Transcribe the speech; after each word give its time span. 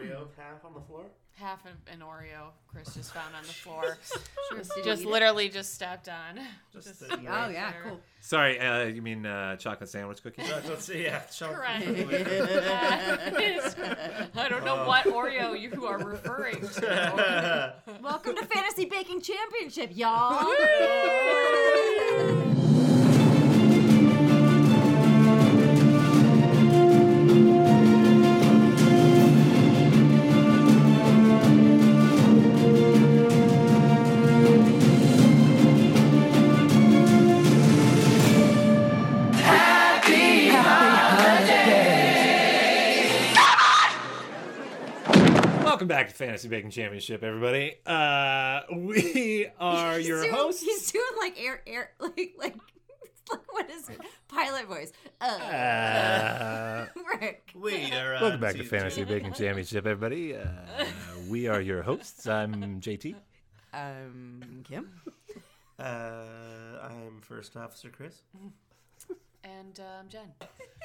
Oreo 0.00 0.26
half 0.36 0.64
on 0.64 0.74
the 0.74 0.80
floor. 0.80 1.04
Half 1.34 1.64
of 1.64 1.72
an 1.90 2.00
Oreo 2.00 2.48
Chris 2.66 2.92
just 2.94 3.14
found 3.14 3.34
on 3.34 3.42
the 3.42 3.48
floor. 3.52 3.96
Sure. 4.50 4.84
just 4.84 5.04
literally 5.06 5.48
just 5.48 5.74
stepped 5.74 6.08
on. 6.08 6.38
Just 6.72 6.88
Just- 6.88 7.00
the- 7.00 7.14
Oh 7.14 7.48
yeah, 7.48 7.72
There. 7.72 7.82
cool. 7.86 8.00
Sorry, 8.22 8.60
uh, 8.60 8.82
you 8.84 9.00
mean 9.00 9.24
uh, 9.24 9.56
chocolate 9.56 9.88
sandwich 9.88 10.22
cookie? 10.22 10.42
Uh, 10.42 10.60
Let's 10.68 10.84
see. 10.84 11.04
Yeah, 11.04 11.20
chocolate. 11.34 11.58
Correct. 11.58 11.86
I 14.36 14.48
don't 14.50 14.64
know 14.66 14.84
what 14.86 15.06
Oreo 15.06 15.58
you 15.58 15.86
are 15.86 15.96
referring 15.98 16.60
to. 16.60 17.74
Welcome 18.02 18.36
to 18.36 18.44
Fantasy 18.44 18.84
Baking 18.84 19.22
Championship, 19.22 19.92
y'all. 19.96 20.44
Back 45.90 46.06
to 46.08 46.14
Fantasy 46.14 46.46
Baking 46.46 46.70
Championship, 46.70 47.24
everybody. 47.24 47.74
Uh, 47.84 48.60
we 48.76 49.48
are 49.58 49.96
He's 49.98 50.06
your 50.06 50.22
doing, 50.22 50.32
hosts. 50.32 50.62
He's 50.62 50.92
doing 50.92 51.04
like 51.18 51.36
air, 51.42 51.62
air, 51.66 51.90
like, 51.98 52.16
like, 52.38 52.56
like 53.28 53.40
what 53.50 53.68
is 53.68 53.88
it? 53.88 54.00
Pilot 54.28 54.66
voice. 54.68 54.92
Uh, 55.20 55.24
Uh, 55.24 56.86
Rick. 57.20 57.50
we 57.56 57.90
are. 57.92 58.14
Uh, 58.14 58.20
welcome 58.20 58.40
back 58.40 58.54
to 58.54 58.62
Fantasy 58.62 59.02
Baking 59.02 59.32
Championship, 59.32 59.84
everybody. 59.84 60.36
Uh, 60.36 60.46
we 61.28 61.48
are 61.48 61.60
your 61.60 61.82
hosts. 61.82 62.24
I'm 62.28 62.80
JT. 62.80 63.16
Um, 63.74 64.62
Kim. 64.62 64.90
Uh, 65.76 65.82
I'm 66.82 67.20
First 67.20 67.56
Officer 67.56 67.88
Chris. 67.88 68.22
And 69.44 69.80
um, 69.80 70.08
Jen. 70.08 70.32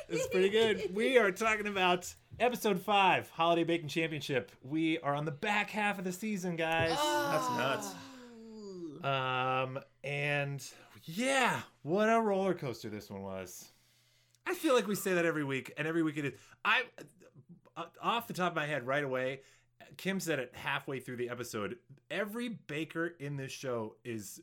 It's 0.07 0.27
pretty 0.27 0.49
good. 0.49 0.93
We 0.93 1.17
are 1.17 1.31
talking 1.31 1.67
about 1.67 2.13
episode 2.39 2.79
five, 2.81 3.29
Holiday 3.29 3.63
Baking 3.63 3.87
Championship. 3.87 4.51
We 4.63 4.99
are 4.99 5.15
on 5.15 5.25
the 5.25 5.31
back 5.31 5.69
half 5.69 5.97
of 5.97 6.05
the 6.05 6.11
season, 6.11 6.55
guys. 6.55 6.89
That's 6.89 7.49
nuts. 7.57 7.93
Um, 9.03 9.79
and 10.03 10.63
yeah, 11.03 11.61
what 11.81 12.07
a 12.07 12.21
roller 12.21 12.53
coaster 12.53 12.89
this 12.89 13.09
one 13.09 13.23
was. 13.23 13.69
I 14.47 14.53
feel 14.53 14.75
like 14.75 14.87
we 14.87 14.95
say 14.95 15.15
that 15.15 15.25
every 15.25 15.43
week, 15.43 15.73
and 15.77 15.87
every 15.87 16.03
week 16.03 16.17
it 16.17 16.25
is. 16.25 16.33
I, 16.63 16.83
uh, 17.75 17.85
off 18.01 18.27
the 18.27 18.33
top 18.33 18.51
of 18.51 18.55
my 18.55 18.67
head, 18.67 18.85
right 18.85 19.03
away, 19.03 19.41
Kim 19.97 20.19
said 20.19 20.39
it 20.39 20.51
halfway 20.55 20.99
through 20.99 21.17
the 21.17 21.29
episode. 21.29 21.77
Every 22.09 22.49
baker 22.49 23.07
in 23.19 23.37
this 23.37 23.51
show 23.51 23.95
is. 24.03 24.41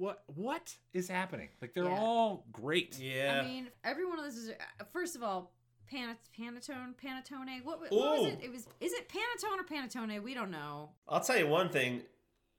What 0.00 0.22
what 0.34 0.74
is 0.94 1.08
happening? 1.08 1.48
Like 1.60 1.74
they're 1.74 1.84
Yeah. 1.84 1.98
all 1.98 2.46
great. 2.52 2.98
Yeah. 2.98 3.42
I 3.44 3.46
mean, 3.46 3.68
every 3.84 4.06
one 4.06 4.18
of 4.18 4.24
those 4.24 4.36
is 4.36 4.48
uh, 4.48 4.84
first 4.94 5.14
of 5.14 5.22
all, 5.22 5.52
pan- 5.90 6.16
Panatone, 6.38 6.94
Panatone. 6.96 7.62
What, 7.62 7.82
what 7.82 7.92
was 7.92 8.32
it? 8.32 8.38
It 8.42 8.50
was. 8.50 8.66
Is 8.80 8.94
it 8.94 9.10
Panatone 9.10 9.58
or 9.58 9.64
Panatone? 9.64 10.22
We 10.22 10.32
don't 10.32 10.50
know. 10.50 10.88
I'll 11.06 11.20
tell 11.20 11.36
you 11.36 11.46
one 11.46 11.68
thing. 11.68 12.00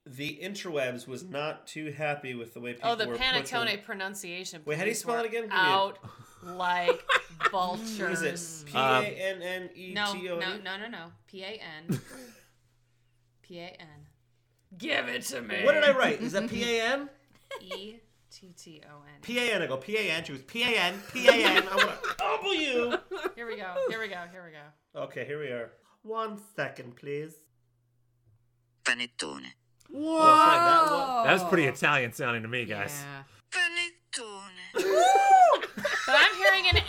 The 0.06 0.40
interwebs 0.44 1.08
was 1.08 1.24
not 1.24 1.66
too 1.66 1.92
happy 1.92 2.36
with 2.36 2.54
the 2.54 2.60
way 2.60 2.74
people 2.74 2.92
Oh, 2.92 2.96
the 2.96 3.08
were 3.08 3.16
Panettone 3.16 3.66
butchering- 3.66 3.84
pronunciation. 3.86 4.62
Wait, 4.66 4.78
how 4.78 4.84
do 4.84 4.90
you 4.90 4.96
spell 4.96 5.18
it 5.20 5.26
again? 5.26 5.44
Give 5.44 5.52
me 5.52 5.58
a- 5.58 5.60
Out 5.60 5.98
like 6.44 7.04
vultures. 7.52 8.00
What 8.00 8.12
is 8.12 8.64
it? 8.64 8.72
P 8.72 8.78
Um, 8.78 9.04
A 9.04 9.08
N 9.08 9.42
N 9.42 9.70
E 9.76 9.94
No, 9.96 10.14
no, 10.14 10.38
no, 10.58 10.78
no, 10.78 10.88
no. 10.88 11.06
P 11.26 11.44
A 11.44 11.60
N. 11.88 12.00
P 13.42 13.58
A 13.60 13.64
N. 13.80 13.88
Give 14.78 15.08
it 15.08 15.24
to 15.24 15.42
me. 15.42 15.66
What 15.66 15.74
did 15.74 15.84
I 15.84 15.92
write? 15.98 16.22
Is 16.22 16.34
that 16.34 16.48
P 16.48 16.78
A 16.78 16.84
N? 16.94 17.10
E 17.60 18.00
T 18.32 18.54
T 18.58 18.82
O 18.90 19.02
N. 19.04 19.22
P 19.22 19.40
A 19.40 19.54
N. 19.56 19.62
I 19.62 19.68
go 19.68 19.78
P 19.78 19.98
A 19.98 20.12
N. 20.12 20.24
She 20.24 20.32
was 20.32 20.42
P 20.42 20.64
A 20.64 20.68
N. 20.68 21.02
P 21.12 21.28
A 21.28 21.32
N. 21.32 21.64
I 21.70 21.76
want 21.76 22.04
to 22.04 22.16
W. 22.18 22.98
Here 23.36 23.48
we 23.48 23.58
go. 23.58 23.74
Here 23.90 24.00
we 24.00 24.08
go. 24.08 24.24
Here 24.32 24.44
we 24.46 24.52
go. 24.52 25.02
Okay, 25.04 25.26
here 25.26 25.40
we 25.40 25.48
are. 25.48 25.72
One 26.04 26.40
second, 26.56 26.96
please. 26.96 27.34
Panettone. 28.84 29.46
Whoa! 29.90 30.18
Oh, 30.20 30.26
that 30.26 30.92
one. 30.92 31.28
That 31.28 31.34
was 31.34 31.44
pretty 31.44 31.66
Italian 31.66 32.14
sounding 32.14 32.42
to 32.44 32.48
me, 32.48 32.66
guys. 32.66 33.04
Yeah. 33.04 33.24
Panettone. 33.52 34.58
But 36.06 36.16
I'm 36.16 36.36
hearing 36.36 36.68
an 36.70 36.78
N. 36.78 36.84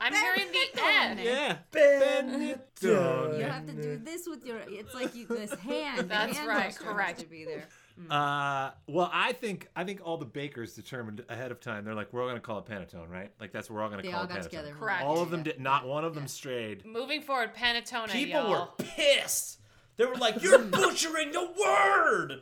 I'm 0.00 0.14
hearing 0.14 0.50
the 0.50 0.82
N. 0.82 1.18
Yeah. 1.18 1.58
Benetton. 1.70 3.38
You 3.38 3.44
have 3.44 3.66
to 3.66 3.72
do 3.72 3.98
this 3.98 4.26
with 4.26 4.44
your. 4.44 4.58
It's 4.68 4.94
like 4.94 5.14
you, 5.14 5.26
this 5.26 5.52
hand. 5.54 6.08
That's 6.08 6.36
hand 6.38 6.48
right, 6.48 6.74
correct. 6.74 7.20
To 7.20 7.26
be 7.26 7.44
there. 7.44 7.68
Uh, 8.10 8.70
well, 8.88 9.10
I 9.12 9.32
think 9.32 9.68
I 9.76 9.84
think 9.84 10.00
all 10.04 10.16
the 10.16 10.24
bakers 10.24 10.74
determined 10.74 11.24
ahead 11.28 11.50
of 11.50 11.60
time. 11.60 11.84
They're 11.84 11.94
like, 11.94 12.12
we're 12.12 12.22
all 12.22 12.28
gonna 12.28 12.40
call 12.40 12.58
it 12.58 12.66
Panettone, 12.66 13.08
right? 13.10 13.30
Like 13.40 13.52
that's 13.52 13.68
what 13.70 13.76
we're 13.76 13.82
all 13.82 13.90
gonna 13.90 14.02
They 14.02 14.10
call 14.10 14.20
all 14.20 14.24
it 14.26 14.28
got 14.28 14.38
Panettone. 14.38 14.42
together. 14.44 14.74
Correct. 14.78 15.02
All 15.04 15.20
of 15.22 15.30
them 15.30 15.40
yeah. 15.40 15.52
did. 15.52 15.60
Not 15.60 15.86
one 15.86 16.04
of 16.04 16.14
them 16.14 16.26
strayed. 16.26 16.84
Moving 16.86 17.20
forward, 17.22 17.54
Panettone. 17.54 18.08
People 18.10 18.40
y'all. 18.42 18.50
were 18.78 18.84
pissed. 18.84 19.58
They 19.98 20.06
were 20.06 20.14
like, 20.16 20.42
"You're 20.42 20.58
butchering 20.64 21.32
the 21.32 21.50
word." 21.60 22.40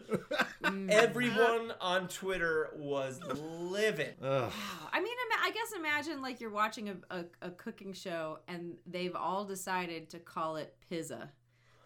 Everyone 0.88 1.72
on 1.80 2.08
Twitter 2.08 2.70
was 2.76 3.20
livid. 3.24 4.14
Ugh. 4.22 4.52
I 4.92 5.00
mean, 5.00 5.12
ima- 5.26 5.42
I 5.42 5.50
guess 5.50 5.72
imagine 5.76 6.22
like 6.22 6.40
you're 6.40 6.50
watching 6.50 6.90
a, 6.90 6.96
a, 7.10 7.24
a 7.42 7.50
cooking 7.50 7.92
show 7.92 8.38
and 8.48 8.74
they've 8.86 9.16
all 9.16 9.44
decided 9.44 10.10
to 10.10 10.18
call 10.18 10.56
it 10.56 10.74
pizza. 10.88 11.30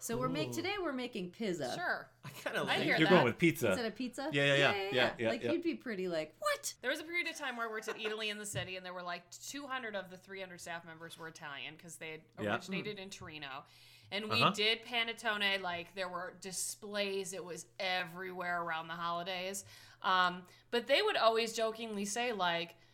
So 0.05 0.15
we're 0.17 0.29
make 0.29 0.51
today 0.51 0.73
we're 0.79 0.93
making 0.93 1.31
pizza 1.31 1.73
Sure. 1.75 2.07
I 2.23 2.29
kind 2.43 2.57
of 2.57 2.67
I 2.67 2.73
like. 2.75 2.83
hear 2.83 2.95
You're 2.97 3.07
that. 3.07 3.13
going 3.13 3.23
with 3.23 3.39
pizza. 3.39 3.69
instead 3.69 3.85
of 3.87 3.95
pizza. 3.95 4.29
Yeah, 4.31 4.45
yeah, 4.45 4.53
yeah. 4.55 4.73
Yeah, 4.91 5.09
yeah, 5.17 5.29
like 5.29 5.43
yeah. 5.43 5.51
you'd 5.51 5.63
be 5.63 5.73
pretty 5.73 6.07
like 6.07 6.35
what? 6.37 6.75
There 6.83 6.91
was 6.91 6.99
a 6.99 7.03
period 7.03 7.27
of 7.27 7.35
time 7.35 7.57
where 7.57 7.67
I 7.67 7.71
worked 7.71 7.87
at 7.87 7.97
Eataly 7.97 8.29
in 8.29 8.37
the 8.37 8.45
city, 8.45 8.75
and 8.75 8.85
there 8.85 8.93
were 8.93 9.01
like 9.01 9.23
200 9.49 9.95
of 9.95 10.11
the 10.11 10.17
300 10.17 10.61
staff 10.61 10.85
members 10.85 11.17
were 11.17 11.27
Italian 11.27 11.73
because 11.75 11.95
they 11.95 12.11
had 12.11 12.21
Yeah. 12.39 12.53
originated 12.53 12.99
in 12.99 13.09
Torino. 13.09 13.63
And 14.11 14.29
we 14.29 14.39
Uh-huh. 14.39 14.51
did 14.51 14.85
panettone, 14.85 15.59
like 15.63 15.95
there 15.95 16.07
were 16.07 16.35
displays, 16.39 17.33
it 17.33 17.43
was 17.43 17.65
everywhere 17.79 18.61
around 18.61 18.87
the 18.87 18.93
holidays. 18.93 19.65
Um, 20.03 20.43
but 20.69 20.85
they 20.85 21.01
would 21.01 21.17
always 21.17 21.51
jokingly 21.53 22.05
say, 22.05 22.31
like, 22.31 22.69
"W- 22.69 22.84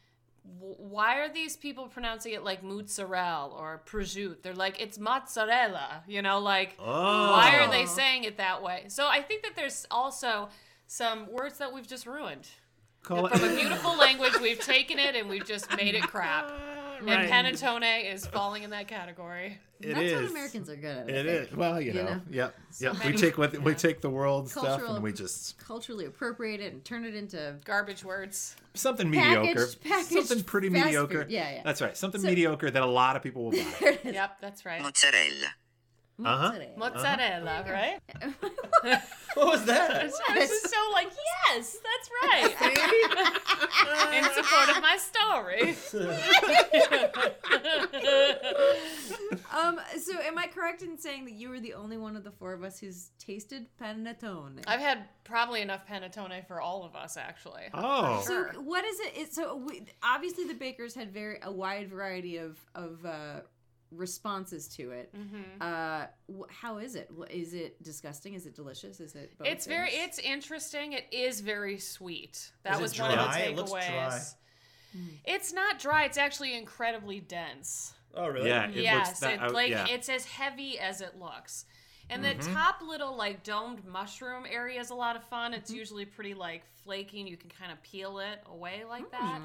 why 0.44 1.18
are 1.20 1.32
these 1.32 1.56
people 1.56 1.88
pronouncing 1.88 2.34
it 2.34 2.44
like 2.44 2.64
mozzarella 2.64 3.50
or 3.56 3.82
prosciutto? 3.86 4.42
They're 4.42 4.54
like, 4.56 4.82
it's 4.82 4.98
mozzarella, 4.98 6.04
you 6.08 6.22
know, 6.22 6.40
like, 6.40 6.76
why 6.78 7.58
are 7.62 7.70
they 7.70 7.84
Oh. 7.84 7.86
saying 7.86 8.24
it 8.24 8.38
that 8.38 8.62
way? 8.64 8.86
So 8.88 9.08
I 9.08 9.22
think 9.22 9.44
that 9.44 9.56
there's 9.56 9.86
also 9.92 10.50
some 10.88 11.32
words 11.32 11.58
that 11.60 11.72
we've 11.74 11.88
just 11.88 12.06
ruined. 12.08 12.48
Call 13.04 13.28
From 13.30 13.44
a 13.44 13.56
beautiful 13.56 13.96
language, 13.98 14.34
we've 14.42 14.60
taken 14.60 15.00
it 15.00 15.16
and 15.16 15.28
we've 15.30 15.46
just 15.46 15.76
made 15.78 15.96
it 15.96 16.04
crap. 16.04 16.52
Right. 17.04 17.20
And 17.30 17.32
panettone 17.48 18.14
is 18.14 18.26
falling 18.26 18.64
in 18.64 18.70
that 18.72 18.88
category. 18.88 19.60
It 19.80 19.88
That's 19.96 19.98
what 20.14 20.24
is. 20.24 20.32
Americans 20.32 20.70
are 20.70 20.76
good 20.76 20.98
at. 20.98 21.10
I 21.10 21.12
It 21.12 21.26
think. 21.26 21.52
is. 21.52 21.58
Well, 21.58 21.82
you 21.82 21.88
You 21.94 22.04
know. 22.04 22.04
know? 22.14 22.22
Yep. 22.30 22.56
Yep. 22.80 22.94
We 22.94 23.00
many- 23.00 23.18
take 23.18 23.38
what 23.38 23.58
we 23.64 23.74
take 23.74 24.02
the 24.02 24.10
world 24.12 24.50
stuff 24.50 24.64
Cultural- 24.66 24.94
and 24.96 25.04
we 25.04 25.12
just 25.12 25.58
Culturally 25.58 26.06
appropriate 26.06 26.60
it 26.62 26.74
and 26.74 26.86
turn 26.86 27.04
it 27.06 27.16
into 27.16 27.56
Garbage 27.66 28.04
words. 28.06 28.56
something 28.76 29.12
Packaged- 29.12 29.42
mediocre. 29.42 29.68
packaged 29.84 30.12
something 30.28 30.44
pretty 30.44 30.70
fast 30.70 30.86
mediocre. 30.86 31.24
food. 31.24 31.32
Yeah, 31.32 31.52
yeah. 31.52 31.62
That's 31.64 31.82
right. 31.82 31.98
Something 31.98 32.22
So- 32.22 32.28
mediocre 32.28 32.70
that 32.70 32.84
a 32.84 32.86
lot 32.86 33.16
of 33.16 33.24
people 33.24 33.46
will 33.46 33.52
buy. 33.52 34.00
Yep, 34.04 34.38
that's 34.42 34.66
right. 34.66 34.82
Mozzarella. 34.82 35.48
Uh-huh. 36.26 36.52
mozzarella. 36.78 37.44
Mozzarella, 37.44 38.00
right? 38.84 39.02
What 39.34 39.48
was 39.48 39.66
that? 39.66 39.92
I 39.92 40.04
was 40.04 40.50
just 40.50 40.70
so 40.70 40.78
like, 40.92 41.10
yes, 41.48 41.78
that's 41.78 42.10
right. 42.22 42.54
in 44.14 44.24
support 44.26 44.70
of 44.76 44.82
my 44.82 44.98
story. 44.98 45.76
Um. 49.54 49.80
So, 50.00 50.20
am 50.20 50.38
I 50.38 50.48
correct 50.48 50.82
in 50.82 50.98
saying 50.98 51.26
that 51.26 51.34
you 51.34 51.50
were 51.50 51.60
the 51.60 51.74
only 51.74 51.98
one 51.98 52.16
of 52.16 52.24
the 52.24 52.32
four 52.32 52.54
of 52.54 52.64
us 52.64 52.80
who's 52.80 53.12
tasted 53.20 53.68
panettone? 53.82 54.64
I've 54.68 54.80
had 54.80 55.06
probably 55.24 55.62
enough 55.62 55.88
panettone 55.88 56.46
for 56.48 56.60
all 56.60 56.84
of 56.84 56.96
us, 56.96 57.18
actually. 57.18 57.64
Oh. 57.74 58.22
So 58.26 58.44
what 58.62 58.84
is 58.86 59.00
it? 59.00 59.14
it 59.16 59.34
so 59.34 59.56
we, 59.56 59.86
obviously 60.04 60.46
the 60.46 60.54
bakers 60.54 60.94
had 60.94 61.14
very 61.14 61.40
a 61.42 61.52
wide 61.52 61.90
variety 61.90 62.38
of 62.38 62.60
of 62.76 63.06
uh, 63.06 63.42
responses 63.92 64.68
to 64.70 64.92
it. 64.92 65.14
Mm-hmm. 65.16 65.62
Uh, 65.62 66.06
wh- 66.40 66.50
how 66.52 66.78
is 66.78 66.96
it? 66.96 67.10
Wh- 67.18 67.30
Is 67.32 67.54
it 67.54 67.82
disgusting? 67.84 68.34
Is 68.34 68.46
it 68.46 68.56
delicious? 68.56 69.00
Is 69.00 69.16
it? 69.16 69.38
Both 69.38 69.48
It's 69.48 69.66
very, 69.68 69.90
it's 69.92 70.18
interesting. 70.20 70.94
It 70.94 71.06
is 71.12 71.42
very 71.42 71.78
sweet. 71.78 72.52
That 72.64 72.76
Is 72.76 72.82
was 72.82 73.00
one 73.00 73.12
of 73.12 73.18
the 73.18 73.24
takeaways. 73.26 73.50
It 73.50 73.56
looks. 73.58 74.36
It's 75.26 75.54
not 75.54 75.80
dry. 75.80 76.06
It's 76.06 76.18
actually 76.18 76.56
incredibly 76.58 77.20
dense. 77.22 77.94
Oh, 78.14 78.28
really? 78.28 78.50
Yeah. 78.50 78.68
It 78.70 78.76
yes, 78.76 79.08
looks 79.08 79.20
that, 79.22 79.34
it, 79.36 79.40
I- 79.42 79.48
like 79.48 79.70
yeah. 79.70 79.86
it's 79.90 80.10
as 80.10 80.26
heavy 80.26 80.78
as 80.80 81.02
it 81.02 81.18
looks. 81.20 81.66
And 82.10 82.24
Mm-hmm. 82.26 82.40
the 82.40 82.54
top 82.54 82.82
little 82.86 83.16
like 83.16 83.42
domed 83.44 83.86
mushroom 83.86 84.44
area 84.50 84.82
is 84.82 84.90
a 84.90 84.96
lot 84.96 85.16
of 85.16 85.24
fun. 85.24 85.52
Mm-hmm. 85.52 85.62
It's 85.62 85.72
usually 85.72 86.04
pretty 86.04 86.34
like 86.34 86.64
flaky, 86.84 87.22
and 87.22 87.30
you 87.30 87.38
can 87.38 87.50
kind 87.50 87.72
of 87.72 87.82
peel 87.84 88.20
it 88.20 88.44
away 88.52 88.84
like 88.88 89.10
that. 89.12 89.40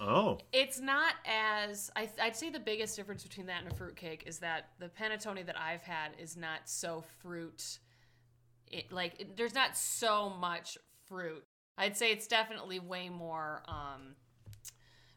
Mm. 0.00 0.06
Oh. 0.08 0.38
It's 0.52 0.80
not 0.80 1.14
as 1.26 1.90
I, 1.96 2.08
I'd 2.20 2.36
say 2.36 2.50
the 2.50 2.60
biggest 2.60 2.96
difference 2.96 3.22
between 3.22 3.46
that 3.46 3.62
and 3.62 3.72
a 3.72 3.74
fruit 3.74 3.96
cake 3.96 4.24
is 4.26 4.38
that 4.38 4.70
the 4.78 4.88
panettone 4.88 5.44
that 5.46 5.58
I've 5.58 5.82
had 5.82 6.10
is 6.18 6.36
not 6.36 6.60
so 6.66 7.04
fruit. 7.22 7.78
It, 8.70 8.92
like 8.92 9.20
it, 9.20 9.36
there's 9.36 9.54
not 9.54 9.76
so 9.76 10.30
much 10.30 10.78
fruit. 11.06 11.44
I'd 11.76 11.96
say 11.96 12.12
it's 12.12 12.26
definitely 12.26 12.80
way 12.80 13.08
more, 13.08 13.62
um, 13.68 14.14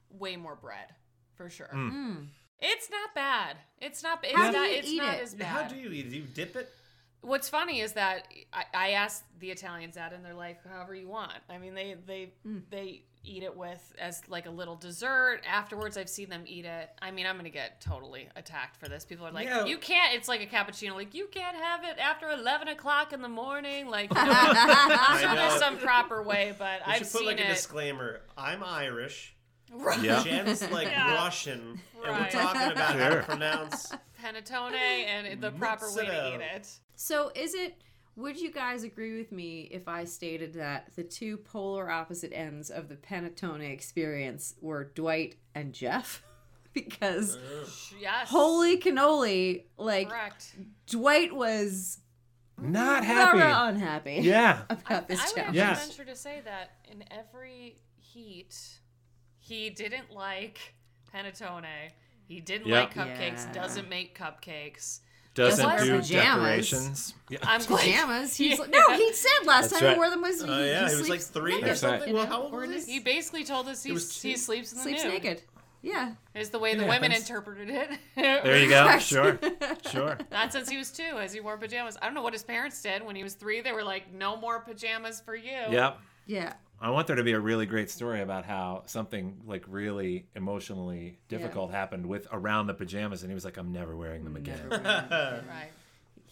way 0.09 0.35
more 0.35 0.55
bread 0.55 0.93
for 1.35 1.49
sure. 1.49 1.69
Mm. 1.73 2.27
It's 2.59 2.89
not 2.91 3.13
bad. 3.15 3.57
It's 3.79 4.03
not. 4.03 4.19
It's 4.23 4.35
How 4.35 4.51
do 4.51 4.57
not. 4.57 4.69
you 4.69 4.75
it's 4.77 4.87
eat 4.87 4.97
not 5.01 5.15
it? 5.15 5.21
as 5.23 5.33
bad. 5.33 5.47
How 5.47 5.67
do 5.67 5.75
you 5.75 5.89
eat 5.91 6.05
it? 6.05 6.09
Do 6.11 6.17
you 6.17 6.25
dip 6.33 6.55
it? 6.55 6.69
What's 7.21 7.49
funny 7.49 7.81
is 7.81 7.93
that 7.93 8.27
I, 8.53 8.65
I 8.73 8.89
asked 8.91 9.23
the 9.39 9.49
Italians 9.51 9.95
that, 9.95 10.13
and 10.13 10.23
they're 10.23 10.33
like, 10.35 10.63
"However 10.65 10.93
you 10.95 11.07
want." 11.07 11.33
I 11.49 11.57
mean, 11.57 11.73
they 11.73 11.95
they 12.05 12.33
Mm. 12.47 12.61
they 12.69 13.03
eat 13.23 13.43
it 13.43 13.55
with 13.55 13.93
as 13.99 14.21
like 14.27 14.45
a 14.45 14.49
little 14.49 14.75
dessert. 14.75 15.41
Afterwards, 15.47 15.97
I've 15.97 16.09
seen 16.09 16.29
them 16.29 16.43
eat 16.45 16.65
it. 16.65 16.89
I 17.01 17.11
mean, 17.11 17.25
I'm 17.25 17.37
gonna 17.37 17.49
get 17.49 17.81
totally 17.81 18.27
attacked 18.35 18.77
for 18.77 18.87
this. 18.89 19.05
People 19.05 19.27
are 19.27 19.31
like, 19.31 19.47
Yeah. 19.47 19.65
"You 19.65 19.77
can't." 19.77 20.13
It's 20.15 20.27
like 20.27 20.41
a 20.41 20.45
cappuccino. 20.47 20.93
Like 20.93 21.13
you 21.13 21.27
can't 21.31 21.55
have 21.55 21.83
it 21.83 21.97
after 21.99 22.29
11 22.29 22.67
o'clock 22.69 23.13
in 23.13 23.21
the 23.21 23.29
morning. 23.29 23.87
Like 23.89 24.09
you 24.15 24.15
know, 24.15 24.23
I 24.25 25.19
so 25.21 25.27
know. 25.27 25.35
there's 25.35 25.59
some 25.59 25.77
proper 25.77 26.21
way, 26.23 26.53
but 26.57 26.81
We 26.85 26.93
I've 26.93 26.97
should 26.99 27.11
put 27.11 27.17
seen 27.19 27.27
like 27.27 27.39
a 27.39 27.45
it. 27.45 27.49
disclaimer. 27.49 28.21
I'm 28.37 28.63
Irish. 28.63 29.35
Right. 29.73 30.01
Yeah. 30.01 30.23
Jen's 30.23 30.69
like 30.71 30.87
Yeah. 30.89 31.15
Russian, 31.15 31.79
and 32.05 32.19
we're 32.19 32.29
talking 32.29 32.71
about 32.71 32.99
how 32.99 33.09
to 33.09 33.23
pronounce. 33.23 33.91
Panettone 34.21 34.73
and 34.73 35.41
the 35.41 35.51
proper 35.51 35.89
way 35.95 36.05
to 36.05 36.35
eat 36.35 36.41
it. 36.55 36.67
So 36.95 37.31
is 37.35 37.53
it 37.55 37.75
would 38.15 38.39
you 38.39 38.51
guys 38.51 38.83
agree 38.83 39.17
with 39.17 39.31
me 39.31 39.69
if 39.71 39.87
I 39.87 40.03
stated 40.05 40.53
that 40.55 40.91
the 40.95 41.03
two 41.03 41.37
polar 41.37 41.89
opposite 41.89 42.31
ends 42.33 42.69
of 42.69 42.89
the 42.89 42.95
panettone 42.95 43.61
experience 43.61 44.55
were 44.61 44.85
Dwight 44.95 45.35
and 45.55 45.73
Jeff? 45.73 46.23
because 46.73 47.37
Yes. 47.99 48.29
holy 48.29 48.77
cannoli, 48.79 49.63
like 49.77 50.09
Correct. 50.09 50.55
Dwight 50.87 51.33
was 51.35 51.99
Not 52.57 53.03
happy. 53.03 53.39
unhappy 53.41 54.19
Yeah. 54.21 54.63
about 54.69 55.07
this 55.07 55.19
I 55.19 55.23
would 55.25 55.35
challenge. 55.35 55.37
actually 55.37 55.57
Yes. 55.57 55.87
venture 55.87 56.05
to 56.05 56.15
say 56.15 56.41
that 56.45 56.77
in 56.89 57.03
every 57.11 57.77
heat, 57.97 58.55
he 59.39 59.69
didn't 59.69 60.11
like 60.11 60.75
panettone. 61.13 61.65
He 62.23 62.39
didn't 62.39 62.67
Yep. 62.67 62.95
like 62.95 63.07
cupcakes. 63.07 63.45
Yeah. 63.47 63.51
Doesn't 63.53 63.89
make 63.89 64.17
cupcakes. 64.17 65.01
Doesn't 65.33 65.63
do 65.63 65.91
wear 65.91 66.01
pajamas. 66.01 66.09
decorations. 66.69 67.13
Yeah. 67.29 67.37
I'm 67.43 67.61
glad. 67.65 67.79
Pajamas. 67.85 68.35
He's 68.35 68.51
Yeah. 68.53 68.59
like, 68.61 68.69
no, 68.71 68.93
he 68.97 69.13
said 69.13 69.29
last 69.45 69.69
That's 69.69 69.81
time 69.81 69.91
he 69.93 69.97
wore 69.97 70.09
them 70.09 70.21
was 70.21 70.43
uh, 70.43 70.47
he, 70.47 70.51
Oh 70.53 70.65
yeah, 70.65 70.89
he 70.89 70.95
was 70.97 71.09
like 71.09 71.21
three 71.21 71.53
or 71.53 71.55
naked. 71.55 71.69
That's 71.69 71.83
right. 71.83 71.99
something. 71.99 72.13
Well, 72.13 72.25
how 72.25 72.41
old 72.43 72.53
Or 72.53 72.59
was 72.61 72.69
just- 72.71 72.87
he? 72.87 72.93
He 72.95 72.99
basically 72.99 73.43
told 73.45 73.67
us 73.67 73.81
he, 73.83 73.91
he 73.93 74.35
sleeps 74.35 74.71
in 74.71 74.77
the 74.79 74.83
Sleeps 74.83 75.03
nude. 75.03 75.13
naked. 75.13 75.41
Yeah. 75.83 76.11
Is 76.35 76.49
the 76.51 76.59
way 76.59 76.75
the 76.75 76.83
It 76.83 76.89
women 76.89 77.09
happens. 77.11 77.27
interpreted 77.29 77.69
it. 77.69 77.89
There 78.15 78.59
you 78.61 78.69
go. 78.69 78.97
Sure. 78.99 79.39
Sure. 79.89 80.17
Not 80.31 80.51
since 80.53 80.69
he 80.69 80.77
was 80.77 80.91
two, 80.91 81.17
as 81.17 81.33
he 81.33 81.39
wore 81.39 81.57
pajamas. 81.57 81.97
I 82.01 82.05
don't 82.05 82.13
know 82.13 82.21
what 82.21 82.33
his 82.33 82.43
parents 82.43 82.79
did 82.81 83.03
when 83.03 83.15
he 83.15 83.23
was 83.23 83.33
three. 83.33 83.61
They 83.61 83.71
were 83.71 83.83
like, 83.83 84.13
"No 84.13 84.35
more 84.35 84.59
pajamas 84.59 85.21
for 85.21 85.35
you." 85.35 85.49
Yep. 85.71 85.97
Yeah. 86.27 86.53
I 86.81 86.89
want 86.89 87.05
there 87.07 87.15
to 87.15 87.23
be 87.23 87.33
a 87.33 87.39
really 87.39 87.65
great 87.67 87.89
story 87.91 88.21
about 88.21 88.43
how 88.45 88.83
something 88.87 89.41
like 89.45 89.63
really 89.67 90.25
emotionally 90.35 91.19
difficult 91.29 91.71
happened 91.71 92.05
with 92.07 92.27
around 92.31 92.67
the 92.67 92.73
pajamas, 92.73 93.21
and 93.21 93.29
he 93.31 93.35
was 93.35 93.45
like, 93.45 93.57
"I'm 93.57 93.71
never 93.71 93.95
wearing 93.95 94.23
them 94.23 94.35
again." 94.35 94.67
Never 94.69 94.83
mind. 94.83 95.07
Right. 95.47 95.69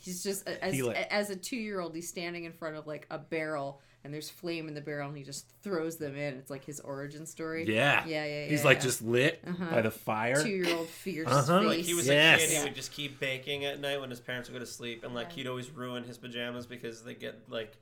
He's 0.02 0.24
just 0.24 0.48
as 0.48 0.74
Feel 0.74 0.92
it. 0.92 1.08
as 1.12 1.30
a 1.30 1.36
two 1.36 1.58
year 1.58 1.82
old, 1.82 1.94
he's 1.94 2.08
standing 2.08 2.46
in 2.46 2.54
front 2.54 2.78
of 2.78 2.88
like 2.88 3.06
a 3.12 3.18
barrel, 3.20 3.82
and 4.04 4.14
there's 4.14 4.30
flame 4.30 4.70
in 4.70 4.74
the 4.74 4.80
barrel, 4.82 5.10
and 5.10 5.18
he 5.18 5.24
just 5.26 5.46
throws 5.62 5.98
them 5.98 6.16
in. 6.16 6.36
It's 6.36 6.50
like 6.50 6.64
his 6.64 6.80
origin 6.80 7.26
story. 7.26 7.66
Yeah. 7.68 8.06
yeah, 8.08 8.24
yeah. 8.26 8.46
He's 8.46 8.62
yeah, 8.62 8.66
like 8.66 8.78
yeah. 8.78 8.84
just 8.84 9.02
lit 9.02 9.42
Uh-huh. 9.46 9.66
by 9.70 9.82
the 9.82 9.92
fire. 9.92 10.42
two 10.42 10.50
year 10.50 10.74
old 10.74 10.88
fierce 11.04 11.28
Uh-huh. 11.28 11.62
Like 11.64 11.80
he 11.80 11.94
was 11.94 12.08
Yes. 12.08 12.40
a 12.42 12.46
kid, 12.46 12.54
Yeah. 12.54 12.60
he 12.60 12.64
would 12.64 12.76
just 12.76 12.94
keep 12.94 13.20
baking 13.20 13.66
at 13.66 13.82
night 13.82 14.00
when 14.00 14.10
his 14.10 14.22
parents 14.22 14.48
would 14.50 14.54
go 14.54 14.60
to 14.60 14.66
sleep, 14.66 15.04
and 15.04 15.14
like 15.14 15.34
he'd 15.34 15.48
always 15.48 15.70
ruin 15.70 16.06
his 16.06 16.18
pajamas 16.18 16.66
because 16.66 17.04
they 17.04 17.14
get 17.14 17.50
like, 17.50 17.76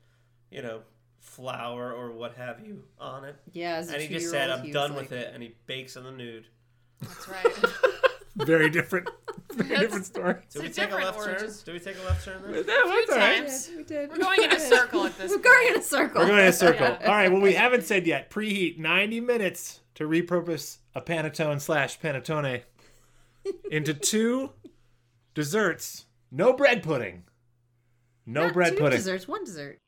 you 0.50 0.64
know, 0.64 0.82
flour 1.20 1.94
or 1.94 2.12
what 2.12 2.36
have 2.36 2.66
you 2.66 2.84
on 3.00 3.26
it. 3.26 3.36
yeah, 3.54 3.76
as 3.76 3.90
a 3.90 3.94
And 3.94 4.02
he 4.02 4.08
just 4.10 4.30
said, 4.30 4.50
"I'm 4.50 4.62
he 4.62 4.68
was 4.70 4.74
done 4.74 4.92
like, 4.92 5.02
with 5.04 5.12
it," 5.12 5.32
and 5.34 5.44
he 5.44 5.56
bakes 5.66 5.96
in 5.96 6.04
the 6.04 6.12
nude. 6.12 6.48
That's 7.02 7.28
right. 7.30 7.46
Very 8.38 8.70
different. 8.70 9.10
Very 9.54 9.70
That's- 9.70 9.82
different 9.82 10.06
story. 10.06 10.36
Did 10.52 10.62
we 10.62 10.68
a 10.68 10.72
take 10.72 10.86
a 10.86 10.88
different 10.88 11.06
left 11.06 11.18
turn? 11.20 11.30
origin. 11.30 11.54
Did 11.66 11.74
we 11.74 11.80
take 11.80 11.98
a 11.98 12.04
left 12.04 12.26
turn 12.26 12.42
there? 12.44 12.62
A 12.62 12.64
few 12.64 13.06
times. 13.08 13.70
Yeah, 13.72 13.78
we 13.78 13.84
did. 13.84 14.10
We're 14.12 14.18
going 14.18 14.44
in 14.44 14.52
a 14.52 14.60
circle 14.76 15.06
at 15.06 15.18
this 15.18 15.30
We're 15.32 15.38
point. 15.38 15.44
going 15.46 15.68
in 15.70 15.80
a 15.80 15.84
circle. 15.84 16.22
We're 16.22 16.28
going 16.28 16.40
in 16.42 16.48
a 16.48 16.54
circle. 16.54 16.88
Yeah. 16.88 17.08
All 17.08 17.16
right. 17.16 17.32
Well, 17.32 17.42
we 17.42 17.54
haven't 17.54 17.84
said 17.86 18.06
yet. 18.06 18.30
Preheat 18.30 18.78
90 18.78 19.22
minutes 19.22 19.80
to 19.96 20.04
repurpose 20.04 20.78
a 20.94 21.02
panettone 21.02 21.60
slash 21.60 22.00
panettone 22.00 22.62
into 23.72 23.94
two 23.96 24.52
desserts. 25.34 26.06
No 26.32 26.54
bread 26.54 26.84
pudding. 26.84 27.24
No 28.26 28.46
Not 28.46 28.54
bread 28.54 28.74
two 28.74 28.80
pudding. 28.80 28.98
desserts, 28.98 29.28
one 29.28 29.44
dessert. 29.46 29.80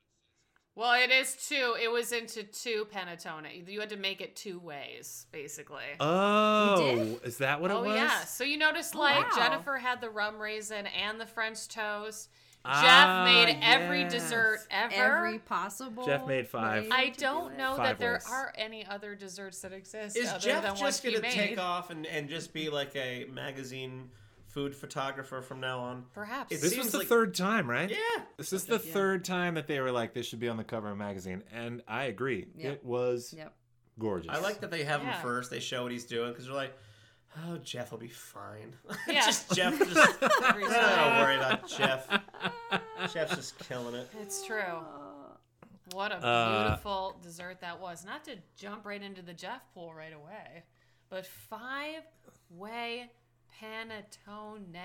Well, 0.80 0.94
it 0.94 1.12
is 1.12 1.36
two. 1.36 1.76
It 1.78 1.92
was 1.92 2.14
into 2.14 2.42
two 2.44 2.88
panettone. 2.96 3.68
You 3.68 3.82
had 3.82 3.90
to 3.90 3.98
make 3.98 4.22
it 4.22 4.38
two 4.38 4.60
ways, 4.60 5.26
basically. 5.30 5.84
Oh, 6.00 7.20
is 7.26 7.40
that 7.40 7.60
what 7.60 7.70
it 7.70 7.74
was? 7.74 7.88
oh 7.88 7.94
yeah. 7.94 8.24
So 8.24 8.46
you 8.46 8.58
noticed, 8.58 8.96
Oh, 8.96 9.00
like 9.00 9.30
wow. 9.30 9.36
Jennifer 9.36 9.76
had 9.76 10.00
the 10.00 10.10
rum 10.10 10.40
raisin 10.40 10.88
and 10.88 11.20
the 11.20 11.26
French 11.26 11.68
toast. 11.68 12.30
Ah, 12.64 12.82
Jeff 12.82 13.34
made 13.34 13.60
every 13.62 14.02
yes. 14.04 14.14
dessert 14.14 14.60
ever. 14.72 14.94
Every 14.94 15.40
possible. 15.40 16.06
Jeff 16.06 16.26
made 16.26 16.48
five. 16.48 16.88
I 16.92 17.10
don't 17.10 17.52
do 17.52 17.58
know 17.58 17.76
Five 17.76 17.86
that 17.86 18.00
there 18.00 18.22
are 18.32 18.54
any 18.58 18.86
other 18.86 19.16
desserts 19.16 19.60
that 19.62 19.74
exist 19.74 20.16
Is 20.16 20.30
other 20.30 20.40
Jeff 20.40 20.64
than 20.64 20.78
just 20.78 21.04
gonna 21.04 21.20
take 21.22 21.60
off 21.60 21.90
and, 21.90 22.06
and 22.06 22.30
just 22.30 22.54
be 22.54 22.70
like 22.70 22.96
a 22.96 23.26
magazine 23.34 24.10
food 24.50 24.76
photographer 24.76 25.42
from 25.42 25.60
now 25.60 25.80
on? 25.80 26.06
Perhaps. 26.14 26.52
It 26.54 26.62
This 26.62 26.78
was 26.78 26.92
the 26.92 27.00
like- 27.00 27.08
third 27.08 27.36
time, 27.36 27.70
right? 27.70 27.90
Yeah. 27.90 27.98
This 28.38 28.52
is 28.54 28.66
the 28.66 28.80
third 28.80 29.24
time 29.26 29.56
that 29.56 29.68
they 29.68 29.80
were 29.80 29.92
like, 29.92 30.14
this 30.14 30.26
should 30.28 30.40
be 30.40 30.50
on 30.50 30.58
the 30.58 30.64
cover 30.64 30.88
of 30.88 30.94
a 30.94 30.96
magazine. 30.98 31.44
And 31.54 31.82
I 31.88 32.06
agree. 32.06 32.48
Yep. 32.56 32.74
It 32.74 32.84
was 32.86 33.34
Yep. 33.38 33.54
gorgeous. 34.00 34.32
I 34.36 34.40
like 34.40 34.62
that 34.62 34.72
they 34.72 34.84
have 34.84 35.02
Yeah. 35.04 35.14
him 35.16 35.22
first. 35.22 35.50
They 35.52 35.60
show 35.60 35.84
what 35.84 35.92
he's 35.92 36.06
doing 36.06 36.32
because 36.32 36.46
they're 36.46 36.56
like, 36.56 36.74
"Oh, 37.46 37.58
Jeff 37.58 37.92
will 37.92 38.00
be 38.00 38.08
fine." 38.08 38.76
Yeah. 39.08 39.26
just 39.26 39.54
Jeff. 39.56 39.78
Just 39.94 40.24
Every 40.44 40.64
don't 40.68 41.18
worry 41.20 41.36
about 41.36 41.68
Jeff. 41.68 42.08
Jeff's 43.14 43.36
just 43.36 43.58
killing 43.60 43.96
it. 43.96 44.10
It's 44.22 44.46
true. 44.46 44.80
What 45.94 46.12
a 46.12 46.16
Uh, 46.26 46.64
beautiful 46.68 47.20
dessert 47.24 47.62
that 47.62 47.80
was. 47.80 48.06
Not 48.06 48.24
to 48.26 48.36
jump 48.58 48.86
right 48.86 49.02
into 49.02 49.22
the 49.22 49.34
Jeff 49.34 49.62
pool 49.74 49.94
right 49.94 50.14
away, 50.14 50.64
but 51.10 51.26
five 51.26 52.04
way 52.52 53.10
panettone. 53.62 54.76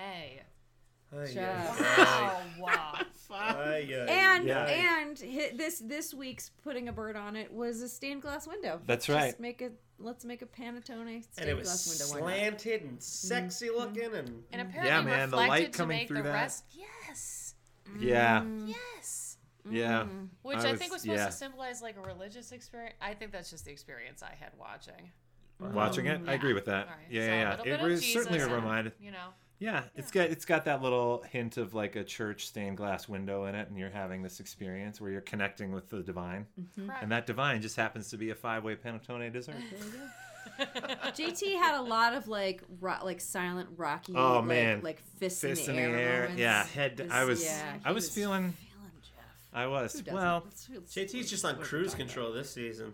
Ay, 1.15 1.31
Jeff. 1.33 1.79
ay, 1.81 2.55
Wow. 2.59 2.99
ay, 3.31 3.87
ay, 3.93 4.05
And 4.09 4.49
and 4.49 5.19
hi- 5.19 5.51
this 5.55 5.79
this 5.79 6.13
week's 6.13 6.49
putting 6.63 6.89
a 6.89 6.93
bird 6.93 7.15
on 7.15 7.35
it 7.35 7.53
was 7.53 7.81
a 7.81 7.87
stained 7.89 8.21
glass 8.21 8.47
window. 8.47 8.81
That's 8.85 9.07
right. 9.07 9.15
Just 9.27 9.33
right. 9.35 9.39
make 9.39 9.61
a 9.61 9.71
let's 9.99 10.25
make 10.25 10.41
a 10.41 10.45
panettone 10.45 11.23
stained 11.23 11.27
and 11.37 11.49
it 11.49 11.55
was 11.55 11.67
glass 11.67 12.11
window. 12.11 12.25
Slanted 12.27 12.81
and 12.81 12.91
mm-hmm. 12.91 12.99
sexy 12.99 13.67
mm-hmm. 13.67 13.77
looking, 13.77 14.13
and 14.15 14.43
And 14.51 14.61
apparently 14.61 14.87
Yeah, 14.89 15.01
man, 15.01 15.29
the 15.29 15.37
light 15.37 15.43
reflected 15.45 15.73
to 15.73 15.77
coming 15.77 15.97
make 15.99 16.07
through 16.07 16.17
the 16.17 16.23
that. 16.23 16.33
rest. 16.33 16.65
Yes. 16.71 17.55
Mm-hmm. 17.87 18.03
Yeah. 18.07 18.43
Yes. 18.65 19.37
Yeah. 19.69 20.05
Which 20.41 20.57
I 20.57 20.67
I, 20.67 20.71
was- 20.71 20.79
think 20.79 20.91
was 20.91 21.01
supposed 21.01 21.19
yeah. 21.19 21.25
to 21.27 21.31
symbolize 21.31 21.81
like 21.81 21.97
a 21.97 22.01
religious 22.01 22.51
experience. 22.51 22.95
I 23.01 23.13
think 23.13 23.31
that's 23.31 23.49
just 23.49 23.65
the 23.65 23.71
experience 23.71 24.21
I 24.21 24.33
had 24.37 24.51
watching. 24.59 25.11
Watching 25.59 26.05
it, 26.07 26.21
I 26.27 26.33
agree 26.33 26.53
with 26.53 26.65
that. 26.65 26.87
All 26.87 26.93
right. 26.93 27.05
Yeah, 27.09 27.21
so 27.21 27.27
yeah, 27.27 27.57
yeah. 27.65 27.73
It 27.73 27.79
of 27.81 27.87
was 27.89 28.05
certainly 28.05 28.39
a 28.39 28.47
reminder. 28.47 28.93
You 28.99 29.11
know. 29.11 29.27
Yeah, 29.57 29.83
it's 29.95 30.11
got 30.11 30.29
it's 30.29 30.43
got 30.43 30.65
that 30.65 30.81
little 30.81 31.23
hint 31.31 31.55
of 31.55 31.73
like 31.73 31.95
a 31.95 32.03
church 32.03 32.45
stained 32.45 32.75
glass 32.75 33.07
window 33.07 33.45
in 33.45 33.55
it, 33.55 33.69
and 33.69 33.77
you're 33.77 33.89
having 33.89 34.21
this 34.21 34.41
experience 34.41 34.99
where 34.99 35.09
you're 35.11 35.21
connecting 35.21 35.71
with 35.71 35.89
the 35.89 36.03
divine, 36.03 36.45
mm-hmm. 36.59 36.87
Correct. 36.87 37.01
and 37.03 37.11
that 37.13 37.25
divine 37.25 37.61
just 37.61 37.77
happens 37.77 38.09
to 38.09 38.17
be 38.17 38.31
a 38.31 38.35
five 38.35 38.65
way 38.65 38.75
panettone 38.75 39.31
dessert. 39.31 39.55
JT 40.59 41.57
had 41.57 41.79
a 41.79 41.81
lot 41.81 42.13
of 42.13 42.27
like 42.27 42.63
ro- 42.79 43.03
like 43.03 43.21
silent 43.21 43.69
rocky 43.77 44.13
Oh, 44.15 44.35
like, 44.39 44.45
man. 44.45 44.81
like 44.83 45.01
fists, 45.19 45.41
Fists 45.41 45.67
in 45.67 45.75
the 45.75 45.81
air, 45.81 46.21
moments. 46.23 46.39
yeah. 46.39 46.65
Head. 46.65 46.97
This- 46.97 47.11
I 47.11 47.23
was, 47.23 47.43
yeah, 47.43 47.75
I 47.83 47.89
he 47.89 47.93
was 47.95 48.09
feeling, 48.09 48.53
feeling 48.53 48.91
Jeff. 49.01 49.25
I 49.53 49.67
was. 49.67 50.03
Well, 50.11 50.43
Let's- 50.45 50.69
let's- 50.73 50.93
JT's 50.95 51.29
just 51.29 51.45
on 51.45 51.55
cruise 51.57 51.91
talk 51.91 51.99
about 52.01 52.07
control 52.07 52.31
this 52.33 52.51
season. 52.51 52.93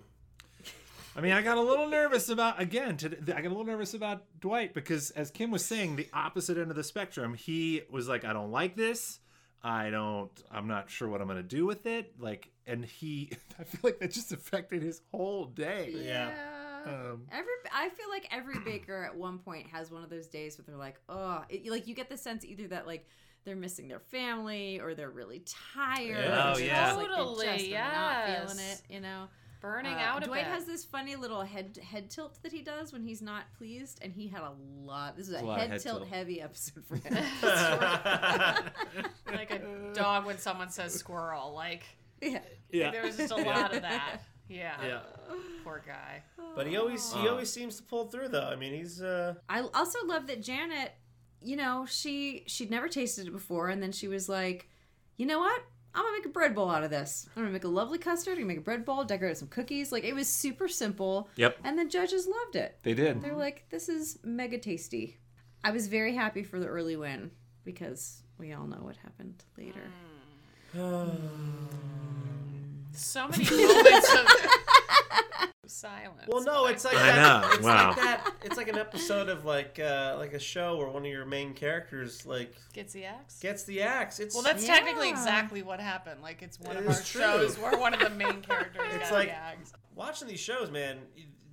I 1.16 1.22
mean, 1.22 1.34
I 1.34 1.42
got 1.42 1.58
a 1.58 1.62
little 1.62 1.88
nervous 1.88 2.30
about 2.30 2.62
again. 2.62 2.98
To, 2.98 3.08
I 3.36 3.42
got 3.42 3.48
a 3.48 3.50
little 3.50 3.66
nervous 3.66 3.94
about 3.94 4.24
Dwight 4.40 4.74
because, 4.74 5.12
as 5.12 5.30
Kim 5.30 5.52
was 5.52 5.66
saying, 5.66 5.98
the 5.98 6.08
opposite 6.14 6.58
end 6.58 6.70
of 6.70 6.78
the 6.78 6.84
spectrum. 6.84 7.34
He 7.34 7.82
was 7.90 8.08
like, 8.08 8.24
"I 8.24 8.34
don't 8.34 8.52
like 8.52 8.76
this. 8.76 9.20
I 9.62 9.90
don't. 9.90 10.32
I'm 10.50 10.68
not 10.68 10.90
sure 10.90 11.10
what 11.10 11.22
I'm 11.22 11.28
gonna 11.28 11.44
do 11.44 11.66
with 11.66 11.86
it." 11.86 12.14
Like, 12.18 12.50
and 12.66 12.86
he, 12.86 13.32
I 13.60 13.64
feel 13.64 13.82
like 13.84 14.00
that 14.00 14.12
just 14.12 14.32
affected 14.32 14.82
his 14.84 15.02
whole 15.12 15.46
day. 15.46 15.94
Yeah. 15.98 16.32
Um, 16.86 17.28
Every 17.32 17.52
I 17.72 17.90
feel 17.90 18.10
like 18.10 18.28
every 18.32 18.60
baker 18.60 19.04
at 19.04 19.16
one 19.16 19.38
point 19.38 19.68
has 19.68 19.92
one 19.92 20.04
of 20.04 20.10
those 20.10 20.28
days 20.28 20.58
where 20.58 20.66
they're 20.68 20.78
like, 20.78 21.00
oh, 21.10 21.44
it, 21.50 21.70
like 21.70 21.88
you 21.88 21.94
get 21.94 22.10
the 22.10 22.18
sense 22.18 22.44
either 22.44 22.68
that 22.70 22.88
like 22.88 23.06
they're 23.44 23.56
missing 23.56 23.88
their 23.88 24.00
family 24.00 24.80
or 24.80 24.96
they're 24.96 25.10
really 25.10 25.44
tired. 25.74 26.26
Yeah. 26.26 26.54
Oh, 26.56 26.58
yeah. 26.58 26.86
just, 26.86 26.98
like, 26.98 27.08
they're 27.08 27.16
Totally, 27.18 27.46
just 27.46 27.72
not 27.72 28.26
feeling 28.26 28.60
it. 28.60 28.82
You 28.90 29.00
know. 29.02 29.28
Burning 29.62 29.94
Uh, 29.94 30.00
out 30.00 30.24
a 30.24 30.26
Dwight 30.26 30.44
bit. 30.46 30.52
has 30.54 30.66
this 30.66 30.84
funny 30.84 31.16
little 31.16 31.42
head 31.44 31.78
head 31.84 32.10
tilt 32.10 32.40
that 32.44 32.52
he 32.52 32.62
does 32.62 32.92
when 32.92 33.04
he's 33.04 33.22
not 33.22 33.44
pleased, 33.58 34.00
and 34.02 34.12
he 34.12 34.28
had 34.28 34.42
a 34.42 34.52
lot. 34.84 35.16
This 35.16 35.30
is 35.30 35.36
a, 35.36 35.46
a 35.46 35.56
head, 35.56 35.70
head 35.72 35.82
tilt, 35.82 36.00
tilt. 36.00 36.10
heavy 36.10 36.42
episode 36.42 36.84
for 36.86 36.96
him. 36.98 37.14
like 39.28 39.52
a 39.52 39.62
dog 39.94 40.26
when 40.26 40.38
someone 40.38 40.70
says 40.70 40.94
squirrel. 40.94 41.54
Like 41.54 41.84
yeah. 42.22 42.40
Yeah. 42.72 42.92
there 42.92 43.04
was 43.04 43.18
just 43.18 43.32
a 43.32 43.36
lot 43.38 43.74
of 43.74 43.82
that. 43.84 44.22
Yeah. 44.50 44.74
yeah. 44.86 45.00
Poor 45.64 45.82
guy. 45.88 46.24
But 46.58 46.68
he 46.68 46.76
always 46.76 47.14
he 47.14 47.26
always 47.30 47.50
seems 47.50 47.78
to 47.78 47.84
pull 47.84 48.08
through 48.08 48.28
though. 48.28 48.50
I 48.50 48.58
mean, 48.58 48.74
he's 48.74 49.02
uh 49.02 49.36
I 49.48 49.62
also 49.62 50.00
love 50.06 50.28
that 50.28 50.44
Janet, 50.44 50.92
you 51.42 51.56
know, 51.56 51.86
she 51.88 52.44
she'd 52.48 52.70
never 52.70 52.90
tasted 52.90 53.28
it 53.28 53.32
before, 53.32 53.70
and 53.70 53.82
then 53.82 53.94
she 53.94 54.10
was 54.10 54.28
like, 54.28 54.68
you 55.16 55.26
know 55.26 55.40
what? 55.40 55.62
I'm 55.94 56.04
gonna 56.04 56.18
make 56.18 56.26
a 56.26 56.30
bread 56.30 56.56
bowl 56.56 56.70
out 56.70 56.84
of 56.84 56.90
this. 56.90 57.28
I'm 57.36 57.44
gonna 57.44 57.54
make 57.54 57.64
a 57.64 57.70
lovely 57.70 57.98
custard. 57.98 58.34
I'm 58.34 58.40
gonna 58.40 58.48
make 58.48 58.58
a 58.60 58.62
bread 58.62 58.86
bowl, 58.86 59.04
decorate 59.04 59.32
with 59.32 59.38
some 59.40 59.48
cookies. 59.50 59.92
Like 59.92 60.04
it 60.04 60.14
was 60.14 60.28
super 60.28 60.68
simple. 60.68 61.30
Yep. 61.36 61.58
And 61.64 61.78
the 61.78 61.86
judges 61.86 62.28
loved 62.28 62.56
it. 62.56 62.78
They 62.84 62.94
did. 62.94 63.22
They're 63.22 63.36
like, 63.36 63.66
this 63.70 63.90
is 63.90 64.20
mega 64.24 64.58
tasty. 64.58 65.18
I 65.64 65.72
was 65.72 65.88
very 65.88 66.16
happy 66.16 66.44
for 66.44 66.60
the 66.60 66.68
early 66.68 66.96
win 66.96 67.32
because 67.64 68.24
we 68.38 68.54
all 68.54 68.66
know 68.66 68.78
what 68.82 68.96
happened 68.98 69.44
later. 69.58 69.84
So 72.94 73.26
many 73.30 73.46
moments 73.46 74.14
of 74.14 74.28
silence. 75.72 76.28
Well, 76.28 76.44
no, 76.44 76.66
it's 76.68 76.84
like 76.86 76.96
I 76.96 77.08
that, 77.16 77.42
know, 77.44 77.50
It's 77.54 77.64
wow. 77.64 77.88
like 77.90 77.96
that. 77.98 78.32
It's 78.44 78.58
like 78.58 78.68
an 78.68 78.78
episode 78.78 79.30
of 79.30 79.46
like 79.46 79.80
uh 79.80 80.16
like 80.20 80.34
a 80.34 80.40
show 80.40 80.78
where 80.78 80.88
one 80.88 81.04
of 81.06 81.12
your 81.12 81.26
main 81.26 81.54
characters 81.54 82.26
like 82.26 82.54
gets 82.74 82.94
the 82.94 83.06
axe. 83.06 83.40
gets 83.40 83.64
the 83.64 83.82
axe. 83.82 84.20
It's 84.20 84.34
Well, 84.36 84.44
that's 84.44 84.66
Yeah. 84.68 84.76
technically 84.76 85.10
exactly 85.10 85.64
what 85.64 85.80
happened. 85.80 86.22
Like 86.22 86.42
it's 86.42 86.60
one 86.60 86.76
It 86.78 86.82
of 86.82 86.88
our 86.88 86.94
is 86.94 87.08
true. 87.10 87.22
shows 87.22 87.58
where 87.58 87.78
one 87.78 87.94
of 87.94 88.00
the 88.00 88.10
main 88.12 88.42
characters 88.42 88.82
It's 88.94 89.10
got 89.10 89.16
like- 89.18 89.30
the 89.30 89.36
axe. 89.36 89.74
watching 89.96 90.28
these 90.28 90.40
shows, 90.40 90.70
man. 90.72 91.00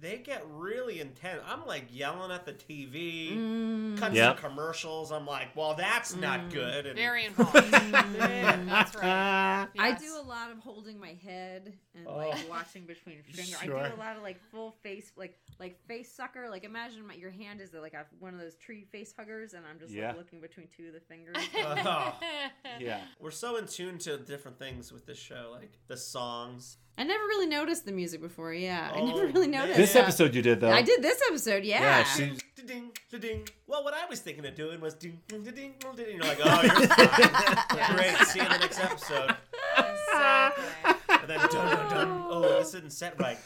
They 0.01 0.19
get 0.19 0.45
really 0.49 1.01
intense. 1.01 1.43
I'm 1.45 1.67
like 1.67 1.87
yelling 1.91 2.31
at 2.31 2.47
the 2.47 2.53
TV, 2.53 3.33
Mm. 3.33 3.99
cutting 3.99 4.17
Yep. 4.17 4.37
commercials. 4.37 5.11
I'm 5.11 5.27
like, 5.27 5.57
well, 5.57 5.75
that's 5.75 6.15
not 6.15 6.51
good. 6.51 6.87
And 6.87 6.95
Very 6.97 7.25
involved. 7.27 7.53
That's 7.73 8.95
right. 8.95 9.67
I 9.77 9.93
do 9.99 10.17
a 10.17 10.23
lot 10.23 10.53
of 10.53 10.59
holding 10.61 11.01
my 11.01 11.17
head 11.25 11.73
and 11.97 12.07
Oh. 12.07 12.17
like 12.29 12.49
watching 12.49 12.87
between 12.87 13.23
fingers. 13.25 13.59
Sure. 13.61 13.77
I 13.77 13.89
do 13.89 13.95
a 13.95 13.99
lot 13.99 14.17
of 14.17 14.23
like 14.23 14.39
full 14.53 14.71
face, 14.85 15.11
like 15.17 15.37
like 15.59 15.85
face 15.89 16.13
sucker. 16.13 16.49
Like 16.49 16.63
imagine 16.63 17.05
my, 17.07 17.15
your 17.15 17.31
hand 17.33 17.61
is 17.61 17.73
like 17.75 17.95
a, 17.95 18.07
one 18.21 18.35
of 18.35 18.41
those 18.41 18.55
tree 18.55 18.85
face 18.93 19.13
huggers, 19.19 19.55
and 19.55 19.65
I'm 19.67 19.81
just 19.81 19.93
Yeah. 19.93 20.09
like 20.09 20.17
looking 20.19 20.41
between 20.41 20.69
two 20.77 20.87
of 20.89 20.93
the 20.93 21.01
fingers. 21.01 21.37
Oh. 21.57 22.15
Yeah. 22.79 23.01
We're 23.19 23.33
so 23.33 23.57
in 23.57 23.67
tune 23.67 23.99
to 23.99 24.17
different 24.19 24.61
things 24.61 24.93
with 24.93 25.07
this 25.07 25.19
show, 25.19 25.51
like 25.53 25.73
the 25.89 25.97
songs. 25.97 26.77
I 26.99 27.05
never 27.05 27.23
really 27.25 27.47
noticed 27.47 27.87
the 27.87 27.93
music 27.93 28.21
before. 28.21 28.53
Yeah, 28.53 28.91
I 28.93 28.99
Oh, 28.99 29.07
never 29.07 29.27
really 29.29 29.47
noticed. 29.47 29.77
This 29.79 29.95
Yeah. 29.95 30.03
episode 30.03 30.35
you 30.35 30.43
did 30.43 30.61
though. 30.61 30.71
I 30.73 30.83
did 30.83 31.01
this 31.03 31.21
episode. 31.29 31.65
Yeah. 31.65 31.81
Yeah, 31.81 32.05
she. 32.05 32.33
Ding, 32.67 32.91
ding. 33.19 33.49
Well, 33.67 33.83
what 33.85 33.95
I 33.95 34.05
was 34.07 34.21
thinking 34.21 34.45
of 34.45 34.55
doing 34.55 34.79
was 34.81 34.93
ding, 34.95 35.21
ding, 35.29 35.43
ding, 35.43 35.55
ding. 35.55 35.75
You're 36.11 36.19
like, 36.25 36.39
oh, 36.45 36.61
you're 36.63 36.71
fine. 36.89 37.97
Great. 37.97 38.17
See 38.27 38.41
you 38.41 38.45
in 38.45 38.53
the 38.53 38.59
next 38.59 38.79
episode. 38.81 39.35
Exactly. 39.79 40.65
And 41.09 41.29
then 41.29 41.39
dun 41.39 41.51
dun 41.51 41.91
dun. 41.91 42.27
Oh, 42.29 42.59
this 42.59 42.75
isn't 42.75 42.93
set 42.93 43.19
right. 43.21 43.39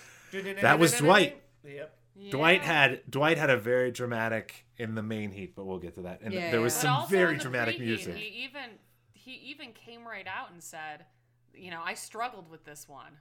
That 0.61 0.78
was 0.78 0.97
Dwight. 0.97 1.40
Yep. 1.64 1.99
Dwight 2.30 2.61
Yeah. 2.62 2.66
had 2.66 3.00
Dwight 3.11 3.38
had 3.38 3.50
a 3.50 3.56
very 3.56 3.90
dramatic 3.90 4.66
in 4.76 4.94
the 4.94 5.02
main 5.02 5.30
heat, 5.30 5.54
but 5.54 5.66
we'll 5.66 5.78
get 5.78 5.94
to 5.94 6.02
that. 6.02 6.21
And 6.23 6.32
Yeah, 6.35 6.50
there 6.50 6.61
was 6.61 6.75
yeah. 6.75 6.78
But 6.78 6.82
some 6.82 6.97
also 7.02 7.09
very 7.11 7.32
in 7.32 7.38
the 7.38 7.42
dramatic 7.42 7.76
preheat, 7.76 7.80
music. 7.87 8.16
He 8.16 8.44
even 8.44 8.71
he 9.12 9.32
even 9.35 9.73
came 9.73 10.04
right 10.06 10.26
out 10.26 10.50
and 10.52 10.62
said, 10.62 11.04
you 11.54 11.71
know, 11.71 11.80
I 11.85 11.94
struggled 11.94 12.50
with 12.50 12.64
this 12.64 12.88
one. 12.88 13.12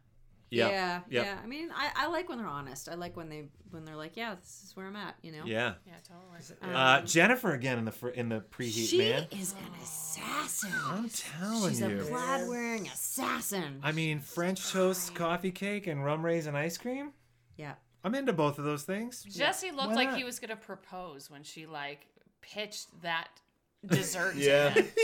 Yep. 0.51 0.69
Yeah, 0.71 0.99
Yep. 1.09 1.25
yeah. 1.25 1.37
I 1.41 1.47
mean, 1.47 1.69
I, 1.73 1.91
I 1.95 2.07
like 2.07 2.27
when 2.27 2.37
they're 2.37 2.45
honest. 2.47 2.89
I 2.89 2.95
like 2.95 3.15
when 3.15 3.29
they 3.29 3.45
when 3.69 3.85
they're 3.85 3.95
like, 3.95 4.17
yeah, 4.17 4.35
this 4.35 4.63
is 4.65 4.75
where 4.75 4.85
I'm 4.85 4.95
at. 4.97 5.15
You 5.21 5.31
know. 5.31 5.43
Yeah. 5.45 5.75
Yeah, 5.87 5.93
totally. 6.05 6.75
Uh, 6.75 7.01
Jennifer 7.01 7.51
again 7.53 7.77
in 7.79 7.85
the 7.85 7.91
fr- 7.91 8.09
in 8.09 8.27
the 8.29 8.41
preheat 8.41 8.89
She 8.89 8.97
man. 8.97 9.27
is 9.31 9.53
an 9.53 9.81
assassin. 9.81 10.71
I'm 10.85 11.09
telling 11.09 11.69
She's 11.69 11.79
you. 11.81 12.01
a 12.01 12.03
plaid 12.03 12.47
wearing 12.49 12.87
assassin. 12.87 13.79
I 13.81 13.91
mean, 13.93 14.19
French 14.19 14.71
toast, 14.71 15.15
coffee 15.15 15.51
cake, 15.51 15.87
and 15.87 16.03
rum 16.03 16.23
raisin 16.25 16.55
ice 16.55 16.77
cream. 16.77 17.11
yeah. 17.57 17.73
I'm 18.03 18.15
into 18.15 18.33
both 18.33 18.57
of 18.57 18.65
those 18.65 18.81
things. 18.83 19.23
Jesse 19.23 19.69
looked 19.71 19.93
like 19.93 20.15
he 20.15 20.23
was 20.23 20.39
gonna 20.39 20.55
propose 20.55 21.29
when 21.29 21.43
she 21.43 21.67
like 21.67 22.07
pitched 22.41 22.87
that 23.03 23.27
dessert. 23.85 24.35
Yeah. 24.35 24.69
him. 24.69 24.87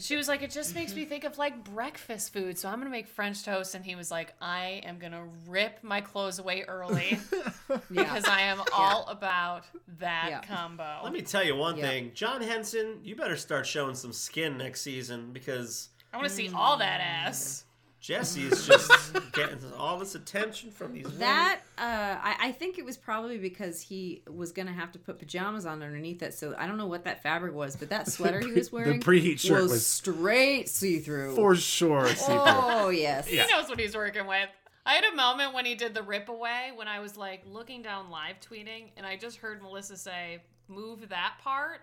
She 0.00 0.14
was 0.16 0.28
like, 0.28 0.42
it 0.42 0.52
just 0.52 0.74
makes 0.76 0.94
me 0.94 1.04
think 1.06 1.24
of 1.24 1.38
like 1.38 1.64
breakfast 1.64 2.32
food, 2.32 2.56
so 2.56 2.68
I'm 2.68 2.78
gonna 2.78 2.90
make 2.90 3.08
French 3.08 3.44
toast. 3.44 3.74
And 3.74 3.84
he 3.84 3.96
was 3.96 4.10
like, 4.10 4.32
I 4.40 4.80
am 4.84 4.98
gonna 4.98 5.24
rip 5.48 5.82
my 5.82 6.00
clothes 6.00 6.38
away 6.38 6.62
early 6.68 7.18
because 7.90 8.24
I 8.28 8.42
am 8.42 8.62
all 8.72 9.06
about 9.08 9.64
that 9.98 10.26
Yeah. 10.30 10.40
combo. 10.42 11.00
Let 11.02 11.12
me 11.12 11.22
tell 11.22 11.42
you 11.42 11.56
one 11.56 11.76
Yeah. 11.76 11.88
thing, 11.88 12.12
John 12.14 12.42
Henson. 12.42 13.00
You 13.02 13.16
better 13.16 13.36
start 13.36 13.66
showing 13.66 13.96
some 13.96 14.12
skin 14.12 14.56
next 14.56 14.82
season 14.82 15.32
because 15.32 15.88
I 16.12 16.18
want 16.18 16.28
to 16.28 16.34
see 16.34 16.50
all 16.54 16.76
that 16.76 17.00
ass. 17.00 17.64
Jesse 18.00 18.42
is 18.46 18.66
just 18.66 19.12
getting 19.32 19.58
all 19.76 19.98
this 19.98 20.14
attention 20.14 20.70
from 20.70 20.92
these 20.92 21.04
women. 21.04 21.18
That 21.18 21.60
uh, 21.76 21.82
I, 22.22 22.36
I 22.40 22.52
think 22.52 22.78
it 22.78 22.84
was 22.84 22.96
probably 22.96 23.38
because 23.38 23.80
he 23.80 24.22
was 24.30 24.52
gonna 24.52 24.72
have 24.72 24.92
to 24.92 24.98
put 24.98 25.18
pajamas 25.18 25.66
on 25.66 25.82
underneath 25.82 26.22
it. 26.22 26.34
So 26.34 26.54
I 26.56 26.66
don't 26.66 26.78
know 26.78 26.86
what 26.86 27.04
that 27.04 27.22
fabric 27.22 27.54
was, 27.54 27.74
but 27.76 27.90
that 27.90 28.08
sweater 28.08 28.40
he 28.40 28.52
was 28.54 28.70
wearing, 28.70 29.00
The 29.00 29.04
wearing, 29.06 29.22
preheat 29.22 29.40
shirt 29.40 29.62
was, 29.62 29.72
was 29.72 29.86
straight 29.86 30.68
see 30.68 31.00
through. 31.00 31.34
For 31.34 31.56
sure, 31.56 32.06
see-through. 32.06 32.34
oh 32.36 32.88
yes. 32.90 33.26
He 33.26 33.36
knows 33.36 33.68
what 33.68 33.80
he's 33.80 33.96
working 33.96 34.26
with. 34.26 34.48
I 34.86 34.94
had 34.94 35.04
a 35.04 35.14
moment 35.14 35.52
when 35.52 35.66
he 35.66 35.74
did 35.74 35.92
the 35.92 36.02
rip 36.02 36.28
away 36.28 36.70
when 36.74 36.88
I 36.88 37.00
was 37.00 37.16
like 37.16 37.42
looking 37.46 37.82
down 37.82 38.10
live 38.10 38.36
tweeting 38.40 38.90
and 38.96 39.04
I 39.04 39.16
just 39.16 39.38
heard 39.38 39.60
Melissa 39.60 39.96
say, 39.96 40.42
move 40.68 41.08
that 41.10 41.34
part. 41.42 41.80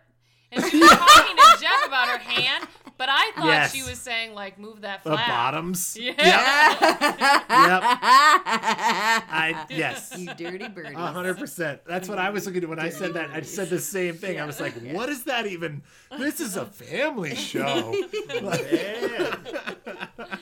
And 0.51 0.63
she 0.65 0.79
was 0.79 0.89
talking 0.91 1.35
to 1.35 1.57
Jeff 1.59 1.85
about 1.87 2.07
her 2.07 2.17
hand, 2.17 2.67
but 2.97 3.09
I 3.09 3.31
thought 3.35 3.45
Yes. 3.45 3.73
she 3.73 3.83
was 3.83 3.99
saying 3.99 4.33
like 4.33 4.57
move 4.59 4.81
that 4.81 5.03
flat. 5.03 5.11
the 5.25 5.31
bottoms. 5.31 5.97
Yeah. 5.99 6.11
Yep. 6.19 7.83
I 9.27 9.65
yes. 9.69 10.13
you 10.17 10.33
dirty 10.35 10.67
birdie. 10.69 10.93
A 10.93 10.97
hundred 10.97 11.37
percent. 11.37 11.81
That's 11.85 12.07
what 12.07 12.19
I 12.19 12.29
was 12.29 12.45
looking 12.45 12.63
at 12.63 12.69
when 12.69 12.79
I 12.79 12.89
said 12.89 13.13
that. 13.15 13.31
I 13.31 13.41
said 13.41 13.69
the 13.69 13.79
same 13.79 14.15
thing. 14.15 14.39
I 14.39 14.45
was 14.45 14.59
like, 14.61 14.73
"What 14.93 15.09
is 15.09 15.23
that 15.25 15.45
even? 15.47 15.81
This 16.17 16.39
is 16.39 16.55
a 16.55 16.65
family 16.65 17.35
show." 17.35 17.91
Man. 18.41 19.37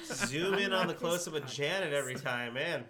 Zoom 0.05 0.55
in 0.55 0.73
on 0.73 0.87
the 0.87 0.93
close 0.93 1.27
up 1.27 1.35
of 1.35 1.45
Janet 1.47 1.93
every 1.93 2.15
time, 2.15 2.53
man. 2.53 2.85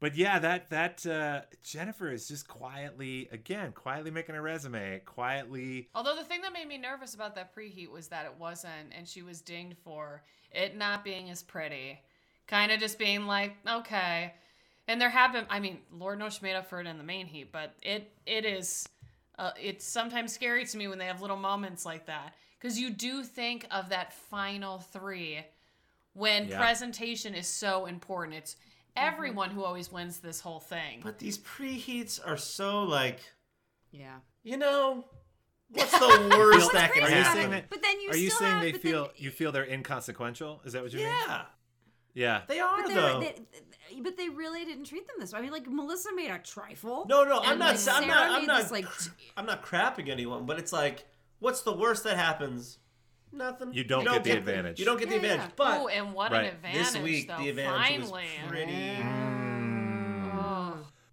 But 0.00 0.16
yeah, 0.16 0.38
that 0.38 0.70
that 0.70 1.06
uh, 1.06 1.42
Jennifer 1.62 2.10
is 2.10 2.26
just 2.26 2.48
quietly 2.48 3.28
again, 3.30 3.72
quietly 3.72 4.10
making 4.10 4.34
a 4.34 4.40
resume, 4.40 5.00
quietly. 5.04 5.88
Although 5.94 6.16
the 6.16 6.24
thing 6.24 6.40
that 6.40 6.54
made 6.54 6.66
me 6.66 6.78
nervous 6.78 7.14
about 7.14 7.34
that 7.34 7.54
preheat 7.54 7.90
was 7.90 8.08
that 8.08 8.24
it 8.24 8.34
wasn't, 8.38 8.94
and 8.96 9.06
she 9.06 9.20
was 9.22 9.42
dinged 9.42 9.76
for 9.84 10.22
it 10.52 10.76
not 10.76 11.04
being 11.04 11.28
as 11.28 11.42
pretty. 11.42 12.00
Kind 12.46 12.72
of 12.72 12.80
just 12.80 12.98
being 12.98 13.26
like, 13.26 13.54
okay. 13.68 14.32
And 14.88 15.00
there 15.00 15.10
have 15.10 15.32
been, 15.32 15.44
I 15.50 15.60
mean, 15.60 15.78
Lord 15.92 16.18
knows 16.18 16.34
she 16.34 16.40
made 16.42 16.56
up 16.56 16.66
for 16.66 16.80
it 16.80 16.86
in 16.86 16.98
the 16.98 17.04
main 17.04 17.26
heat, 17.26 17.52
but 17.52 17.74
it 17.82 18.10
it 18.26 18.44
is, 18.46 18.88
uh, 19.38 19.50
it's 19.60 19.84
sometimes 19.84 20.32
scary 20.32 20.64
to 20.64 20.76
me 20.78 20.88
when 20.88 20.98
they 20.98 21.06
have 21.06 21.20
little 21.20 21.36
moments 21.36 21.84
like 21.84 22.06
that. 22.06 22.34
Because 22.58 22.78
you 22.78 22.90
do 22.90 23.22
think 23.22 23.66
of 23.70 23.90
that 23.90 24.12
final 24.12 24.78
three 24.78 25.40
when 26.14 26.48
Yeah. 26.48 26.56
presentation 26.58 27.34
is 27.34 27.46
so 27.46 27.86
important. 27.86 28.36
It's 28.36 28.56
Mm-hmm. 28.96 29.08
everyone 29.14 29.50
who 29.50 29.62
always 29.64 29.90
wins 29.92 30.18
this 30.18 30.40
whole 30.40 30.60
thing. 30.60 31.00
But 31.02 31.18
these 31.18 31.38
preheats 31.38 32.20
are 32.24 32.36
so 32.36 32.82
like, 32.82 33.20
Yeah. 33.90 34.16
you 34.42 34.56
know, 34.56 35.04
what's 35.70 35.92
the 35.98 36.34
worst 36.38 36.72
that 36.72 36.92
can 36.92 37.04
Are 37.04 37.08
you 37.08 37.14
happen? 37.14 37.36
saying 37.40 37.50
that? 37.50 37.70
But 37.70 37.82
then 37.82 38.00
you 38.00 38.10
Are 38.10 38.16
you 38.16 38.30
saying 38.30 38.50
have- 38.52 38.62
they 38.62 38.72
but 38.72 38.82
then- 38.82 38.92
feel 38.92 39.10
you 39.16 39.30
feel 39.30 39.52
they're 39.52 39.64
inconsequential? 39.64 40.60
Is 40.64 40.72
that 40.72 40.82
what 40.82 40.92
you 40.92 40.98
mean? 40.98 41.08
Yeah, 41.08 41.42
Yeah. 42.14 42.42
they 42.48 42.58
are 42.60 42.82
But, 42.82 42.88
they, 42.88 42.94
though. 42.94 43.20
they, 43.20 44.00
but 44.00 44.16
they 44.16 44.28
really 44.28 44.64
didn't 44.64 44.84
treat 44.84 45.06
them 45.06 45.16
this 45.20 45.32
way. 45.32 45.38
I 45.38 45.42
mean, 45.42 45.52
like 45.52 45.68
Melissa 45.68 46.12
made 46.14 46.30
a 46.30 46.38
trifle. 46.38 47.06
no, 47.08 47.24
no, 47.24 47.40
I'm 47.40 47.58
not. 47.58 47.66
like, 47.66 47.70
I'm 47.74 47.76
Sarah 47.78 48.06
not. 48.06 48.30
I'm 48.30 48.40
made 48.40 48.46
not. 48.48 48.62
this, 48.62 48.70
like, 48.72 48.86
I'm 49.36 49.46
not 49.46 49.62
crapping 49.64 50.08
anyone, 50.08 50.46
but 50.46 50.58
it's 50.58 50.72
like, 50.72 51.06
what's 51.38 51.62
the 51.62 51.72
worst 51.72 52.02
that 52.04 52.16
happens? 52.16 52.78
Nothing. 53.32 53.72
You 53.72 53.84
don't 53.84 54.04
get 54.04 54.24
the 54.24 54.32
advantage. 54.32 54.78
You 54.80 54.84
don't 54.86 54.98
get 54.98 55.08
the 55.08 55.16
advantage. 55.16 55.40
yeah. 55.46 55.50
But 55.56 55.78
oh, 55.80 55.88
and 55.88 56.12
what 56.12 56.32
Right. 56.32 56.46
an 56.46 56.54
advantage, 56.54 56.78
this 56.92 56.96
week 56.98 57.28
though. 57.28 57.38
the 57.38 57.48
advantage 57.50 57.88
Finally. 58.06 58.24
was 58.42 58.48
pretty. 58.50 58.96
Oh. 59.02 59.29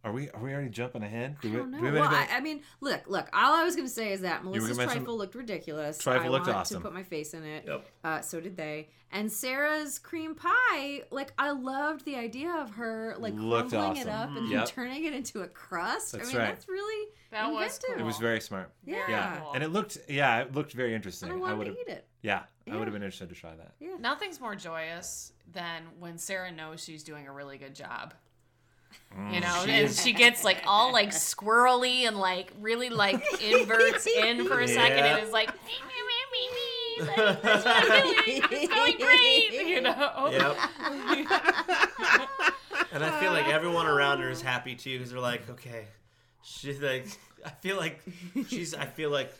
Are 0.07 0.13
we 0.13 0.29
are 0.29 0.41
we 0.41 0.53
already 0.53 0.69
jumping 0.69 1.03
ahead? 1.03 1.35
Do 1.41 1.49
I 1.49 1.55
don't 1.57 1.71
know. 1.71 1.77
do 1.79 1.83
we 1.83 1.89
have 1.89 1.95
Well, 1.99 2.15
I, 2.15 2.37
I 2.37 2.39
mean, 2.39 2.61
look, 2.79 3.01
look. 3.07 3.27
All 3.33 3.53
I 3.55 3.65
was 3.65 3.75
going 3.75 3.87
to 3.87 3.93
say 3.93 4.13
is 4.13 4.21
that 4.21 4.45
Melissa's 4.45 4.77
trifle 4.77 5.17
looked 5.17 5.35
ridiculous. 5.35 5.97
Trifle 5.97 6.27
I 6.27 6.29
looked 6.29 6.47
want 6.47 6.59
awesome. 6.59 6.77
to 6.81 6.87
put 6.87 6.93
my 6.93 7.03
face 7.03 7.33
in 7.33 7.43
it. 7.43 7.65
Yep. 7.67 7.85
Uh, 8.05 8.21
so 8.21 8.39
did 8.39 8.55
they. 8.55 8.87
And 9.11 9.29
Sarah's 9.29 9.99
cream 9.99 10.33
pie, 10.35 11.01
like 11.11 11.33
I 11.37 11.51
loved 11.51 12.05
the 12.05 12.15
idea 12.15 12.51
of 12.51 12.71
her 12.71 13.15
like 13.19 13.33
Looked 13.35 13.71
crumbling 13.71 13.97
it 13.97 14.07
awesome. 14.07 14.31
up 14.31 14.37
and 14.37 14.49
Yep. 14.49 14.59
then 14.65 14.67
turning 14.67 15.03
it 15.03 15.13
into 15.13 15.41
a 15.41 15.47
crust. 15.47 16.13
That's 16.13 16.29
I 16.29 16.31
mean, 16.31 16.37
right. 16.37 16.47
that's 16.53 16.69
really 16.69 17.09
That 17.31 17.51
was 17.51 17.63
inventive. 17.75 17.89
cool. 17.95 17.99
it 17.99 18.05
was 18.05 18.17
very 18.17 18.39
smart. 18.39 18.71
Yeah. 18.85 19.03
Yeah, 19.09 19.39
cool. 19.41 19.53
and 19.55 19.63
it 19.63 19.69
looked 19.73 19.97
yeah, 20.07 20.39
it 20.39 20.53
looked 20.55 20.71
very 20.71 20.95
interesting. 20.95 21.31
I 21.31 21.49
I 21.49 21.53
would 21.53 21.67
eat 21.67 21.87
it. 21.87 22.07
yeah, 22.21 22.43
I 22.71 22.77
would 22.77 22.87
have 22.87 22.93
been 22.93 23.03
interested 23.03 23.27
to 23.29 23.35
try 23.35 23.55
that. 23.57 23.73
Yeah. 23.81 23.95
Nothing's 23.99 24.39
more 24.39 24.55
joyous 24.55 25.33
than 25.51 25.83
when 25.99 26.17
Sarah 26.17 26.51
knows 26.51 26.81
she's 26.83 27.03
doing 27.03 27.27
a 27.27 27.31
really 27.33 27.57
good 27.57 27.75
job. 27.75 28.13
Mm. 29.17 29.33
You 29.33 29.39
know, 29.41 29.61
She 29.65 29.71
and 29.71 29.85
is- 29.89 30.01
she 30.03 30.13
gets 30.13 30.43
like 30.43 30.61
all 30.67 30.91
like 30.93 31.09
squirrely 31.09 32.07
and 32.07 32.17
like 32.17 32.51
really 32.59 32.89
like 32.89 33.15
inverts 33.41 34.05
in 34.07 34.45
for 34.45 34.59
a 34.59 34.67
second 34.67 34.97
Yeah. 34.99 35.15
and 35.17 35.23
is 35.25 35.31
like, 35.33 35.49
"Me, 35.65 35.71
me, 35.87 35.93
me, 36.09 36.19
me, 36.33 36.49
me." 36.55 37.07
Like, 37.07 37.41
"That's 37.41 37.65
what 37.65 37.75
I'm 37.91 38.03
doing. 38.03 38.41
It's 38.51 38.73
going 38.73 38.97
great. 38.97 39.67
You 39.67 39.81
know. 39.81 40.29
Yep. 40.31 40.57
and 42.91 43.03
I 43.03 43.19
feel 43.19 43.31
like 43.31 43.47
everyone 43.47 43.85
around 43.87 44.19
her 44.21 44.29
is 44.29 44.41
happy 44.41 44.75
too 44.75 44.97
because 44.97 45.11
they're 45.11 45.19
like, 45.19 45.49
okay, 45.49 45.85
she's 46.43 46.81
like, 46.81 47.07
I 47.45 47.49
feel 47.49 47.77
like 47.77 48.01
she's, 48.47 48.73
I 48.73 48.85
feel 48.85 49.09
like 49.09 49.31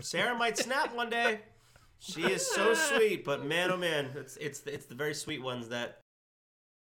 Sarah 0.00 0.36
might 0.36 0.58
snap 0.58 0.94
one 0.94 1.10
day. 1.10 1.40
She 2.00 2.22
is 2.22 2.44
so 2.50 2.74
sweet, 2.74 3.24
but 3.24 3.44
man, 3.44 3.70
oh 3.70 3.76
man, 3.76 4.10
it's 4.16 4.36
it's 4.38 4.60
it's 4.66 4.86
the 4.86 4.94
very 4.96 5.14
sweet 5.14 5.40
ones 5.42 5.68
that 5.68 6.00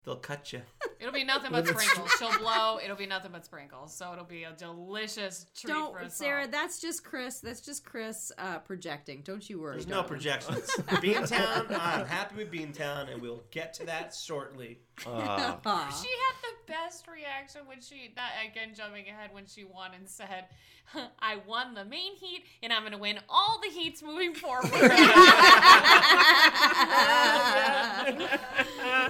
they'll 0.07 0.15
cut 0.15 0.53
you. 0.53 0.61
It'll 0.99 1.13
be 1.13 1.23
nothing 1.25 1.51
but 1.51 1.67
sprinkles. 1.67 2.09
She'll 2.17 2.35
blow. 2.39 2.79
It'll 2.83 2.95
be 2.95 3.05
nothing 3.05 3.31
but 3.31 3.45
sprinkles. 3.45 3.93
So 3.95 4.11
it'll 4.13 4.25
be 4.25 4.45
a 4.45 4.53
delicious 4.53 5.45
treat 5.55 5.71
Don't, 5.71 5.93
for 5.93 5.99
us 6.01 6.15
Sarah. 6.15 6.43
all. 6.43 6.47
That's 6.47 6.81
just 6.81 7.03
Chris. 7.03 7.39
That's 7.39 7.61
just 7.61 7.85
Chris 7.85 8.31
uh, 8.39 8.59
projecting. 8.59 9.21
Don't 9.21 9.47
you 9.47 9.59
worry. 9.61 9.73
There's 9.73 9.85
no 9.85 9.95
darling. 9.95 10.09
projections. 10.09 10.65
Beantown, 10.87 11.67
I'm 11.79 12.05
happy 12.07 12.37
with 12.37 12.51
Beantown, 12.51 13.11
and 13.13 13.21
we'll 13.21 13.43
get 13.51 13.73
to 13.75 13.85
that 13.85 14.15
shortly. 14.15 14.79
Uh, 15.05 15.55
She 15.91 16.09
had 16.09 16.35
the 16.41 16.55
best 16.65 17.07
reaction 17.07 17.61
when 17.67 17.81
she, 17.81 18.11
not 18.15 18.31
again 18.49 18.69
jumping 18.75 19.07
ahead, 19.07 19.29
when 19.31 19.45
she 19.45 19.63
won 19.63 19.91
and 19.93 20.09
said, 20.09 20.45
I 21.19 21.37
won 21.47 21.73
the 21.73 21.85
main 21.85 22.15
heat 22.15 22.43
and 22.63 22.71
I'm 22.71 22.81
going 22.81 22.93
to 22.93 22.97
win 22.97 23.19
all 23.29 23.59
the 23.61 23.69
heats 23.69 24.01
moving 24.01 24.33
forward. 24.33 24.71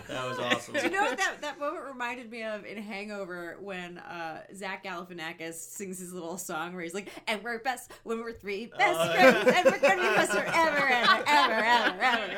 That 0.07 0.27
was 0.27 0.39
awesome. 0.39 0.74
Do 0.75 0.81
you 0.81 0.89
know 0.89 1.01
what 1.01 1.17
that, 1.17 1.41
that 1.41 1.60
moment 1.60 1.86
reminded 1.86 2.29
me 2.31 2.43
of 2.43 2.65
in 2.65 2.77
Hangover 2.77 3.57
when 3.62 3.98
uh, 4.00 4.41
Zach 4.55 4.84
Galifianakis 4.84 5.53
sings 5.55 6.00
his 6.00 6.13
little 6.13 6.38
song 6.38 6.74
where 6.74 6.84
he's 6.84 6.93
like, 6.93 7.10
"And 7.27 7.43
we're 7.43 7.60
best 7.60 7.91
when 8.03 8.19
we're 8.19 8.34
three 8.34 8.67
best 8.77 8.98
Oh, 9.00 9.13
friends, 9.13 9.51
and 9.55 9.65
we're 9.65 9.79
gonna 9.79 9.96
be 10.01 10.15
best 10.15 10.31
forever, 10.31 10.88
ever, 10.88 11.24
ever, 11.27 12.01
ever, 12.03 12.31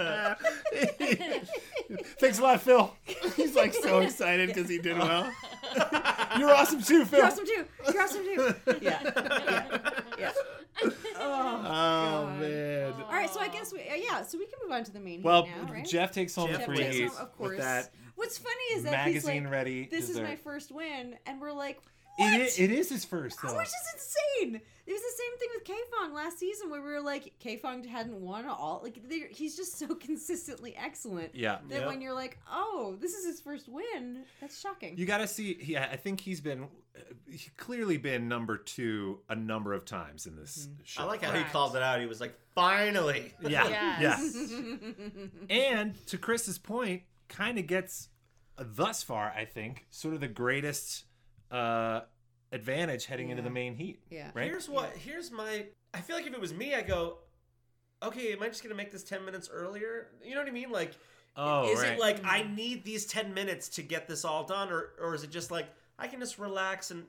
ever, 0.00 0.36
ever." 1.12 1.44
Thanks 2.18 2.38
a 2.38 2.42
lot, 2.42 2.60
Phil. 2.62 2.92
He's 3.36 3.54
like 3.54 3.74
so 3.74 4.00
excited 4.00 4.48
because 4.48 4.68
he 4.68 4.78
did 4.78 4.98
well. 4.98 5.30
You're 6.38 6.50
awesome 6.50 6.82
too, 6.82 7.04
Phil. 7.04 7.18
You're 7.18 7.26
awesome 7.28 7.46
too. 7.46 7.64
You're 7.92 8.02
awesome 8.02 8.24
too. 8.24 8.54
Yeah, 8.80 9.00
yeah, 9.04 9.80
yeah. 10.18 10.32
Oh. 11.16 11.62
Oh 11.66 12.26
man. 12.40 12.92
All 13.06 13.12
right, 13.12 13.30
so 13.30 13.40
I 13.40 13.48
guess 13.48 13.72
we 13.72 13.80
uh, 13.80 13.94
yeah, 13.94 14.22
so 14.22 14.38
we 14.38 14.46
can 14.46 14.58
move 14.62 14.72
on 14.72 14.84
to 14.84 14.92
the 14.92 15.00
main 15.00 15.22
Well, 15.22 15.44
heat 15.44 15.52
now, 15.66 15.72
right? 15.72 15.84
Jeff 15.86 16.12
takes 16.12 16.34
home 16.34 16.48
Jeff 16.50 16.66
the 16.66 16.66
Jeff 16.66 16.76
free 16.76 16.84
takes 16.84 17.16
home, 17.16 17.26
of 17.26 17.38
with 17.38 17.50
course. 17.50 17.58
that 17.58 17.90
What's 18.16 18.38
funny 18.38 18.64
is 18.74 18.84
that 18.84 19.08
he's 19.08 19.24
like, 19.24 19.50
ready. 19.50 19.86
"This 19.90 20.08
is 20.08 20.20
my 20.20 20.36
first 20.36 20.70
win," 20.72 21.16
and 21.26 21.40
we're 21.40 21.52
like, 21.52 21.80
It 22.16 22.22
"What?" 22.22 22.40
is, 22.40 22.58
it 22.60 22.70
is 22.70 22.88
his 22.90 23.04
first 23.04 23.38
though. 23.42 23.56
Which 23.56 23.66
is 23.68 23.74
insane. 23.94 24.60
It 24.86 24.92
was 24.92 25.00
the 25.00 25.22
same 25.22 25.38
thing 25.38 25.48
with 25.54 25.64
K 25.64 25.74
Fong 25.90 26.12
last 26.12 26.38
season 26.38 26.70
where 26.70 26.82
we 26.82 26.90
were 26.90 27.00
like, 27.00 27.32
K 27.40 27.56
Fong 27.56 27.82
hadn't 27.84 28.20
won 28.20 28.44
all. 28.46 28.80
Like, 28.84 29.00
he's 29.34 29.56
just 29.56 29.78
so 29.78 29.94
consistently 29.94 30.76
excellent 30.76 31.34
yeah. 31.34 31.58
that 31.70 31.80
Yep. 31.80 31.86
when 31.88 32.00
you're 32.02 32.12
like, 32.12 32.38
oh, 32.50 32.96
this 33.00 33.14
is 33.14 33.24
his 33.26 33.40
first 33.40 33.68
win, 33.68 34.24
that's 34.40 34.60
shocking. 34.60 34.94
You 34.98 35.06
got 35.06 35.18
to 35.18 35.26
see. 35.26 35.58
Yeah, 35.60 35.88
I 35.90 35.96
think 35.96 36.20
he's 36.20 36.40
been 36.42 36.64
uh, 36.64 37.00
he's 37.28 37.50
clearly 37.56 37.96
been 37.96 38.28
number 38.28 38.58
two 38.58 39.20
a 39.28 39.34
number 39.34 39.72
of 39.72 39.84
times 39.86 40.26
in 40.26 40.36
this 40.36 40.68
show. 40.84 41.02
I 41.02 41.06
like 41.06 41.22
how 41.22 41.32
he 41.32 41.38
Correct. 41.38 41.52
called 41.52 41.74
it 41.76 41.82
out. 41.82 41.98
He 42.00 42.06
was 42.06 42.20
like, 42.20 42.38
finally. 42.54 43.32
Yeah, 43.42 43.98
Yes. 44.00 44.34
yeah. 44.36 45.26
And 45.50 46.06
to 46.08 46.18
Chris's 46.18 46.58
point, 46.58 47.02
kind 47.28 47.58
of 47.58 47.66
gets 47.66 48.08
uh, 48.58 48.64
thus 48.66 49.02
far, 49.02 49.32
I 49.36 49.44
think, 49.46 49.86
sort 49.90 50.14
of 50.14 50.20
the 50.20 50.28
greatest 50.28 51.04
uh, 51.54 52.00
advantage 52.52 53.06
heading 53.06 53.30
into 53.30 53.42
the 53.42 53.50
main 53.50 53.74
heat. 53.74 54.00
yeah. 54.10 54.30
Right? 54.34 54.46
Here's 54.46 54.68
what. 54.68 54.90
Here's 54.96 55.30
my. 55.30 55.66
I 55.92 56.00
feel 56.00 56.16
like 56.16 56.26
if 56.26 56.32
it 56.34 56.40
was 56.40 56.52
me, 56.52 56.74
I 56.74 56.82
go, 56.82 57.18
okay, 58.02 58.32
am 58.32 58.42
I 58.42 58.48
just 58.48 58.62
gonna 58.62 58.74
make 58.74 58.90
this 58.90 59.04
ten 59.04 59.24
minutes 59.24 59.48
earlier? 59.52 60.08
You 60.24 60.34
know 60.34 60.40
what 60.40 60.48
I 60.48 60.52
mean? 60.52 60.70
Like, 60.70 60.92
Oh, 61.36 61.70
is 61.72 61.80
right. 61.80 61.92
it 61.92 61.98
like 62.00 62.24
I 62.24 62.42
need 62.42 62.84
these 62.84 63.06
ten 63.06 63.34
minutes 63.34 63.68
to 63.70 63.82
get 63.82 64.06
this 64.08 64.24
all 64.24 64.44
done, 64.44 64.70
or 64.70 64.90
or 65.00 65.14
is 65.14 65.22
it 65.24 65.30
just 65.30 65.50
like 65.50 65.66
I 65.98 66.06
can 66.08 66.20
just 66.20 66.38
relax 66.38 66.90
and, 66.90 67.04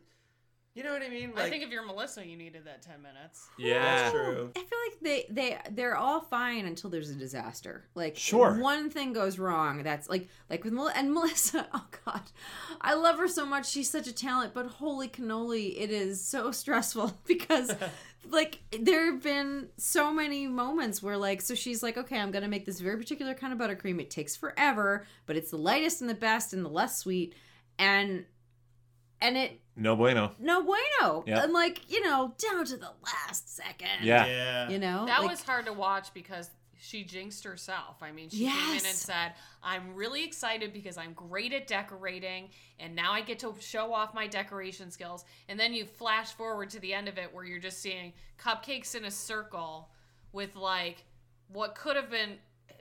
you 0.76 0.84
know 0.84 0.92
what 0.94 1.02
I 1.02 1.10
mean? 1.10 1.32
Like, 1.34 1.46
I 1.46 1.50
think 1.50 1.64
if 1.64 1.70
you're 1.72 1.86
Melissa, 1.86 2.26
you 2.28 2.36
needed 2.38 2.66
that 2.66 2.82
10 2.84 3.02
minutes. 3.02 3.48
yeah. 3.58 3.82
that's 3.82 4.12
true. 4.12 4.52
I 4.56 4.60
feel 4.60 4.80
like 4.90 5.00
they 5.02 5.26
they 5.30 5.58
they're 5.72 5.96
all 5.98 6.20
fine 6.22 6.66
until 6.66 6.90
there's 6.90 7.10
a 7.10 7.16
disaster. 7.16 7.86
Like 7.96 8.18
Sure. 8.18 8.60
one 8.60 8.90
thing 8.90 9.14
goes 9.14 9.40
wrong. 9.40 9.84
That's 9.84 10.10
like 10.10 10.28
like 10.50 10.64
with 10.64 10.74
Mel- 10.74 10.90
and 10.94 11.14
Melissa. 11.14 11.66
Oh 11.74 11.86
God, 12.06 12.22
I 12.82 12.94
love 12.96 13.18
her 13.20 13.28
so 13.28 13.46
much. 13.46 13.70
She's 13.70 13.90
such 13.90 14.08
a 14.08 14.14
talent, 14.14 14.54
but 14.54 14.66
holy 14.68 15.08
cannoli, 15.08 15.74
it 15.80 15.90
is 15.92 16.22
so 16.24 16.52
stressful 16.62 17.18
because 17.26 17.74
like 18.30 18.60
there 18.78 19.12
have 19.14 19.24
been 19.24 19.70
so 19.78 20.12
many 20.12 20.46
moments 20.48 21.02
where 21.02 21.16
like 21.16 21.42
so 21.42 21.54
she's 21.54 21.84
like 21.84 21.96
okay 21.96 22.18
i'm 22.18 22.32
gonna 22.32 22.48
make 22.48 22.66
this 22.66 22.80
very 22.80 22.98
particular 22.98 23.36
kind 23.36 23.54
of 23.54 23.60
buttercream 23.60 24.02
it 24.02 24.10
takes 24.10 24.36
forever 24.36 25.06
but 25.28 25.36
it's 25.36 25.52
the 25.52 25.58
lightest 25.58 26.02
and 26.02 26.10
the 26.10 26.16
best 26.16 26.52
and 26.52 26.66
the 26.66 26.70
less 26.70 26.98
sweet 26.98 27.36
and 27.78 28.26
and 29.22 29.38
it 29.38 29.60
No 29.76 29.96
bueno. 29.96 30.32
no 30.40 30.64
bueno 30.64 31.24
Yep. 31.28 31.44
and 31.44 31.54
like 31.54 31.82
you 31.90 32.02
know 32.04 32.34
down 32.38 32.66
to 32.66 32.78
the 32.78 32.92
last 33.04 33.54
second 33.56 34.04
Yeah. 34.04 34.26
Yeah. 34.26 34.70
you 34.70 34.80
know 34.80 35.06
That 35.06 35.22
Like, 35.22 35.32
was 35.32 35.42
hard 35.44 35.66
to 35.66 35.74
watch 35.74 36.14
because 36.14 36.50
she 36.78 37.04
jinxed 37.04 37.44
herself. 37.46 37.96
I 38.04 38.12
mean, 38.12 38.30
she 38.30 38.46
came 38.46 38.70
in 38.72 38.86
and 38.86 38.96
said, 38.96 39.34
I'm 39.64 39.96
really 39.96 40.24
excited 40.24 40.72
because 40.72 40.98
I'm 40.98 41.14
great 41.14 41.52
at 41.52 41.66
decorating 41.66 42.50
and 42.80 42.96
now 42.96 43.12
I 43.12 43.22
get 43.22 43.40
to 43.40 43.56
show 43.60 43.92
off 43.92 44.14
my 44.14 44.28
decoration 44.28 44.92
skills. 44.92 45.26
And 45.50 45.60
then 45.60 45.74
you 45.74 45.86
flash 45.86 46.34
forward 46.34 46.70
to 46.72 46.80
the 46.80 46.94
end 46.94 47.08
of 47.08 47.18
it 47.18 47.34
where 47.34 47.44
you're 47.44 47.60
just 47.60 47.82
seeing 47.82 48.14
cupcakes 48.40 48.94
in 48.94 49.06
a 49.06 49.10
circle 49.12 49.90
with 50.32 50.56
like 50.56 51.06
what 51.48 51.74
could 51.74 51.96
have 51.96 52.12
been 52.12 52.34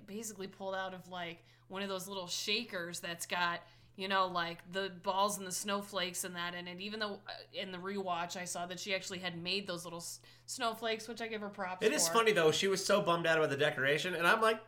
basically 0.07 0.49
pulled 0.49 0.75
out 0.75 0.93
of 0.93 1.09
like 1.09 1.43
one 1.69 1.81
of 1.83 1.89
those 1.89 2.07
little 2.07 2.27
shakers 2.27 3.01
that's 3.01 3.25
got 3.25 3.61
you 3.97 4.09
know 4.09 4.27
like 4.27 4.59
the 4.73 4.91
balls 5.03 5.39
and 5.39 5.47
the 5.47 5.53
snowflakes 5.53 6.25
and 6.25 6.35
that 6.35 6.53
in 6.55 6.67
it 6.67 6.81
even 6.81 6.99
though 6.99 7.21
uh, 7.29 7.33
in 7.53 7.71
the 7.71 7.79
rewatch 7.79 8.37
i 8.37 8.45
saw 8.45 8.67
that 8.67 8.81
she 8.81 8.93
actually 8.95 9.21
had 9.21 9.41
made 9.41 9.67
those 9.69 9.85
little 9.85 10.01
s- 10.01 10.19
snowflakes 10.47 11.07
which 11.07 11.21
i 11.23 11.29
give 11.29 11.41
her 11.41 11.49
props 11.49 11.87
It 11.87 11.93
is 11.93 12.09
for. 12.09 12.15
funny 12.15 12.33
though. 12.33 12.51
She 12.51 12.67
was 12.69 12.85
so 12.85 13.01
bummed 13.03 13.27
out 13.27 13.39
about 13.39 13.51
the 13.51 13.57
decoration, 13.57 14.15
and 14.15 14.27
I'm 14.27 14.41
like, 14.41 14.61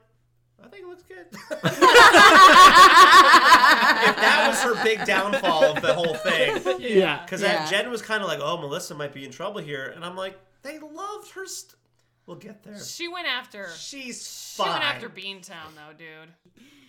I 0.65 0.69
think 0.69 0.85
it 0.85 0.89
looks 0.89 1.03
good. 1.03 1.27
if 1.33 1.41
that 4.17 4.47
was 4.49 4.63
her 4.63 4.83
big 4.85 5.05
downfall 5.05 5.65
of 5.65 5.83
the 5.83 5.95
whole 5.95 6.15
thing, 6.15 6.61
Yeah. 6.81 7.23
because 7.25 7.43
Yeah. 7.43 7.67
Jen 7.69 7.91
was 7.91 8.03
kind 8.03 8.23
of 8.23 8.29
like, 8.29 8.41
"Oh, 8.41 8.57
Melissa 8.59 8.95
might 8.95 9.13
be 9.13 9.25
in 9.25 9.31
trouble 9.31 9.61
here," 9.61 9.93
and 9.95 10.05
I'm 10.05 10.17
like, 10.17 10.39
"They 10.63 10.79
loved 10.79 11.31
her. 11.33 11.47
St- 11.47 11.75
we'll 12.27 12.37
get 12.39 12.63
there. 12.63 12.79
She 12.83 13.09
went 13.09 13.27
after. 13.27 13.69
She's 13.77 14.27
She 14.27 14.63
fine." 14.63 14.71
went 14.73 14.85
after 14.85 15.09
Beantown 15.09 15.75
though, 15.75 15.93
dude. 15.97 16.33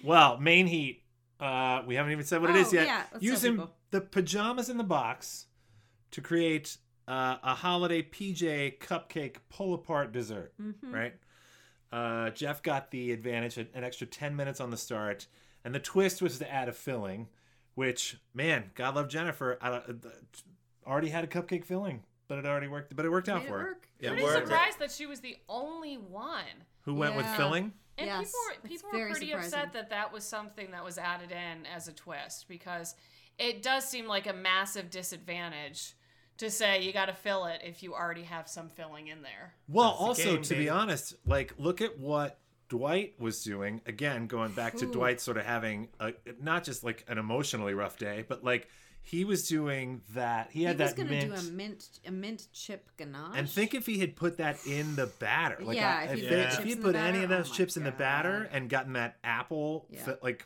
Well, 0.03 0.37
main 0.37 0.67
heat. 0.67 1.03
Uh, 1.39 1.83
we 1.85 1.95
haven't 1.95 2.11
even 2.11 2.25
said 2.25 2.41
what 2.41 2.49
it 2.49 2.55
is 2.55 2.69
Oh, 2.69 2.75
yet. 2.77 2.85
yeah, 2.87 3.03
Using 3.19 3.67
the 3.91 4.01
pajamas 4.01 4.69
in 4.69 4.77
the 4.77 4.83
box 4.83 5.45
to 6.11 6.21
create 6.21 6.77
uh, 7.07 7.37
a 7.43 7.53
holiday 7.55 8.01
PJ 8.01 8.79
cupcake 8.79 9.35
pull 9.49 9.73
apart 9.73 10.11
dessert. 10.11 10.53
Mm-hmm. 10.61 10.91
Right. 10.93 11.13
Uh, 11.91 12.31
Jeff 12.31 12.61
got 12.63 12.91
the 12.91 13.11
advantage, 13.11 13.57
an 13.57 13.67
extra 13.75 14.07
ten 14.07 14.35
minutes 14.35 14.59
on 14.59 14.71
the 14.71 14.77
start, 14.77 15.27
and 15.63 15.73
the 15.73 15.79
twist 15.79 16.21
was 16.21 16.37
to 16.39 16.51
add 16.51 16.67
a 16.67 16.73
filling, 16.73 17.27
which 17.75 18.17
man, 18.33 18.71
God 18.75 18.95
love 18.95 19.07
Jennifer. 19.07 19.57
I, 19.61 19.69
uh, 19.69 19.81
already 20.85 21.09
had 21.09 21.23
a 21.23 21.27
cupcake 21.27 21.63
filling, 21.65 22.03
but 22.27 22.39
it 22.39 22.45
already 22.45 22.67
worked. 22.67 22.95
But 22.95 23.05
it 23.05 23.09
worked 23.09 23.29
out 23.29 23.43
it 23.43 23.47
for 23.47 23.59
her. 23.59 23.65
work. 23.65 23.87
It 23.99 24.07
Pretty 24.07 24.23
worked. 24.23 24.47
surprised 24.47 24.79
that 24.79 24.91
she 24.91 25.05
was 25.05 25.21
the 25.21 25.37
only 25.47 25.95
one. 25.95 26.43
Who 26.87 26.95
went 26.95 27.15
with 27.17 27.25
filling? 27.35 27.73
And 27.97 28.07
Yes, 28.07 28.31
people 28.31 28.39
were 28.45 28.69
people 28.69 28.89
were 28.93 29.09
pretty 29.09 29.27
surprising. 29.27 29.53
upset 29.59 29.73
that 29.73 29.89
that 29.89 30.13
was 30.13 30.23
something 30.23 30.71
that 30.71 30.85
was 30.85 30.97
added 30.97 31.31
in 31.31 31.65
as 31.65 31.89
a 31.89 31.91
twist 31.93 32.47
because 32.47 32.95
it 33.37 33.61
does 33.61 33.85
seem 33.87 34.07
like 34.07 34.25
a 34.25 34.31
massive 34.33 34.89
disadvantage 34.89 35.95
to 36.37 36.49
say 36.49 36.81
you 36.81 36.93
got 36.93 37.07
to 37.07 37.13
fill 37.13 37.45
it 37.45 37.61
if 37.63 37.83
you 37.83 37.93
already 37.93 38.23
have 38.23 38.47
some 38.47 38.69
filling 38.69 39.07
in 39.07 39.21
there. 39.21 39.53
Well, 39.67 39.89
That's 40.07 40.19
the 40.23 40.23
also 40.29 40.35
game, 40.35 40.43
to 40.43 40.55
be 40.55 40.69
honest, 40.69 41.15
like 41.25 41.53
look 41.57 41.81
at 41.81 41.99
what 41.99 42.39
Dwight 42.69 43.15
was 43.19 43.43
doing. 43.43 43.81
Again, 43.85 44.27
going 44.27 44.53
back 44.53 44.75
to 44.77 44.85
Ooh. 44.85 44.91
Dwight 44.93 45.19
sort 45.19 45.35
of 45.37 45.45
having 45.45 45.89
a, 45.99 46.13
not 46.41 46.63
just 46.63 46.85
like 46.85 47.03
an 47.09 47.17
emotionally 47.17 47.73
rough 47.73 47.97
day, 47.97 48.23
but 48.27 48.45
like 48.45 48.69
he 49.09 49.23
was 49.23 49.47
doing 49.47 50.01
that. 50.13 50.49
He 50.51 50.63
had 50.63 50.75
he 50.75 50.79
had 50.79 50.79
was 50.79 50.93
that 50.93 50.97
gonna 50.97 51.09
mint. 51.09 51.33
do 51.33 51.39
a 51.47 51.51
mint 51.51 51.89
a 52.05 52.11
mint 52.11 52.47
chip 52.51 52.89
ganache 52.97 53.35
and 53.37 53.49
think 53.49 53.73
if 53.73 53.85
he 53.85 53.99
had 53.99 54.15
put 54.17 54.37
that 54.37 54.57
in 54.67 54.95
the 54.97 55.07
batter, 55.19 55.57
like 55.63 55.77
Yeah, 55.77 55.97
I- 55.99 56.03
if 56.11 56.11
if, 56.11 56.19
he 56.19 56.25
put 56.27 56.39
if 56.59 56.63
he 56.65 56.69
had 56.71 56.81
put 56.81 56.95
any 56.95 57.23
of 57.23 57.29
those 57.29 57.47
oh 57.47 57.49
my 57.51 57.55
chips 57.55 57.77
in 57.77 57.83
the 57.83 57.91
batter 57.91 58.49
and 58.51 58.69
gotten 58.69 58.93
that 58.93 59.17
apple, 59.23 59.87
Yeah. 59.89 60.03
fi- 60.03 60.17
like 60.21 60.45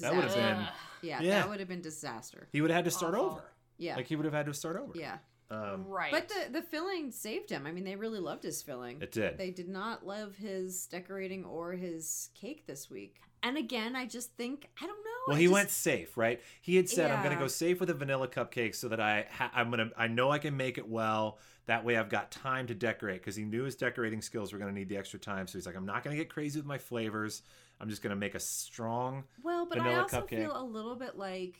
that 0.00 0.14
would 0.14 0.24
have 0.24 0.34
been. 0.34 0.66
Yeah, 1.00 1.20
Yeah. 1.22 1.40
that 1.40 1.48
would 1.48 1.60
have 1.60 1.68
been 1.68 1.80
disaster 1.80 2.48
He 2.52 2.60
would 2.60 2.70
have 2.70 2.76
had 2.76 2.84
to 2.84 2.90
start 2.90 3.14
Awful. 3.14 3.30
over. 3.36 3.42
yeah 3.78 3.96
Like 3.96 4.06
he 4.06 4.16
would 4.16 4.24
have 4.26 4.34
had 4.34 4.46
to 4.46 4.54
start 4.54 4.76
over. 4.76 4.92
yeah 4.94 5.18
Um, 5.50 5.86
Right. 5.86 6.10
But 6.12 6.28
the 6.28 6.52
the 6.52 6.62
filling 6.62 7.10
saved 7.10 7.48
him. 7.48 7.66
I 7.66 7.72
mean, 7.72 7.84
they 7.84 7.96
really 7.96 8.18
loved 8.20 8.42
his 8.42 8.60
filling. 8.60 9.00
It 9.00 9.12
did. 9.12 9.38
They 9.38 9.50
did 9.50 9.66
not 9.70 10.04
love 10.06 10.36
his 10.36 10.86
decorating 10.88 11.46
or 11.46 11.72
his 11.72 12.28
cake 12.34 12.66
this 12.66 12.90
week. 12.90 13.22
And 13.42 13.56
again, 13.56 13.94
I 13.94 14.06
just 14.06 14.32
think 14.36 14.68
I 14.80 14.86
don't 14.86 15.04
know. 15.04 15.10
Well, 15.28 15.36
I 15.36 15.40
he 15.40 15.44
just- 15.46 15.52
went 15.52 15.70
safe, 15.70 16.16
right? 16.16 16.40
He 16.60 16.76
had 16.76 16.88
said, 16.88 17.10
"I'm 17.10 17.22
going 17.22 17.34
to 17.36 17.40
go 17.40 17.48
safe 17.48 17.80
with 17.80 17.90
a 17.90 17.94
vanilla 17.94 18.28
cupcake 18.28 18.74
so 18.74 18.88
that 18.88 19.00
I 19.00 19.26
ha- 19.30 19.50
I'm 19.54 19.70
going 19.70 19.90
to 19.90 19.94
I 20.00 20.08
know 20.08 20.30
I 20.30 20.38
can 20.38 20.56
make 20.56 20.78
it 20.78 20.88
well. 20.88 21.38
That 21.66 21.84
way, 21.84 21.98
I've 21.98 22.08
got 22.08 22.30
time 22.30 22.66
to 22.68 22.74
decorate 22.74 23.20
because 23.20 23.36
he 23.36 23.44
knew 23.44 23.64
his 23.64 23.76
decorating 23.76 24.22
skills 24.22 24.52
were 24.52 24.58
going 24.58 24.72
to 24.72 24.78
need 24.78 24.88
the 24.88 24.96
extra 24.96 25.18
time. 25.18 25.46
So 25.46 25.58
he's 25.58 25.66
like, 25.66 25.76
I'm 25.76 25.84
not 25.84 26.02
going 26.02 26.16
to 26.16 26.22
get 26.22 26.30
crazy 26.30 26.58
with 26.58 26.66
my 26.66 26.78
flavors. 26.78 27.42
I'm 27.78 27.90
just 27.90 28.02
going 28.02 28.10
to 28.10 28.16
make 28.16 28.34
a 28.34 28.40
strong. 28.40 29.24
Well, 29.42 29.66
but 29.66 29.78
I 29.78 29.94
also 29.96 30.22
cupcake. 30.22 30.30
feel 30.30 30.58
a 30.58 30.64
little 30.64 30.96
bit 30.96 31.16
like 31.18 31.58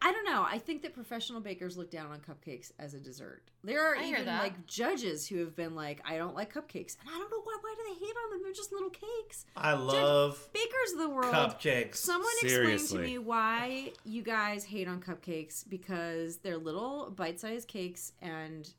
I 0.00 0.12
don't 0.12 0.24
know. 0.24 0.44
I 0.48 0.58
think 0.58 0.82
that 0.82 0.94
professional 0.94 1.40
bakers 1.40 1.76
look 1.76 1.90
down 1.90 2.10
on 2.12 2.20
cupcakes 2.20 2.70
as 2.78 2.94
a 2.94 3.00
dessert. 3.00 3.42
There 3.64 3.84
are 3.84 3.96
I 3.96 4.04
even 4.04 4.26
like 4.26 4.66
judges 4.66 5.26
who 5.26 5.38
have 5.38 5.56
been 5.56 5.74
like, 5.74 6.00
I 6.04 6.16
don't 6.18 6.34
like 6.36 6.54
cupcakes, 6.54 6.96
and 7.00 7.08
I 7.10 7.18
don't 7.18 7.30
know 7.30 7.40
why. 7.42 7.56
Why 7.60 7.74
do 7.76 7.82
they 7.94 8.06
hate 8.06 8.14
on 8.24 8.30
them? 8.30 8.40
They're 8.44 8.52
just 8.52 8.72
little 8.72 8.90
cakes. 8.90 9.44
I 9.56 9.72
love 9.72 10.48
Bakers 10.52 10.92
of 10.94 10.98
the 11.00 11.08
world. 11.10 11.34
cupcakes. 11.34 11.96
Someone 11.96 12.30
explain 12.42 12.86
to 12.86 12.98
me 12.98 13.18
why 13.18 13.92
you 14.04 14.22
guys 14.22 14.64
hate 14.64 14.86
on 14.86 15.00
cupcakes 15.02 15.68
because 15.68 16.36
they're 16.38 16.56
little 16.58 17.10
bite-sized 17.10 17.66
cakes 17.66 18.12
and 18.22 18.70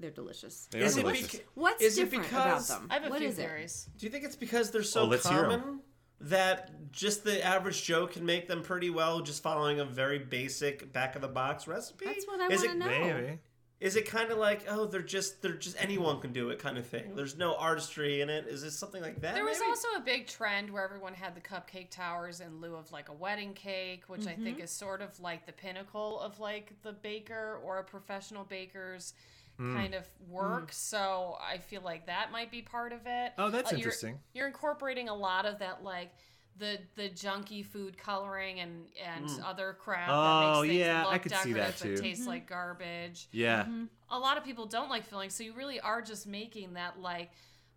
they're 0.00 0.10
delicious. 0.10 0.68
They 0.70 0.80
are 0.80 0.84
Is 0.84 0.96
it 0.96 1.02
delicious. 1.02 1.28
beca- 1.34 1.40
What's 1.54 1.82
Is 1.82 1.98
it 1.98 2.04
different 2.04 2.24
because- 2.24 2.70
about 2.70 2.80
them? 2.80 2.88
I 2.90 2.94
have 2.94 3.04
a 3.06 3.10
What 3.10 3.18
few 3.18 3.28
is 3.28 3.38
it? 3.38 3.42
theories. 3.42 3.88
Do 3.98 4.06
you 4.06 4.10
think 4.12 4.24
it's 4.24 4.36
because 4.36 4.70
they're 4.70 4.82
so 4.82 5.02
Oh, 5.02 5.06
let's 5.06 5.28
hear 5.28 5.44
'em. 5.44 5.60
common 5.60 5.80
that 6.20 6.90
just 6.92 7.24
the 7.24 7.44
average 7.44 7.84
Joe 7.84 8.06
can 8.06 8.26
make 8.26 8.48
them 8.48 8.62
pretty 8.62 8.90
well, 8.90 9.20
just 9.20 9.42
following 9.42 9.80
a 9.80 9.84
very 9.84 10.18
basic 10.18 10.92
back 10.92 11.14
of 11.14 11.22
the 11.22 11.28
box 11.28 11.66
recipe? 11.66 12.06
That's 12.06 12.26
what 12.26 12.40
I 12.40 12.48
Is 12.48 12.64
want 12.64 12.82
to 12.82 12.86
it, 12.86 13.00
know. 13.00 13.14
Maybe. 13.14 13.38
Is 13.80 13.94
it 13.94 14.06
kind 14.06 14.32
of 14.32 14.38
like 14.38 14.64
oh 14.68 14.86
they're 14.86 15.02
just 15.02 15.40
they're 15.40 15.52
just 15.52 15.80
anyone 15.80 16.20
can 16.20 16.32
do 16.32 16.50
it 16.50 16.58
kind 16.58 16.76
of 16.78 16.84
thing? 16.84 17.14
There's 17.14 17.36
no 17.36 17.54
artistry 17.54 18.20
in 18.22 18.28
it. 18.28 18.48
Is 18.48 18.64
it 18.64 18.72
something 18.72 19.00
like 19.00 19.20
that? 19.20 19.34
There 19.34 19.44
was 19.44 19.60
maybe? 19.60 19.68
also 19.70 19.88
a 19.96 20.00
big 20.00 20.26
trend 20.26 20.68
where 20.70 20.82
everyone 20.82 21.14
had 21.14 21.36
the 21.36 21.40
cupcake 21.40 21.88
towers 21.88 22.40
in 22.40 22.60
lieu 22.60 22.74
of 22.74 22.90
like 22.90 23.08
a 23.08 23.12
wedding 23.12 23.54
cake, 23.54 24.02
which 24.08 24.26
I 24.26 24.32
Mm-hmm. 24.32 24.42
think 24.42 24.60
is 24.60 24.72
sort 24.72 25.00
of 25.00 25.20
like 25.20 25.46
the 25.46 25.52
pinnacle 25.52 26.18
of 26.18 26.40
like 26.40 26.72
the 26.82 26.92
baker 26.92 27.60
or 27.62 27.78
a 27.78 27.84
professional 27.84 28.42
baker's 28.42 29.14
Hmm. 29.58 29.74
kind 29.76 29.94
of 29.94 30.06
work. 30.28 30.72
So 30.72 31.36
I 31.42 31.58
feel 31.58 31.82
like 31.82 32.06
that 32.06 32.30
might 32.32 32.50
be 32.50 32.62
part 32.62 32.92
of 32.92 33.00
it. 33.06 33.32
Oh, 33.38 33.50
that's 33.50 33.66
Uh, 33.72 33.76
you're- 33.76 33.80
interesting. 33.82 34.18
You're 34.32 34.46
incorporating 34.46 35.08
a 35.08 35.14
lot 35.14 35.44
of 35.46 35.58
that 35.58 35.82
like 35.82 36.14
the 36.56 36.80
the 36.96 37.08
junky 37.10 37.64
food 37.64 37.96
coloring 37.98 38.58
and 38.60 38.88
and 39.04 39.28
other 39.44 39.74
crap 39.74 40.08
Oh, 40.10 40.12
that 40.22 40.60
makes 40.62 40.68
things 40.72 40.78
yeah, 40.80 41.06
I 41.06 41.12
look 41.12 41.22
could 41.22 41.32
see 41.36 41.52
that, 41.52 41.72
decorative 41.72 41.80
but 41.82 41.96
too. 41.96 42.02
taste 42.02 42.26
like 42.26 42.48
garbage 42.48 43.28
Yeah. 43.32 43.66
a 44.10 44.18
lot 44.18 44.36
of 44.38 44.44
people 44.44 44.66
don't 44.66 44.88
like 44.88 45.04
filling, 45.04 45.30
so 45.30 45.44
you 45.44 45.52
really 45.52 45.78
are 45.80 46.02
just 46.02 46.26
making 46.26 46.74
that 46.74 46.98
like 47.00 47.30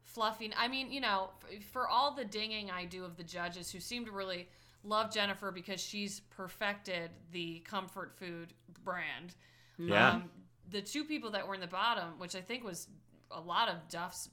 fluffy. 0.03 0.51
I 0.57 0.67
mean, 0.67 0.91
you 0.91 0.99
know, 0.99 1.29
f- 1.51 1.63
for 1.65 1.87
all 1.87 2.11
the 2.15 2.25
dinging 2.25 2.71
I 2.71 2.85
do 2.85 3.05
of 3.05 3.17
the 3.17 3.23
judges 3.23 3.71
who 3.71 3.79
seem 3.79 4.05
to 4.05 4.11
really 4.11 4.49
love 4.83 5.11
Jennifer 5.13 5.51
because 5.51 5.79
she's 5.79 6.19
perfected 6.31 7.11
the 7.31 7.59
comfort 7.59 8.13
food 8.17 8.53
brand. 8.83 9.35
Yeah. 9.77 10.11
Um, 10.13 10.29
the 10.71 10.81
two 10.81 11.03
people 11.03 11.31
that 11.31 11.47
were 11.47 11.53
in 11.55 11.61
the 11.61 11.67
bottom, 11.67 12.17
which 12.17 12.35
I 12.35 12.41
think 12.41 12.63
was 12.63 12.87
a 13.29 13.39
lot 13.39 13.69
of 13.69 13.75
Duff's, 13.89 14.29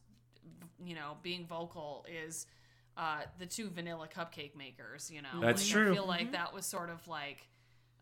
you 0.83 0.95
know, 0.95 1.17
being 1.23 1.47
vocal 1.47 2.07
is. 2.09 2.47
Uh, 2.97 3.21
the 3.39 3.47
two 3.47 3.71
vanilla 3.71 4.09
cupcake 4.13 4.57
makers, 4.57 5.09
you 5.09 5.23
know, 5.23 5.41
That's 5.41 5.63
Like, 5.63 5.71
true. 5.71 5.93
I 5.93 5.95
feel 5.95 6.07
like 6.09 6.33
that 6.33 6.53
was 6.53 6.67
sort 6.67 6.91
of 6.91 7.07
like, 7.07 7.47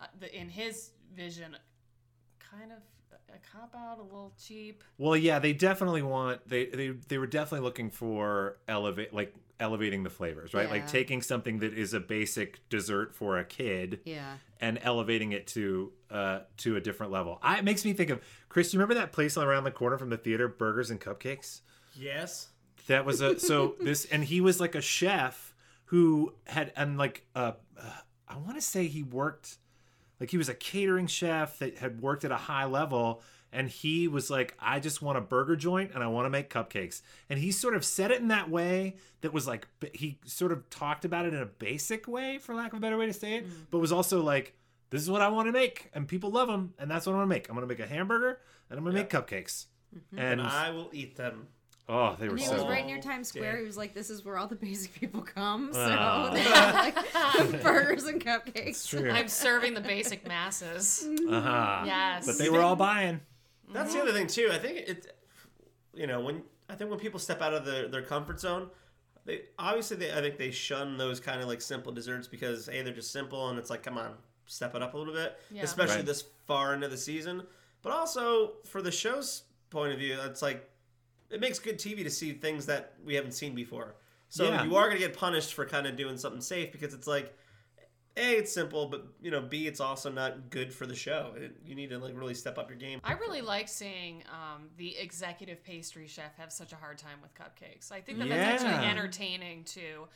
uh, 0.00 0.06
the, 0.18 0.34
in 0.34 0.48
his 0.48 0.90
vision, 1.14 1.54
kind 2.38 2.72
of 2.72 2.78
a 3.28 3.56
cop 3.56 3.74
out, 3.76 3.98
a 3.98 4.02
little 4.02 4.32
cheap. 4.42 4.82
Well, 4.98 5.16
yeah, 5.16 5.38
they 5.38 5.52
definitely 5.52 6.02
want 6.02 6.48
they 6.48 6.66
they 6.66 6.88
they 6.90 7.18
were 7.18 7.26
definitely 7.26 7.64
looking 7.64 7.90
for 7.90 8.58
elevate 8.68 9.12
like 9.12 9.34
elevating 9.58 10.02
the 10.02 10.10
flavors, 10.10 10.52
right? 10.52 10.68
Like 10.70 10.86
taking 10.86 11.22
something 11.22 11.60
that 11.60 11.72
is 11.72 11.94
a 11.94 12.00
basic 12.00 12.66
dessert 12.68 13.14
for 13.14 13.38
a 13.38 13.44
kid 13.44 14.00
Yeah. 14.04 14.34
and 14.60 14.78
elevating 14.82 15.32
it 15.32 15.46
to 15.48 15.92
uh 16.10 16.40
to 16.58 16.76
a 16.76 16.80
different 16.80 17.10
level. 17.12 17.38
I, 17.42 17.58
it 17.58 17.64
makes 17.64 17.84
me 17.84 17.92
think 17.94 18.10
of 18.10 18.20
Chris. 18.50 18.72
You 18.74 18.78
remember 18.78 18.94
that 19.00 19.12
place 19.12 19.36
around 19.38 19.64
the 19.64 19.70
corner 19.70 19.96
from 19.98 20.10
the 20.10 20.18
theater, 20.18 20.46
Burgers 20.48 20.90
and 20.90 21.00
Cupcakes? 21.00 21.60
yes. 21.94 22.48
That 22.88 23.04
was 23.04 23.20
a 23.20 23.38
so 23.40 23.74
this 23.80 24.04
and 24.04 24.22
he 24.24 24.40
was 24.40 24.60
like 24.60 24.74
a 24.74 24.80
chef 24.82 25.54
who 25.86 26.34
had 26.46 26.72
and 26.76 26.98
like 26.98 27.26
uh, 27.34 27.52
uh 27.80 27.90
I 28.28 28.36
want 28.36 28.56
to 28.56 28.60
say 28.60 28.86
he 28.88 29.02
worked 29.02 29.56
like 30.20 30.30
he 30.30 30.38
was 30.38 30.48
a 30.48 30.54
catering 30.54 31.06
chef 31.06 31.58
that 31.58 31.78
had 31.78 32.00
worked 32.00 32.24
at 32.24 32.30
a 32.30 32.36
high 32.36 32.64
level 32.64 33.22
and 33.52 33.68
he 33.68 34.08
was 34.08 34.30
like 34.30 34.54
I 34.58 34.80
just 34.80 35.02
want 35.02 35.18
a 35.18 35.20
burger 35.20 35.56
joint 35.56 35.92
and 35.94 36.02
I 36.02 36.06
want 36.08 36.26
to 36.26 36.30
make 36.30 36.50
cupcakes 36.50 37.02
and 37.30 37.38
he 37.38 37.50
sort 37.52 37.74
of 37.74 37.84
said 37.84 38.10
it 38.10 38.20
in 38.20 38.28
that 38.28 38.50
way 38.50 38.96
that 39.20 39.32
was 39.32 39.46
like 39.46 39.68
he 39.94 40.18
sort 40.24 40.52
of 40.52 40.68
talked 40.70 41.04
about 41.04 41.26
it 41.26 41.34
in 41.34 41.40
a 41.40 41.46
basic 41.46 42.08
way 42.08 42.38
for 42.38 42.54
lack 42.54 42.72
of 42.72 42.78
a 42.78 42.80
better 42.80 42.98
way 42.98 43.06
to 43.06 43.12
say 43.12 43.36
it 43.36 43.46
mm-hmm. 43.46 43.62
but 43.70 43.78
was 43.78 43.92
also 43.92 44.22
like 44.22 44.54
this 44.90 45.02
is 45.02 45.10
what 45.10 45.20
I 45.20 45.28
want 45.28 45.48
to 45.48 45.52
make 45.52 45.90
and 45.94 46.06
people 46.06 46.30
love 46.30 46.48
them 46.48 46.74
and 46.78 46.90
that's 46.90 47.06
what 47.06 47.12
I'm 47.12 47.18
going 47.18 47.28
to 47.28 47.34
make. 47.34 47.48
I'm 47.48 47.54
going 47.54 47.68
to 47.68 47.72
make 47.72 47.80
a 47.80 47.88
hamburger 47.88 48.40
and 48.70 48.78
I'm 48.78 48.84
going 48.84 48.94
to 48.94 49.00
make 49.02 49.10
cupcakes. 49.10 49.66
Mm-hmm. 49.94 50.18
And 50.18 50.40
And 50.40 50.42
I 50.42 50.70
will 50.70 50.90
eat 50.92 51.16
them. 51.16 51.48
Oh, 51.88 52.16
they 52.18 52.26
were 52.26 52.32
And 52.32 52.40
he 52.40 52.46
so 52.46 52.54
was 52.54 52.62
good. 52.62 52.70
right 52.70 52.84
near 52.86 53.00
Times 53.00 53.28
Square. 53.28 53.52
damn. 53.52 53.60
He 53.60 53.66
was 53.66 53.76
like, 53.76 53.94
"This 53.94 54.10
is 54.10 54.24
where 54.24 54.36
all 54.38 54.46
the 54.46 54.56
basic 54.56 54.92
people 54.94 55.22
come." 55.22 55.72
So 55.72 55.80
Ah. 55.80 56.30
they 56.34 56.40
have 56.42 57.52
like 57.52 57.62
burgers 57.62 58.04
and 58.04 58.22
cupcakes. 58.24 58.88
True. 58.88 59.10
I'm 59.10 59.28
serving 59.28 59.74
the 59.74 59.80
basic 59.80 60.26
masses. 60.26 61.06
Uh-huh. 61.28 61.82
Yes. 61.86 62.26
But 62.26 62.38
they 62.38 62.50
were 62.50 62.62
all 62.62 62.76
buying. 62.76 63.20
That's 63.72 63.92
the 63.94 64.00
other 64.00 64.12
thing 64.12 64.26
too. 64.26 64.48
I 64.52 64.58
think 64.58 64.78
it, 64.88 65.12
you 65.94 66.06
know, 66.06 66.20
when 66.20 66.42
I 66.68 66.74
think 66.74 66.90
when 66.90 66.98
people 66.98 67.18
step 67.20 67.40
out 67.42 67.54
of 67.54 67.64
their, 67.64 67.88
their 67.88 68.02
comfort 68.02 68.40
zone, 68.40 68.68
they 69.24 69.42
obviously 69.58 69.96
they 69.96 70.12
I 70.12 70.20
think 70.20 70.38
they 70.38 70.50
shun 70.50 70.96
those 70.96 71.18
kind 71.20 71.40
of 71.40 71.48
like 71.48 71.60
simple 71.60 71.92
desserts 71.92 72.28
because 72.28 72.68
a 72.68 72.82
they're 72.82 72.92
just 72.92 73.12
simple 73.12 73.48
and 73.50 73.58
it's 73.58 73.70
like 73.70 73.82
come 73.82 73.98
on 73.98 74.14
step 74.48 74.76
it 74.76 74.82
up 74.82 74.94
a 74.94 74.98
little 74.98 75.12
bit, 75.12 75.36
Yeah. 75.50 75.62
especially 75.64 75.96
Right. 75.96 76.06
this 76.06 76.22
far 76.46 76.72
into 76.74 76.86
the 76.86 76.96
season. 76.96 77.42
But 77.82 77.90
also 77.92 78.52
for 78.64 78.80
the 78.80 78.92
show's 78.92 79.42
point 79.70 79.92
of 79.92 79.98
view, 79.98 80.16
it's 80.24 80.42
like 80.42 80.68
it 81.30 81.40
makes 81.40 81.58
good 81.58 81.78
TV 81.78 82.02
to 82.04 82.10
see 82.10 82.32
things 82.32 82.66
that 82.66 82.94
we 83.04 83.14
haven't 83.14 83.32
seen 83.32 83.54
before. 83.54 83.96
So 84.28 84.44
Yeah. 84.44 84.64
you 84.64 84.76
are 84.76 84.88
going 84.88 85.00
to 85.00 85.06
get 85.06 85.16
punished 85.16 85.54
for 85.54 85.64
kind 85.66 85.86
of 85.86 85.96
doing 85.96 86.16
something 86.18 86.40
safe 86.40 86.72
because 86.72 86.94
it's 86.94 87.06
like. 87.06 87.36
A, 88.18 88.36
it's 88.38 88.50
simple, 88.50 88.86
but 88.86 89.06
you 89.20 89.30
know, 89.30 89.42
B, 89.42 89.66
it's 89.66 89.78
also 89.78 90.10
not 90.10 90.48
good 90.48 90.72
for 90.72 90.86
the 90.86 90.94
show. 90.94 91.34
It, 91.36 91.58
you 91.66 91.74
need 91.74 91.90
to 91.90 91.98
like 91.98 92.16
really 92.16 92.32
step 92.32 92.56
up 92.56 92.70
your 92.70 92.78
game. 92.78 92.98
I 93.04 93.12
really 93.12 93.42
like 93.42 93.68
seeing 93.68 94.22
um, 94.32 94.70
the 94.78 94.96
executive 94.96 95.62
pastry 95.62 96.06
chef 96.06 96.34
have 96.38 96.50
such 96.50 96.72
a 96.72 96.76
hard 96.76 96.96
time 96.96 97.18
with 97.20 97.34
cupcakes. 97.34 97.92
I 97.92 98.00
think 98.00 98.18
that 98.20 98.30
that's 98.30 98.64
actually 98.64 98.86
entertaining 98.88 99.64
to 99.64 100.08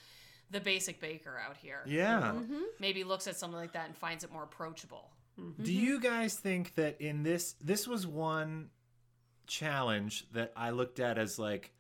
the 0.50 0.60
basic 0.60 0.98
baker 0.98 1.38
out 1.46 1.58
here. 1.58 1.80
Yeah. 1.86 2.32
Maybe 2.78 3.04
looks 3.04 3.26
at 3.26 3.36
something 3.36 3.58
like 3.58 3.74
that 3.74 3.88
and 3.88 3.94
finds 3.94 4.24
it 4.24 4.32
more 4.32 4.44
approachable. 4.44 5.10
Do 5.62 5.70
you 5.70 6.00
guys 6.00 6.36
think 6.36 6.74
that 6.76 7.02
in 7.02 7.22
this 7.22 7.54
this 7.60 7.86
was 7.86 8.06
one 8.06 8.70
challenge 9.50 10.26
that 10.32 10.52
I 10.56 10.70
looked 10.70 11.00
at 11.00 11.18
as 11.18 11.38
like 11.38 11.72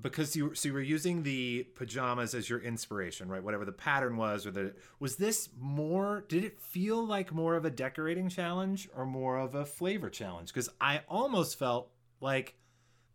because 0.00 0.34
you 0.34 0.54
so 0.54 0.68
you 0.68 0.72
were 0.72 0.80
using 0.80 1.22
the 1.22 1.64
pajamas 1.74 2.34
as 2.34 2.50
your 2.50 2.58
inspiration, 2.58 3.28
right? 3.28 3.42
Whatever 3.42 3.64
the 3.64 3.72
pattern 3.72 4.16
was 4.16 4.44
or 4.46 4.50
the 4.50 4.74
was 4.98 5.16
this 5.16 5.48
more 5.58 6.24
did 6.28 6.44
it 6.44 6.60
feel 6.60 7.06
like 7.06 7.32
more 7.32 7.54
of 7.54 7.64
a 7.64 7.70
decorating 7.70 8.28
challenge 8.28 8.88
or 8.96 9.06
more 9.06 9.38
of 9.38 9.54
a 9.54 9.64
flavor 9.64 10.10
challenge? 10.10 10.52
Cuz 10.52 10.68
I 10.80 11.02
almost 11.08 11.58
felt 11.58 11.90
like 12.20 12.56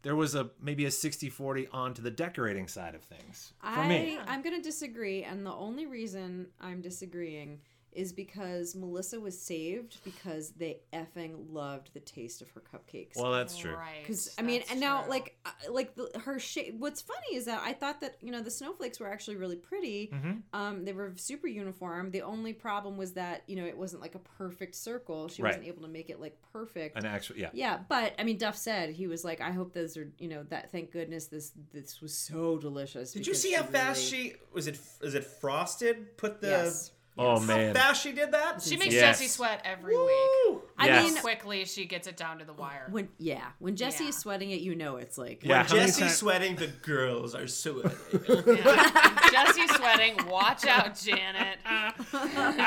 there 0.04 0.16
was 0.16 0.36
a 0.36 0.52
maybe 0.62 0.86
a 0.86 0.90
60-40 0.90 1.68
onto 1.74 2.02
the 2.02 2.12
decorating 2.12 2.68
side 2.68 2.96
of 2.96 3.04
things 3.04 3.54
for 3.60 3.68
I 3.68 3.88
me. 3.90 4.20
I'm 4.26 4.42
gonna 4.42 4.62
disagree, 4.62 5.24
and 5.24 5.46
the 5.46 5.54
only 5.54 5.86
reason 5.86 6.48
I'm 6.62 6.82
disagreeing 6.82 7.60
is 7.94 8.14
because 8.14 8.76
Melissa 8.76 9.20
was 9.20 9.40
saved 9.40 9.98
because 10.04 10.52
they 10.52 10.82
effing 10.94 11.52
loved 11.52 11.90
the 11.94 12.00
taste 12.00 12.42
of 12.42 12.50
her 12.52 12.62
cupcakes. 12.62 13.16
Well, 13.16 13.32
that's 13.32 13.58
true. 13.58 13.74
Right. 13.76 14.02
because 14.02 14.34
I 14.38 14.44
mean, 14.44 14.60
that's 14.60 14.72
and 14.72 14.80
now 14.80 15.02
true. 15.02 15.10
like 15.10 15.38
uh, 15.46 15.50
like 15.72 15.96
the, 15.96 16.12
her 16.24 16.38
shape. 16.40 16.76
What's 16.78 17.02
funny 17.02 17.36
is 17.36 17.46
that 17.46 17.62
I 17.64 17.74
thought 17.74 18.02
that 18.02 18.18
you 18.22 18.32
know 18.32 18.42
the 18.42 18.52
snowflakes 18.52 19.00
were 19.00 19.08
actually 19.12 19.38
really 19.38 19.56
pretty. 19.56 20.12
Mm-hmm. 20.14 20.32
Um, 20.54 20.86
they 20.86 20.94
were 20.94 21.14
super 21.16 21.48
uniform. 21.48 22.12
The 22.12 22.22
only 22.22 22.54
problem 22.54 22.98
was 22.98 23.14
that 23.14 23.44
you 23.48 23.56
know 23.56 23.66
it 23.66 23.78
wasn't 23.78 24.02
like 24.02 24.16
a 24.16 24.20
perfect 24.20 24.76
circle. 24.76 25.28
She 25.28 25.42
Right. 25.42 25.50
wasn't 25.50 25.68
able 25.68 25.82
to 25.84 25.88
make 25.88 26.10
it 26.10 26.20
like 26.22 26.38
perfect. 26.54 26.98
An 26.98 27.06
actual 27.06 27.38
yeah. 27.38 27.50
Yeah, 27.54 27.80
but 27.90 28.14
I 28.20 28.24
mean, 28.24 28.38
Duff 28.38 28.56
said 28.56 28.90
he 28.92 29.08
was 29.08 29.24
like, 29.26 29.42
"I 29.42 29.52
hope 29.52 29.74
those 29.74 29.98
are, 29.98 30.12
you 30.20 30.28
know, 30.28 30.44
that. 30.50 30.72
Thank 30.72 30.92
goodness 30.92 31.26
this 31.28 31.52
this 31.74 32.02
was 32.02 32.14
so 32.14 32.58
delicious." 32.58 33.12
Did 33.12 33.26
you 33.26 33.34
see 33.34 33.54
how 33.54 33.64
fast 33.64 34.12
really- 34.12 34.30
she 34.30 34.36
was? 34.54 34.68
It 34.68 34.80
is 35.02 35.16
it 35.16 35.24
frosted? 35.24 36.18
Put 36.18 36.42
the 36.42 36.48
Yes. 36.50 36.92
Oh 37.20 37.40
man! 37.40 37.48
How 37.50 37.56
man. 37.58 37.74
fast 37.74 38.04
she 38.04 38.12
did 38.12 38.32
that? 38.32 38.62
She 38.62 38.78
makes 38.78 38.94
Yes. 38.94 39.20
Jesse 39.20 39.28
sweat 39.28 39.62
every 39.66 39.96
week. 39.98 40.06
Woo! 40.48 40.62
I 40.78 40.88
Yes. 40.88 41.04
mean, 41.14 41.22
quickly 41.22 41.66
she 41.66 41.86
gets 41.86 42.08
it 42.08 42.16
down 42.18 42.40
to 42.40 42.46
the 42.46 42.54
wire. 42.54 42.88
when 42.92 43.10
yeah, 43.18 43.46
when 43.60 43.76
Jesse 43.76 44.04
Yeah. 44.04 44.10
is 44.12 44.18
sweating 44.18 44.52
it, 44.52 44.62
you 44.62 44.76
know 44.76 44.98
it's 44.98 45.18
like 45.18 45.44
Yeah, 45.44 45.58
When 45.58 45.66
how 45.66 45.74
many 45.76 45.86
Jesse's 45.88 46.04
ti- 46.04 46.10
sweating, 46.10 46.56
the 46.56 46.68
girls 46.68 47.34
are 47.36 47.48
sweating. 47.48 47.92
Yeah. 48.48 49.30
Jesse's 49.32 49.70
sweating. 49.76 50.16
Watch 50.28 50.66
out, 50.66 50.96
Janet. 50.98 51.60
How 51.66 51.92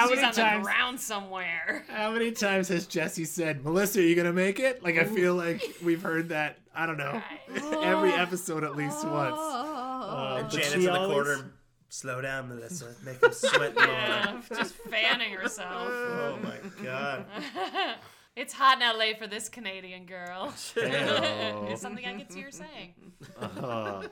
She's 0.09 0.17
many 0.17 0.23
on 0.23 0.33
the 0.35 0.41
times? 0.41 0.65
ground 0.67 1.01
somewhere. 1.01 1.85
How 1.89 2.11
many 2.11 2.33
times 2.33 2.69
has 2.69 2.87
Jesse 2.87 3.25
said, 3.25 3.65
"Melissa, 3.65 4.01
are 4.01 4.03
you 4.03 4.15
gonna 4.15 4.33
make 4.33 4.59
it"? 4.61 4.83
Like 4.83 4.97
I 4.99 5.05
feel 5.05 5.35
like 5.35 5.63
we've 5.83 6.03
heard 6.03 6.29
that. 6.31 6.59
I 6.75 6.87
don't 6.87 6.99
know, 6.99 7.21
every 7.83 8.13
episode 8.13 8.63
at 8.63 8.77
least 8.77 9.05
once. 9.05 9.35
Oh. 9.37 10.03
Uh, 10.03 10.37
And 10.39 10.45
but 10.49 10.53
Janet's 10.53 10.71
she 10.73 10.79
in 10.79 10.85
the 10.85 10.93
always- 10.93 11.13
corner. 11.15 11.51
Slow 11.91 12.21
down, 12.21 12.49
Melissa. 12.49 12.95
Make 13.05 13.21
him 13.23 13.33
sweat 13.33 13.75
more. 13.75 13.85
Yeah, 13.85 14.41
just 14.49 14.75
fanning 14.75 15.33
herself. 15.35 15.89
Oh 15.91 16.39
my 16.43 16.85
god. 16.85 17.27
it's 18.37 18.53
hot 18.55 18.81
in 18.81 18.99
LA 18.99 19.17
for 19.19 19.27
this 19.27 19.49
Canadian 19.49 20.07
girl. 20.07 20.55
It's 20.77 21.83
something 21.83 22.07
I 22.07 22.15
could 22.17 22.33
see 22.33 22.41
her 22.43 22.51
saying. 22.53 22.95
Uh, 23.41 24.05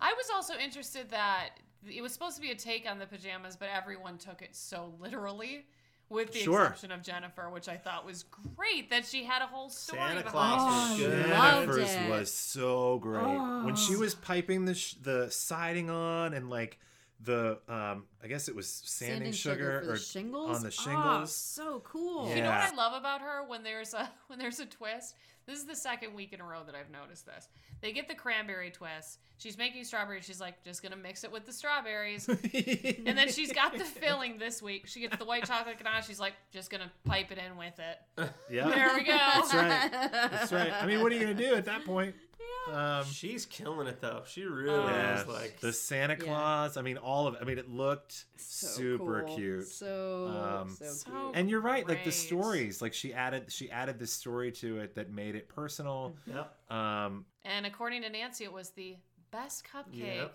I 0.00 0.12
was 0.14 0.26
also 0.34 0.54
interested 0.56 1.10
that 1.10 1.50
it 1.88 2.02
was 2.02 2.12
supposed 2.12 2.34
to 2.36 2.42
be 2.42 2.50
a 2.50 2.54
take 2.56 2.88
on 2.90 2.98
the 2.98 3.06
pajamas, 3.06 3.56
but 3.56 3.68
everyone 3.74 4.18
took 4.18 4.42
it 4.42 4.54
so 4.56 4.92
literally. 5.00 5.66
With 6.08 6.32
the 6.32 6.40
Sure. 6.40 6.62
exception 6.64 6.90
of 6.90 7.02
Jennifer, 7.02 7.48
which 7.50 7.68
I 7.68 7.76
thought 7.76 8.04
was 8.04 8.24
great 8.56 8.90
that 8.90 9.06
she 9.06 9.22
had 9.22 9.42
a 9.42 9.46
whole 9.46 9.70
story 9.70 10.00
Santa 10.00 10.22
behind 10.24 10.28
Claus 10.32 10.98
it. 11.00 11.06
was 11.06 11.14
Oh, 11.14 11.66
good. 11.66 11.76
Jennifer's 11.76 12.10
was 12.10 12.32
so 12.34 12.98
great 12.98 13.22
when 13.64 13.76
she 13.76 13.94
Oh. 13.94 13.98
was 14.00 14.16
piping 14.16 14.64
the 14.64 14.74
sh- 14.74 14.94
the 15.00 15.30
siding 15.30 15.88
on 15.88 16.34
and 16.34 16.50
like 16.50 16.80
the 17.22 17.58
um 17.68 18.04
I 18.22 18.28
guess 18.28 18.48
it 18.48 18.54
was 18.56 18.68
sanding, 18.84 19.32
sugar, 19.32 19.80
for 19.80 19.86
the 19.86 19.92
or 19.92 19.96
shingles 19.98 20.56
on 20.56 20.62
the 20.62 20.70
shingles. 20.70 20.96
Oh, 20.98 21.10
shingles. 21.10 21.34
so 21.36 21.82
cool. 21.84 22.28
Yeah. 22.28 22.34
You 22.36 22.42
know 22.42 22.48
what 22.50 22.72
I 22.72 22.74
love 22.74 22.92
about 22.94 23.20
her 23.20 23.44
when 23.46 23.62
there's 23.62 23.94
a 23.94 24.10
when 24.28 24.38
there's 24.38 24.60
a 24.60 24.66
twist? 24.66 25.14
This 25.46 25.58
is 25.58 25.66
the 25.66 25.74
second 25.74 26.14
week 26.14 26.32
in 26.32 26.40
a 26.40 26.44
row 26.44 26.60
that 26.64 26.74
I've 26.76 26.90
noticed 26.90 27.26
this. 27.26 27.48
They 27.80 27.92
get 27.92 28.06
the 28.08 28.14
cranberry 28.14 28.70
twist. 28.70 29.18
She's 29.38 29.58
making 29.58 29.82
strawberries. 29.84 30.24
She's 30.24 30.40
like, 30.40 30.62
just 30.62 30.80
gonna 30.82 30.96
mix 30.96 31.24
it 31.24 31.32
with 31.32 31.44
the 31.44 31.52
strawberries. 31.52 32.28
and 32.28 33.18
then 33.18 33.28
she's 33.32 33.52
got 33.52 33.76
the 33.76 33.84
filling 33.84 34.38
this 34.38 34.62
week. 34.62 34.86
She 34.86 35.00
gets 35.00 35.16
the 35.16 35.24
white 35.24 35.46
chocolate 35.46 35.78
ganache. 35.78 36.06
She's 36.06 36.20
like, 36.20 36.34
just 36.52 36.70
gonna 36.70 36.92
pipe 37.04 37.32
it 37.32 37.38
in 37.38 37.56
with 37.56 37.78
it. 37.80 38.28
yeah, 38.50 38.68
There 38.68 38.94
we 38.94 39.02
go. 39.02 39.16
that's 39.16 39.54
right. 39.54 39.90
That's 40.30 40.52
right. 40.52 40.72
I 40.72 40.86
mean, 40.86 41.00
what 41.02 41.10
are 41.10 41.14
you 41.16 41.22
gonna 41.22 41.34
do 41.34 41.54
at 41.54 41.64
that 41.64 41.84
point? 41.84 42.14
Um, 42.72 43.04
She's 43.06 43.46
killing 43.46 43.86
it 43.88 44.00
though. 44.00 44.22
She 44.26 44.44
really 44.44 44.74
Oh. 44.78 45.14
is 45.20 45.26
like 45.26 45.60
the 45.60 45.72
Santa 45.72 46.14
Yeah. 46.14 46.24
Claus. 46.24 46.76
I 46.76 46.82
mean, 46.82 46.98
all 46.98 47.26
of 47.26 47.34
it. 47.34 47.40
I 47.42 47.44
mean, 47.44 47.58
it 47.58 47.68
looked 47.68 48.26
So 48.36 48.66
super 48.68 49.22
cool. 49.26 49.36
cute. 49.36 49.66
So 49.68 50.26
Um, 50.28 50.70
so 50.70 50.84
So 50.86 51.10
cute. 51.10 51.36
And 51.36 51.50
you're 51.50 51.60
right, 51.60 51.86
like 51.88 52.04
the 52.04 52.12
stories, 52.12 52.80
like 52.82 52.92
she 52.94 53.12
added, 53.14 53.50
she 53.50 53.70
added 53.70 53.98
this 53.98 54.12
story 54.12 54.52
to 54.52 54.78
it 54.78 54.94
that 54.94 55.10
made 55.10 55.34
it 55.34 55.48
personal. 55.48 56.14
Yep. 56.26 56.70
Um, 56.70 57.26
And 57.44 57.66
according 57.66 58.02
to 58.02 58.10
Nancy, 58.10 58.44
it 58.44 58.52
was 58.52 58.70
the 58.70 58.96
best 59.30 59.64
cupcake 59.64 60.16
Yep. 60.16 60.34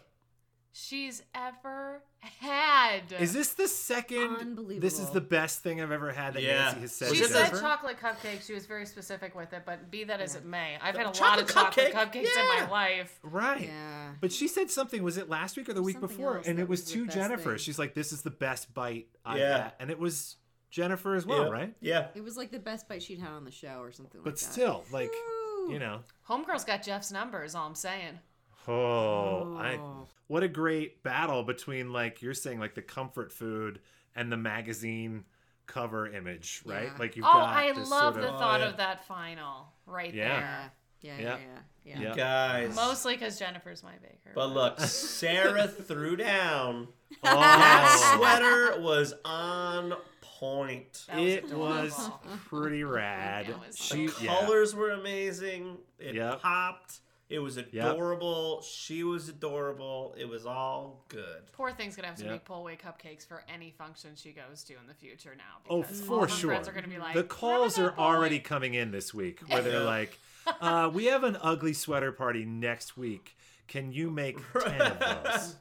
She's 0.77 1.23
ever 1.33 2.03
had. 2.39 3.13
is 3.19 3.33
this 3.33 3.53
the 3.53 3.67
second? 3.67 4.35
Unbelievable. 4.41 4.81
This 4.81 4.99
is 4.99 5.09
the 5.11 5.21
best 5.21 5.61
thing 5.63 5.81
I've 5.81 5.91
ever 5.91 6.11
had 6.11 6.33
that 6.33 6.43
Yeah. 6.43 6.65
Nancy 6.65 6.79
has 6.81 6.91
said. 6.91 7.07
She 7.09 7.13
it 7.15 7.17
she's 7.19 7.31
said 7.31 7.47
ever- 7.47 7.59
chocolate 7.61 7.97
cupcake. 7.99 8.45
She 8.45 8.53
was 8.53 8.65
very 8.65 8.85
specific 8.85 9.35
with 9.35 9.53
it, 9.53 9.63
but 9.65 9.89
be 9.89 10.03
that 10.03 10.19
as 10.19 10.35
it 10.35 10.43
may, 10.43 10.75
I've 10.81 10.95
had 10.95 11.03
a 11.05 11.09
lot 11.09 11.15
Chocolate 11.15 11.49
of 11.49 11.53
chocolate 11.55 11.93
cupcake? 11.93 12.11
cupcakes 12.11 12.37
in 12.37 12.47
my 12.59 12.67
life. 12.69 13.19
Right. 13.23 13.61
yeah. 13.67 14.11
But 14.19 14.31
she 14.33 14.47
said 14.49 14.69
something. 14.69 15.01
Was 15.01 15.17
it 15.17 15.29
last 15.29 15.55
week 15.55 15.69
or 15.69 15.73
the 15.73 15.81
week 15.81 15.95
Something 15.99 16.17
before? 16.17 16.41
And 16.45 16.59
it 16.59 16.67
was 16.67 16.81
was 16.81 16.91
to 16.91 17.07
Jennifer. 17.07 17.51
thing. 17.51 17.57
She's 17.59 17.79
like, 17.79 17.93
"This 17.93 18.11
is 18.11 18.21
the 18.23 18.31
best 18.31 18.73
bite 18.73 19.07
I've 19.23 19.37
Yeah. 19.39 19.57
had," 19.63 19.73
and 19.79 19.89
it 19.89 19.97
was 19.99 20.35
Jennifer 20.71 21.15
as 21.15 21.25
well, 21.25 21.43
Yep. 21.43 21.51
right? 21.53 21.73
Yeah. 21.79 22.07
It 22.15 22.23
was 22.23 22.35
like 22.35 22.51
the 22.51 22.59
best 22.59 22.89
bite 22.89 23.01
she'd 23.01 23.19
had 23.19 23.29
on 23.31 23.45
the 23.45 23.51
show 23.51 23.79
or 23.81 23.93
something 23.93 24.19
But 24.23 24.31
like 24.33 24.39
that. 24.39 24.51
still, 24.51 24.83
like, 24.91 25.09
Woo. 25.11 25.71
you 25.71 25.79
know, 25.79 26.01
Homegirl's 26.27 26.65
got 26.65 26.83
Jeff's 26.83 27.11
number. 27.11 27.43
Is 27.45 27.55
all 27.55 27.65
I'm 27.67 27.75
saying. 27.75 28.19
oh, 28.67 29.55
I 29.57 29.75
Oh. 29.77 30.07
What 30.27 30.43
a 30.43 30.47
great 30.47 31.03
battle 31.03 31.43
between 31.43 31.91
like 31.93 32.21
you're 32.21 32.33
saying 32.33 32.59
like 32.59 32.75
the 32.75 32.81
comfort 32.81 33.31
food 33.31 33.79
and 34.15 34.31
the 34.31 34.37
magazine 34.37 35.23
cover 35.67 36.07
image, 36.07 36.61
right? 36.65 36.85
Yeah. 36.91 36.97
Like 36.99 37.15
you've 37.15 37.23
got. 37.25 37.35
Oh, 37.35 37.39
got 37.39 37.57
I 37.57 37.71
this 37.73 37.89
love 37.89 38.13
sort 38.15 38.23
the 38.25 38.29
of, 38.29 38.35
Oh, 38.35 38.39
thought 38.39 38.59
yeah. 38.61 38.67
of 38.69 38.77
that 38.77 39.05
final 39.05 39.67
right 39.85 40.13
Yeah. 40.13 40.67
Yeah. 41.01 41.17
Yeah. 41.17 41.17
Yeah. 41.19 41.37
Yeah. 41.37 41.37
Yeah. 41.83 42.01
Yeah. 42.09 42.15
Guys. 42.15 42.75
Mostly 42.75 43.13
because 43.15 43.37
Jennifer's 43.37 43.83
my 43.83 43.93
baker. 44.01 44.31
But 44.33 44.47
look, 44.47 44.79
Sarah 44.79 45.67
threw 45.87 46.15
down. 46.15 46.87
Oh, 47.23 47.39
That 47.39 48.15
sweater 48.17 48.81
was 48.81 49.13
on 49.23 49.93
point. 50.21 51.05
Was 51.13 51.23
it 51.33 51.53
was 51.53 52.09
pretty 52.49 52.83
rad. 52.83 53.47
Was 53.67 53.77
she, 53.77 54.07
The 54.07 54.13
yeah. 54.23 54.35
colors 54.39 54.73
were 54.75 54.91
amazing. 54.91 55.77
It 55.99 56.15
Yep. 56.15 56.41
popped. 56.41 56.99
It 57.27 57.39
was 57.39 57.57
adorable. 57.57 58.61
She 58.61 59.03
was 59.03 59.29
adorable. 59.29 60.13
It 60.17 60.29
was 60.29 60.45
all 60.45 61.03
good. 61.07 61.51
Poor 61.53 61.71
thing's 61.71 61.95
gonna 61.95 62.07
have 62.09 62.17
to 62.17 62.23
Yeah. 62.25 62.31
make 62.33 62.45
pullaway 62.45 62.79
cupcakes 62.79 63.25
for 63.27 63.43
any 63.49 63.71
function 63.71 64.11
she 64.15 64.31
goes 64.31 64.63
to 64.65 64.73
in 64.73 64.85
the 64.87 64.93
future 64.93 65.35
now. 65.35 65.57
Oh, 65.69 65.81
for 65.81 66.21
all 66.21 66.27
sure. 66.27 66.51
Friends 66.51 66.67
are 66.67 66.71
gonna 66.71 66.87
be 66.87 66.99
like, 66.99 67.15
the 67.15 67.23
calls 67.23 67.79
are 67.79 67.97
already 67.97 68.39
coming 68.39 68.75
in 68.75 68.91
this 68.91 69.11
week 69.13 69.39
where 69.47 69.63
they're 69.63 69.83
like, 69.83 70.19
uh, 70.61 70.91
"We 70.93 71.05
have 71.05 71.23
an 71.23 71.35
ugly 71.41 71.73
sweater 71.73 72.11
party 72.11 72.45
next 72.45 72.95
week. 72.95 73.35
Can 73.67 73.91
you 73.91 74.11
make 74.11 74.37
ten 74.53 74.81
of 74.81 74.99
those?" 74.99 75.55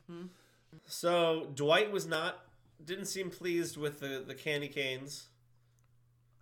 So 0.86 1.50
Dwight 1.54 1.90
was 1.90 2.06
not 2.06 2.44
didn't 2.84 3.06
seem 3.06 3.30
pleased 3.30 3.78
with 3.78 4.00
the 4.00 4.22
the 4.26 4.34
candy 4.34 4.68
canes. 4.68 5.28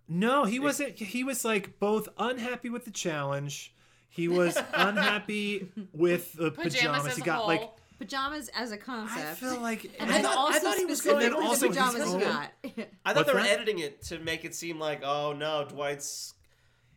No, 0.09 0.43
he 0.43 0.59
wasn't. 0.59 0.97
He 0.99 1.23
was 1.23 1.45
like 1.45 1.79
both 1.79 2.09
unhappy 2.17 2.69
with 2.69 2.83
the 2.83 2.91
challenge. 2.91 3.73
He 4.15 4.27
was 4.27 4.57
unhappy 4.73 5.71
with 5.93 6.33
the 6.33 6.51
pajamas, 6.51 6.75
pajamas. 6.75 7.07
as 7.07 7.15
He 7.15 7.21
a 7.21 7.25
got 7.25 7.37
whole. 7.39 7.47
like. 7.47 7.69
Pajamas 7.99 8.49
as 8.55 8.71
a 8.71 8.77
concept. 8.77 9.19
I 9.25 9.33
feel 9.35 9.59
like. 9.61 9.85
and 9.99 10.09
I 10.09 10.13
then 10.15 10.23
thought- 10.23 10.37
also 10.37 10.57
I 10.57 10.59
thought 10.59 10.77
he 10.77 10.85
was 10.85 10.99
specifically 10.99 11.29
going. 11.29 11.41
the 11.41 11.47
Also, 11.47 11.67
he's 11.67 11.77
pajamas 11.77 12.03
going- 12.09 12.19
got. 12.19 12.51
I 12.63 12.69
thought 12.69 13.15
What's 13.15 13.27
they 13.27 13.33
were 13.33 13.39
that? 13.43 13.49
editing 13.51 13.79
it 13.79 14.01
to 14.03 14.19
make 14.19 14.43
it 14.45 14.53
seem 14.55 14.77
like, 14.79 15.01
oh 15.03 15.33
no, 15.33 15.65
Dwight's. 15.69 16.33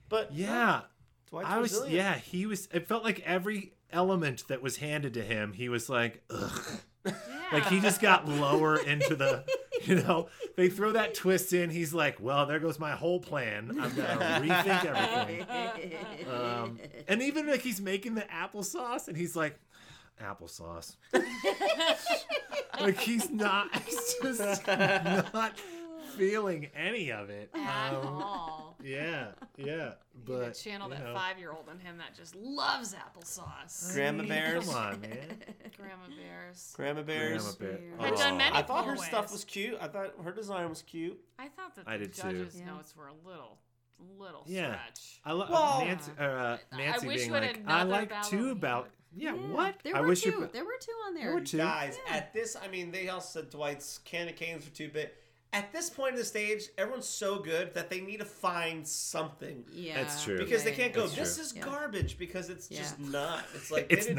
But 0.09 0.33
Yeah, 0.35 0.81
Dwight's 1.31 1.49
I 1.49 1.59
was. 1.59 1.73
resilient. 1.73 1.95
Yeah, 1.97 2.15
he 2.17 2.47
was. 2.47 2.69
It 2.73 2.89
felt 2.89 3.05
like 3.05 3.21
every 3.21 3.73
element 3.93 4.45
that 4.49 4.63
was 4.63 4.79
handed 4.79 5.15
to 5.15 5.23
him, 5.23 5.53
he 5.53 5.69
was 5.69 5.89
like, 5.89 6.23
ugh. 6.31 6.63
Like 7.53 7.67
he 7.67 7.79
just 7.79 8.01
got 8.01 8.27
lower 8.29 8.77
into 8.77 9.15
the, 9.15 9.45
you 9.89 9.97
know, 9.97 10.29
they 10.57 10.69
throw 10.69 10.93
that 10.93 11.15
twist 11.15 11.53
in. 11.53 11.71
He's 11.71 11.95
like, 11.95 12.21
well, 12.21 12.47
there 12.47 12.59
goes 12.59 12.79
my 12.79 12.93
whole 12.93 13.21
plan. 13.21 13.71
I'm 13.81 13.95
gonna 13.95 14.41
rethink 14.43 14.85
everything. 14.85 15.97
Um, 16.31 16.79
and 17.09 17.23
even 17.23 17.47
like 17.47 17.61
he's 17.61 17.81
making 17.81 18.15
the 18.15 18.23
applesauce, 18.23 19.09
and 19.09 19.17
he's 19.17 19.37
like, 19.37 19.59
applesauce. 20.23 20.97
like 22.81 22.99
he's 22.99 23.31
not, 23.31 23.75
he's 23.87 24.15
just 24.23 24.67
not 24.67 25.59
feeling 26.17 26.69
any 26.75 27.11
of 27.13 27.31
it. 27.31 27.51
At 27.55 27.95
Um, 27.95 28.07
all. 28.23 28.77
yeah, 28.83 29.29
yeah, 29.57 29.93
but 30.25 30.45
could 30.45 30.55
channel 30.55 30.89
you 30.89 30.95
that 30.95 31.05
know. 31.05 31.15
five-year-old 31.15 31.69
in 31.73 31.79
him 31.79 31.99
that 31.99 32.15
just 32.15 32.35
loves 32.35 32.95
applesauce. 32.95 33.93
Grandma 33.95 34.25
Bears. 34.25 34.67
Come 34.67 34.75
on, 34.77 35.01
man. 35.01 35.43
Grandma 35.77 36.07
Bears. 36.17 36.73
Grandma 36.77 37.03
Bears. 37.03 37.55
Grandma 37.57 37.77
Bear. 37.79 37.91
Had 38.07 38.13
Oh. 38.15 38.17
done 38.17 38.37
many 38.39 38.57
I 38.57 38.63
thought 38.63 38.85
her 38.87 38.95
pullaways. 38.95 39.05
stuff 39.09 39.33
was 39.33 39.45
cute. 39.45 39.77
I 39.81 39.89
thought 39.89 40.15
her 40.23 40.33
design 40.33 40.69
was 40.69 40.83
cute. 40.83 41.19
I 41.39 41.49
thought 41.49 41.75
that 41.77 41.85
I 41.87 41.97
the 41.97 42.05
did 42.05 42.15
too. 42.15 42.23
judges' 42.23 42.57
Yeah. 42.59 42.67
notes 42.67 42.95
were 42.97 43.09
a 43.09 43.15
little, 43.29 43.59
little 44.19 44.43
Yeah. 44.47 44.75
stretch. 44.79 45.21
I 45.25 45.33
love 45.33 45.51
Well- 45.51 45.85
Nancy. 45.85 46.13
Uh, 46.19 46.59
Nancy 46.77 47.07
wish 47.07 47.21
being 47.21 47.33
like, 47.33 47.61
I 47.67 47.83
like 47.83 48.09
Ballerina. 48.11 48.29
two 48.29 48.51
about. 48.51 48.91
Yeah, 49.19 49.33
what? 49.33 49.77
There 49.83 49.97
I 49.97 50.03
were 50.03 50.09
wish 50.09 50.21
two. 50.23 50.31
you. 50.31 50.51
There 50.53 50.65
were 50.65 50.77
two 50.79 50.93
on 51.07 51.15
there. 51.15 51.25
There 51.27 51.35
were 51.35 51.41
two. 51.41 51.57
Guys, 51.57 51.97
Yeah. 52.07 52.17
at 52.17 52.35
this, 52.35 52.55
I 52.55 52.69
mean, 52.69 52.91
they 52.91 53.09
also 53.09 53.41
said 53.41 53.51
Dwight's 53.51 53.97
candy 53.99 54.35
canes 54.35 54.65
were 54.67 54.71
too 54.75 54.91
big. 54.91 55.09
At 55.53 55.73
this 55.73 55.89
point 55.89 56.13
in 56.15 56.19
the 56.19 56.25
stage, 56.25 56.65
everyone's 56.77 57.09
so 57.09 57.39
good 57.39 57.73
that 57.75 57.89
they 57.89 58.01
need 58.01 58.19
to 58.19 58.25
find 58.27 58.87
something 58.87 59.65
Yeah, 59.73 60.03
That's 60.03 60.23
true. 60.23 60.39
because 60.39 60.65
they 60.65 60.73
can't 60.73 60.93
go. 60.93 61.03
That's 61.07 61.15
This 61.17 61.35
true. 61.37 61.45
is 61.45 61.55
Yeah. 61.57 61.65
garbage 61.65 62.19
because 62.19 62.51
it's 62.51 62.71
Yeah. 62.71 62.79
just 62.81 62.99
not. 62.99 63.45
It's 63.55 63.71
like 63.71 63.87
It's 63.89 64.07
didn't- 64.07 64.17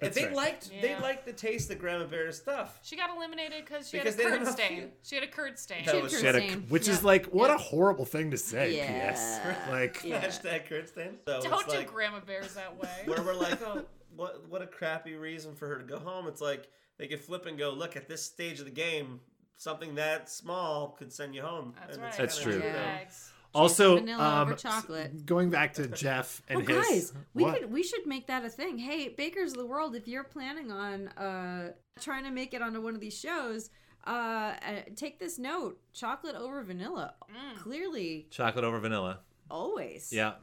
That's 0.00 0.14
they 0.16 0.26
right. 0.26 0.34
liked, 0.34 0.70
they 0.80 0.94
liked 1.00 1.26
the 1.26 1.32
taste 1.32 1.70
of 1.70 1.78
Grandma 1.80 2.06
Bear's 2.06 2.38
stuff. 2.38 2.78
She 2.82 2.96
got 2.96 3.10
eliminated 3.16 3.64
because 3.64 3.88
she 3.88 3.98
Because 3.98 4.14
had 4.16 4.32
a 4.32 4.38
curd 4.38 4.48
stain. 4.48 4.80
food. 4.80 4.92
She 5.02 5.14
had 5.16 5.24
a 5.24 5.28
curd 5.28 5.58
stain. 5.58 5.84
That 5.84 5.94
She 5.96 6.00
was 6.02 6.12
had 6.12 6.20
She 6.20 6.26
had 6.26 6.36
a- 6.36 6.40
Stain. 6.48 6.60
which 6.68 6.88
is 6.88 7.02
like 7.04 7.26
what 7.26 7.48
Yeah. 7.50 7.56
a 7.56 7.58
horrible 7.58 8.04
thing 8.04 8.30
to 8.30 8.36
say. 8.38 8.76
Yeah. 8.76 8.86
P.S. 8.86 9.40
Like 9.70 10.02
Yeah. 10.04 10.24
Hashtag 10.24 10.66
curd 10.66 10.88
stand. 10.88 11.18
So 11.26 11.40
Don't 11.42 11.52
it's 11.62 11.72
do 11.72 11.78
like, 11.78 11.86
Grandma 11.92 12.20
Bears 12.20 12.54
that 12.54 12.76
way. 12.76 12.88
where 13.06 13.22
we're 13.22 13.34
like, 13.34 13.60
oh, 13.62 13.84
what 14.16 14.48
what 14.48 14.62
a 14.62 14.66
crappy 14.66 15.14
reason 15.14 15.54
for 15.54 15.68
her 15.68 15.78
to 15.78 15.84
go 15.84 15.98
home. 15.98 16.26
It's 16.28 16.40
like 16.40 16.68
they 16.96 17.06
could 17.06 17.20
flip 17.20 17.46
and 17.46 17.56
go, 17.58 17.70
look, 17.70 17.96
at 17.96 18.08
this 18.08 18.22
stage 18.24 18.58
of 18.60 18.64
the 18.64 18.70
game, 18.72 19.20
something 19.58 19.96
that 19.96 20.30
small 20.30 20.96
could 20.98 21.12
send 21.12 21.34
you 21.34 21.42
home. 21.42 21.74
That's 21.78 21.94
And 21.94 22.02
right. 22.02 22.08
it's 22.08 22.16
That's 22.16 22.40
true. 22.40 22.54
though. 22.54 22.60
Bags. 22.72 23.32
also 23.54 23.96
vanilla 23.96 24.40
over 24.42 24.52
um, 24.52 24.56
chocolate. 24.56 25.26
Going 25.26 25.50
back 25.50 25.74
to 25.74 25.86
Jeff 26.04 26.40
and 26.48 26.66
Well, 26.66 26.80
his. 26.82 26.88
guys, 26.88 27.12
we 27.34 27.42
what? 27.42 27.60
could 27.60 27.70
we 27.72 27.82
should 27.82 28.06
make 28.06 28.26
that 28.28 28.44
a 28.44 28.48
thing. 28.48 28.78
Hey, 28.78 29.08
Bakers 29.10 29.52
of 29.52 29.58
the 29.58 29.66
World, 29.66 29.94
if 29.94 30.08
you're 30.08 30.24
planning 30.24 30.70
on 30.72 31.08
uh 31.08 31.72
trying 32.00 32.24
to 32.24 32.30
make 32.30 32.54
it 32.54 32.62
onto 32.62 32.80
one 32.80 32.94
of 32.94 33.00
these 33.00 33.18
shows, 33.18 33.70
uh, 34.06 34.10
uh, 34.10 34.54
take 34.96 35.18
this 35.18 35.38
note: 35.38 35.78
chocolate 35.92 36.36
over 36.36 36.62
vanilla. 36.62 37.14
Mm. 37.30 37.58
Clearly, 37.58 38.26
Chocolate 38.30 38.64
over 38.64 38.78
vanilla. 38.78 39.20
always. 39.50 40.12
Yeah. 40.12 40.34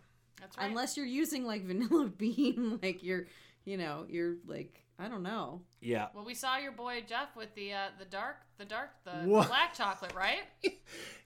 That's 0.41 0.57
right. 0.57 0.69
Unless 0.69 0.97
you're 0.97 1.05
using 1.05 1.45
like 1.45 1.63
vanilla 1.65 2.07
bean, 2.07 2.79
like 2.83 3.01
you're, 3.03 3.27
you 3.63 3.77
know, 3.77 4.05
you're 4.09 4.35
like 4.45 4.83
I 4.97 5.07
don't 5.09 5.23
know. 5.23 5.61
Yeah. 5.81 6.07
well, 6.15 6.23
we 6.25 6.33
saw 6.33 6.57
your 6.57 6.71
boy 6.71 7.03
Jeff 7.07 7.35
with 7.35 7.53
the 7.55 7.73
uh, 7.73 7.77
the 7.99 8.05
dark, 8.05 8.37
the 8.57 8.65
dark, 8.65 8.91
the 9.03 9.11
What? 9.29 9.47
black 9.47 9.73
chocolate, 9.73 10.13
right? 10.15 10.39
Yeah, 10.63 10.71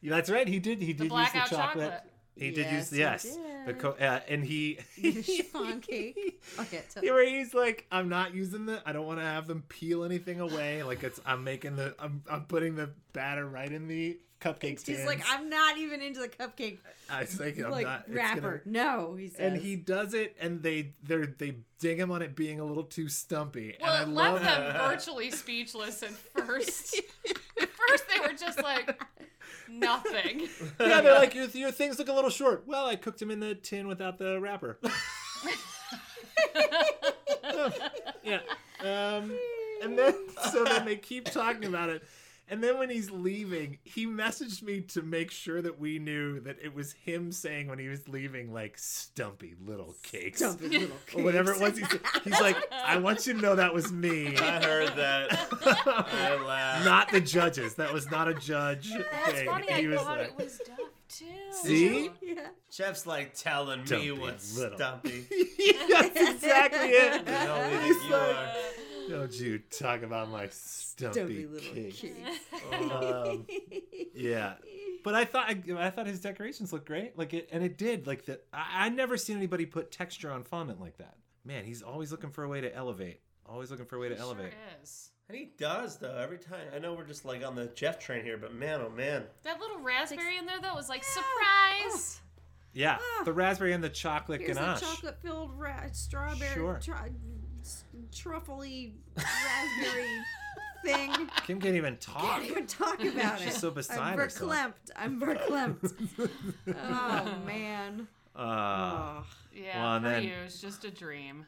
That's 0.04 0.30
right. 0.30 0.48
He 0.48 0.60
did. 0.60 0.80
He 0.82 0.88
did 0.94 1.04
use 1.04 1.04
the 1.04 1.10
blackout 1.10 1.50
chocolate. 1.50 1.92
chocolate. 1.92 2.04
He 2.40 2.52
did 2.52 2.58
Yes, 2.66 2.74
use 2.74 2.90
he 2.92 3.00
yes. 3.00 3.24
did. 3.24 3.40
The 3.68 3.74
co- 3.74 3.96
uh, 4.00 4.20
and 4.30 4.44
he 4.44 4.80
The 5.02 5.22
chiffon 5.22 5.82
cake. 5.82 6.42
Okay, 6.60 6.82
so 6.90 7.02
Yeah, 7.04 7.12
where 7.12 7.28
he's 7.28 7.54
like, 7.54 7.86
I'm 7.92 8.10
not 8.10 8.34
using 8.34 8.66
the. 8.66 8.82
I 8.86 8.94
don't 8.94 9.06
want 9.06 9.20
to 9.20 9.26
have 9.26 9.48
them 9.48 9.64
peel 9.70 10.04
anything 10.04 10.40
away. 10.40 10.84
Like 10.84 11.04
it's, 11.04 11.20
I'm 11.26 11.44
making 11.44 11.76
the, 11.76 11.96
I'm, 12.00 12.24
I'm 12.30 12.46
putting 12.46 12.76
the 12.76 12.90
batter 13.14 13.46
right 13.48 13.72
in 13.72 13.88
the 13.88 14.18
cupcake 14.40 14.86
he's 14.88 15.06
like, 15.06 15.22
I'm 15.28 15.50
not 15.50 15.78
even 15.78 16.02
into 16.02 16.22
the 16.22 16.30
cupcake 16.30 16.78
I 17.10 17.20
was 17.24 17.38
like, 17.42 17.60
I'm 17.60 17.72
like 17.72 17.86
not. 17.86 18.06
it's 18.08 18.40
gonna- 18.40 18.62
No, 18.64 19.16
he 19.16 19.28
says. 19.28 19.40
and 19.52 19.62
he 19.62 19.76
does 19.76 20.14
it, 20.14 20.38
and 20.40 20.64
they, 20.64 20.94
they, 21.04 21.26
they 21.38 21.56
ding 21.82 21.98
him 21.98 22.10
on 22.10 22.22
it 22.22 22.38
being 22.38 22.62
a 22.62 22.64
little 22.64 22.84
too 22.86 23.10
stumpy. 23.10 23.76
Well, 23.82 23.94
and 24.02 24.12
it 24.14 24.18
I 24.18 24.32
left 24.32 24.46
love 24.46 24.56
them 24.78 24.78
virtually 24.90 25.32
speechless 25.32 26.04
at 26.04 26.12
first. 26.12 27.02
at 27.60 27.68
first, 27.70 28.04
they 28.08 28.20
were 28.22 28.34
just 28.38 28.64
like 28.64 28.98
nothing. 29.70 30.42
yeah, 30.80 31.02
they're 31.02 31.14
like, 31.14 31.36
your, 31.36 31.46
your 31.46 31.72
things 31.72 32.00
look 32.00 32.10
a 32.10 32.14
little 32.14 32.30
short. 32.30 32.64
Well, 32.66 32.86
I 32.86 32.96
cooked 32.96 33.20
them 33.20 33.32
in 33.32 33.40
the 33.40 33.56
tin 33.56 33.88
without 33.88 34.18
the 34.18 34.40
wrapper. 34.40 34.78
yeah. 38.24 38.40
Um, 38.82 39.38
and 39.84 39.98
then, 39.98 40.14
so 40.52 40.64
then 40.64 40.86
they 40.86 40.96
keep 40.96 41.26
talking 41.26 41.66
about 41.66 41.90
it. 41.90 42.04
And 42.52 42.64
then 42.64 42.80
when 42.80 42.90
he's 42.90 43.12
leaving, 43.12 43.78
he 43.84 44.06
messaged 44.08 44.64
me 44.64 44.82
to 44.82 45.02
make 45.04 45.30
sure 45.30 45.62
that 45.62 45.80
we 45.80 46.00
knew 46.00 46.40
that 46.42 46.58
it 46.62 46.74
was 46.74 46.94
him 46.94 47.32
saying 47.32 47.68
when 47.68 47.78
he 47.78 47.88
was 47.88 48.08
leaving, 48.08 48.52
like, 48.52 48.78
stumpy 48.78 49.54
little 49.64 49.96
cakes. 50.02 50.40
Stumpy 50.40 50.68
little 50.70 50.96
Or 51.16 51.24
whatever 51.24 51.52
it 51.54 51.60
was. 51.60 51.78
cakes. 51.80 51.94
He's, 52.24 52.24
he's 52.34 52.42
like, 52.42 52.58
I 52.72 52.98
want 52.98 53.28
you 53.28 53.34
to 53.34 53.40
know 53.42 53.56
that 53.56 53.74
was 53.74 53.92
me. 53.92 54.36
I 54.38 54.64
heard 54.64 54.96
that. 54.96 55.48
I 55.64 56.44
laughed. 56.44 56.86
Not 56.86 57.10
the 57.12 57.22
judges. 57.22 57.76
That 57.76 57.94
was 57.94 58.10
not 58.10 58.28
a 58.28 58.34
judge 58.34 58.92
That's 58.94 59.32
thing. 59.32 59.46
funny. 59.48 59.72
He 59.72 59.86
I 59.86 59.90
was 59.90 60.00
thought 60.00 60.18
like, 60.18 60.28
it 60.30 60.38
was 60.44 60.58
Duff 60.66 60.78
too. 61.10 61.26
See? 61.52 62.10
yeah. 62.22 62.48
Jeff's 62.72 63.06
like 63.08 63.34
telling 63.34 63.84
me 63.90 64.12
what's 64.12 64.58
little. 64.58 64.78
stumpy. 64.78 65.26
That's 65.92 66.20
exactly 66.32 66.90
it. 66.90 67.28
I 67.28 67.46
don't 67.46 67.70
think 67.70 67.84
He's 67.84 68.04
you 68.06 68.12
like, 68.12 68.36
are. 68.36 68.48
Don't 69.10 69.34
you 69.34 69.60
talk 69.60 70.04
about 70.04 70.30
my 70.30 70.48
stumpy, 70.52 71.14
Stumpy 71.14 71.46
little 71.48 71.74
cake. 71.74 71.96
cakes. 71.96 72.40
Um, 72.92 73.46
yeah, 74.14 74.54
but 75.04 75.16
I 75.16 75.26
thought 75.26 75.50
I, 75.50 75.62
I 75.78 75.90
thought 75.90 76.08
his 76.08 76.20
decorations 76.20 76.72
looked 76.74 76.86
great. 76.88 77.18
Like 77.18 77.34
it, 77.34 77.50
and 77.52 77.64
it 77.64 77.78
did. 77.78 78.08
Like 78.08 78.26
the 78.26 78.40
I, 78.54 78.86
I 78.86 78.90
never 78.90 79.18
seen 79.18 79.38
anybody 79.38 79.66
put 79.66 79.92
texture 79.92 80.32
on 80.32 80.44
fondant 80.44 80.80
like 80.80 80.98
that. 80.98 81.16
Man, 81.46 81.66
he's 81.66 81.82
always 81.82 82.12
looking 82.12 82.30
for 82.32 82.44
a 82.44 82.48
way 82.50 82.62
to 82.62 82.74
elevate. 82.76 83.22
Always 83.46 83.72
looking 83.72 83.86
for 83.86 83.96
a 83.96 84.00
way 84.00 84.10
to 84.10 84.16
Sure 84.16 84.26
elevate. 84.26 84.54
is. 84.84 85.10
And 85.28 85.38
he 85.38 85.52
does 85.58 85.98
though 85.98 86.16
every 86.16 86.38
time. 86.38 86.68
I 86.76 86.80
know 86.80 86.94
we're 86.94 87.06
just 87.06 87.26
like 87.26 87.46
on 87.46 87.56
the 87.56 87.68
Jeff 87.68 88.00
train 88.00 88.24
here, 88.24 88.38
but 88.38 88.54
man, 88.54 88.82
oh 88.86 88.90
man, 88.90 89.24
That 89.44 89.60
little 89.60 89.80
raspberry 89.80 90.38
in 90.38 90.46
there 90.46 90.60
though 90.62 90.76
was 90.76 90.90
like 90.90 91.04
surprise. 91.04 92.20
Yeah, 92.74 92.98
Ah. 93.02 93.24
the 93.24 93.34
raspberry 93.34 93.74
and 93.74 93.84
the 93.84 93.90
chocolate 93.90 94.42
Here's 94.42 94.58
a 94.58 94.60
ganache. 94.60 94.82
chocolate 94.82 95.20
filled 95.24 95.58
ra- 95.58 95.88
strawberry, 95.92 96.54
Sure. 96.54 96.80
tru- 96.84 96.94
s- 96.94 97.10
truffly 98.16 98.94
raspberry 99.16 100.08
thing. 100.86 101.12
Kim 101.46 101.60
can't 101.60 101.76
even 101.76 101.98
talk. 101.98 102.22
Can't 102.42 102.46
even 102.46 102.68
talk 102.68 103.00
about 103.04 103.42
it. 103.42 103.44
She's 103.46 103.58
so 103.58 103.72
beside 103.72 104.00
I'm 104.14 104.18
herself. 104.18 104.52
verklempt. 104.52 104.74
I'm 104.96 105.20
verklempt. 105.20 106.30
oh 106.76 107.36
man. 107.46 108.08
Uh, 108.36 108.42
Oh. 108.42 109.26
Yeah, 109.54 109.82
Well, 109.84 109.96
and 109.96 110.06
for 110.06 110.10
then- 110.12 110.24
you, 110.24 110.34
it's 110.46 110.62
just 110.62 110.86
a 110.86 110.92
dream. 110.92 111.46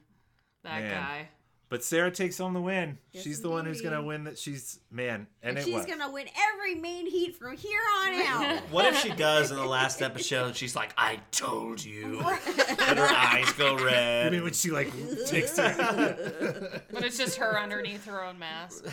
That 0.63 0.81
Man. 0.81 0.91
guy. 0.91 1.29
But 1.71 1.85
Sarah 1.85 2.11
takes 2.11 2.37
home 2.37 2.53
the 2.53 2.61
win. 2.61 2.97
Yes, 3.13 3.23
she's 3.23 3.41
the 3.41 3.49
one 3.49 3.63
who's 3.65 3.79
gonna 3.79 4.03
win. 4.03 4.25
That 4.25 4.37
she's 4.37 4.79
man, 4.91 5.25
and, 5.41 5.51
And, 5.51 5.57
it 5.57 5.63
she's 5.63 5.73
was. 5.73 5.85
gonna 5.85 6.11
win 6.11 6.27
every 6.53 6.75
main 6.75 7.09
heat 7.09 7.37
from 7.37 7.55
here 7.55 7.79
on 8.03 8.13
out. 8.13 8.59
what 8.71 8.85
if 8.85 8.97
she 8.99 9.09
does 9.11 9.51
in 9.51 9.57
the 9.57 9.65
last 9.65 10.01
episode? 10.01 10.55
She's 10.57 10.75
like, 10.75 10.93
"I 10.97 11.19
told 11.31 11.83
you," 11.83 12.19
and 12.19 12.99
her 12.99 13.07
eyes 13.09 13.51
go 13.53 13.77
red. 13.83 14.27
I 14.27 14.29
mean, 14.31 14.43
when 14.43 14.51
she 14.51 14.69
like 14.69 14.91
takes 15.27 15.57
her. 15.57 16.81
But 16.91 17.05
it's 17.05 17.17
just 17.17 17.37
her 17.37 17.57
underneath 17.57 18.05
her 18.05 18.21
own 18.21 18.37
mask. 18.37 18.85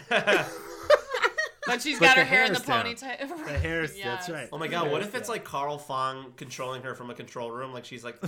But 1.66 1.82
she's 1.82 1.98
But 1.98 2.06
got 2.06 2.16
her 2.18 2.24
hair 2.24 2.44
in 2.44 2.52
the 2.54 2.60
ponytail. 2.60 3.44
The 3.44 3.58
hair's 3.58 3.94
Yes. 3.98 4.06
that's 4.06 4.30
right. 4.30 4.48
Oh 4.52 4.58
my 4.58 4.68
god, 4.68 4.90
what 4.90 5.02
if 5.02 5.14
it's 5.16 5.28
like 5.28 5.44
Carl 5.44 5.76
Fong 5.78 6.32
controlling 6.36 6.82
her 6.82 6.94
from 6.94 7.10
a 7.10 7.14
control 7.14 7.50
room? 7.50 7.74
Like 7.74 7.84
she's 7.84 8.04
like 8.04 8.18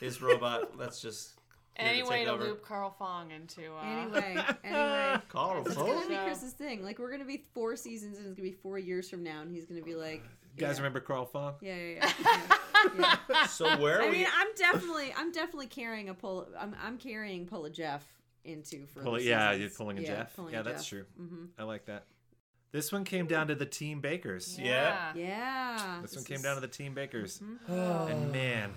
his 0.00 0.22
robot. 0.22 0.78
That's 0.78 1.02
just 1.02 1.32
here 1.32 1.39
Any 1.76 2.02
way 2.02 2.24
to 2.24 2.32
over. 2.32 2.44
loop 2.44 2.62
Carl 2.64 2.90
Fong 2.98 3.30
into. 3.30 3.62
Uh, 3.74 3.82
Anyway, 3.82 4.36
anyway. 4.64 5.16
Carl 5.28 5.64
Fong? 5.64 5.66
It's 5.66 5.74
gonna 5.76 6.08
be 6.08 6.16
Chris's 6.16 6.52
thing. 6.52 6.82
Like 6.84 6.98
we're 6.98 7.10
gonna 7.10 7.24
be 7.24 7.44
four 7.54 7.74
seasons, 7.76 8.18
and 8.18 8.26
it's 8.26 8.34
gonna 8.36 8.48
be 8.48 8.54
four 8.56 8.78
years 8.78 9.08
from 9.08 9.22
now, 9.22 9.40
and 9.40 9.50
he's 9.50 9.64
gonna 9.66 9.80
be 9.82 9.94
like, 9.94 10.22
You 10.56 10.60
guys 10.66 10.72
yeah. 10.76 10.82
remember 10.82 11.00
Carl 11.00 11.24
Fong? 11.24 11.54
Yeah, 11.62 11.76
yeah, 11.76 12.12
yeah. 12.22 12.40
yeah, 12.98 13.16
yeah. 13.30 13.46
So 13.46 13.76
where 13.78 14.00
are 14.00 14.02
I 14.02 14.06
we? 14.10 14.18
mean, 14.18 14.26
I'm 14.36 14.48
definitely, 14.56 15.14
I'm 15.16 15.32
definitely 15.32 15.68
carrying 15.68 16.08
a 16.10 16.14
pull. 16.14 16.48
I'm, 16.58 16.74
I'm 16.82 16.98
carrying 16.98 17.46
pull 17.46 17.64
a 17.64 17.70
Jeff 17.70 18.04
into 18.44 18.86
for. 18.86 19.02
Pull, 19.02 19.20
yeah, 19.20 19.52
seasons. 19.52 19.60
you're 19.60 19.76
pulling 19.78 19.98
a 19.98 20.02
yeah, 20.02 20.06
Jeff. 20.08 20.36
pulling 20.36 20.52
yeah, 20.54 20.60
a 20.60 20.64
that's 20.64 20.82
Jeff. 20.84 20.88
true. 20.90 21.04
hmm 21.16 21.44
I 21.58 21.62
like 21.62 21.86
that. 21.86 22.04
This 22.72 22.92
one 22.92 23.04
came 23.04 23.26
down 23.26 23.48
to 23.48 23.54
the 23.56 23.66
team 23.66 24.00
bakers. 24.00 24.56
Yeah. 24.58 25.12
Yeah. 25.16 25.98
This 26.02 26.14
one 26.14 26.24
came 26.24 26.40
down 26.40 26.54
to 26.54 26.60
the 26.60 26.68
team 26.68 26.94
bakers. 26.94 27.40
Mhm. 27.68 28.10
And 28.10 28.30
man. 28.32 28.70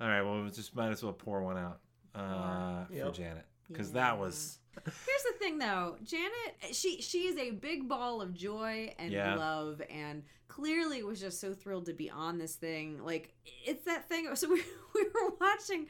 All 0.00 0.08
right, 0.08 0.22
well, 0.22 0.42
we 0.42 0.50
just 0.50 0.74
might 0.74 0.90
as 0.90 1.02
well 1.02 1.12
pour 1.12 1.42
one 1.42 1.58
out 1.58 1.80
uh, 2.14 2.84
for 2.86 3.10
Janet. 3.12 3.44
Because 3.68 3.92
that 3.92 4.18
was. 4.18 4.58
Here's 4.84 5.22
the 5.24 5.38
thing, 5.38 5.58
though, 5.58 5.96
Janet, 6.04 6.32
she 6.72 7.02
she 7.02 7.26
is 7.26 7.36
a 7.36 7.50
big 7.50 7.88
ball 7.88 8.20
of 8.22 8.32
joy 8.34 8.92
and 8.98 9.12
Yeah. 9.12 9.34
love, 9.36 9.82
and 9.90 10.22
clearly 10.48 11.02
was 11.02 11.20
just 11.20 11.40
so 11.40 11.52
thrilled 11.52 11.86
to 11.86 11.92
be 11.92 12.08
on 12.10 12.38
this 12.38 12.54
thing. 12.56 13.04
Like 13.04 13.34
it's 13.64 13.84
that 13.84 14.08
thing. 14.08 14.28
So 14.36 14.48
we 14.48 14.62
we 14.94 15.04
were 15.04 15.34
watching 15.40 15.86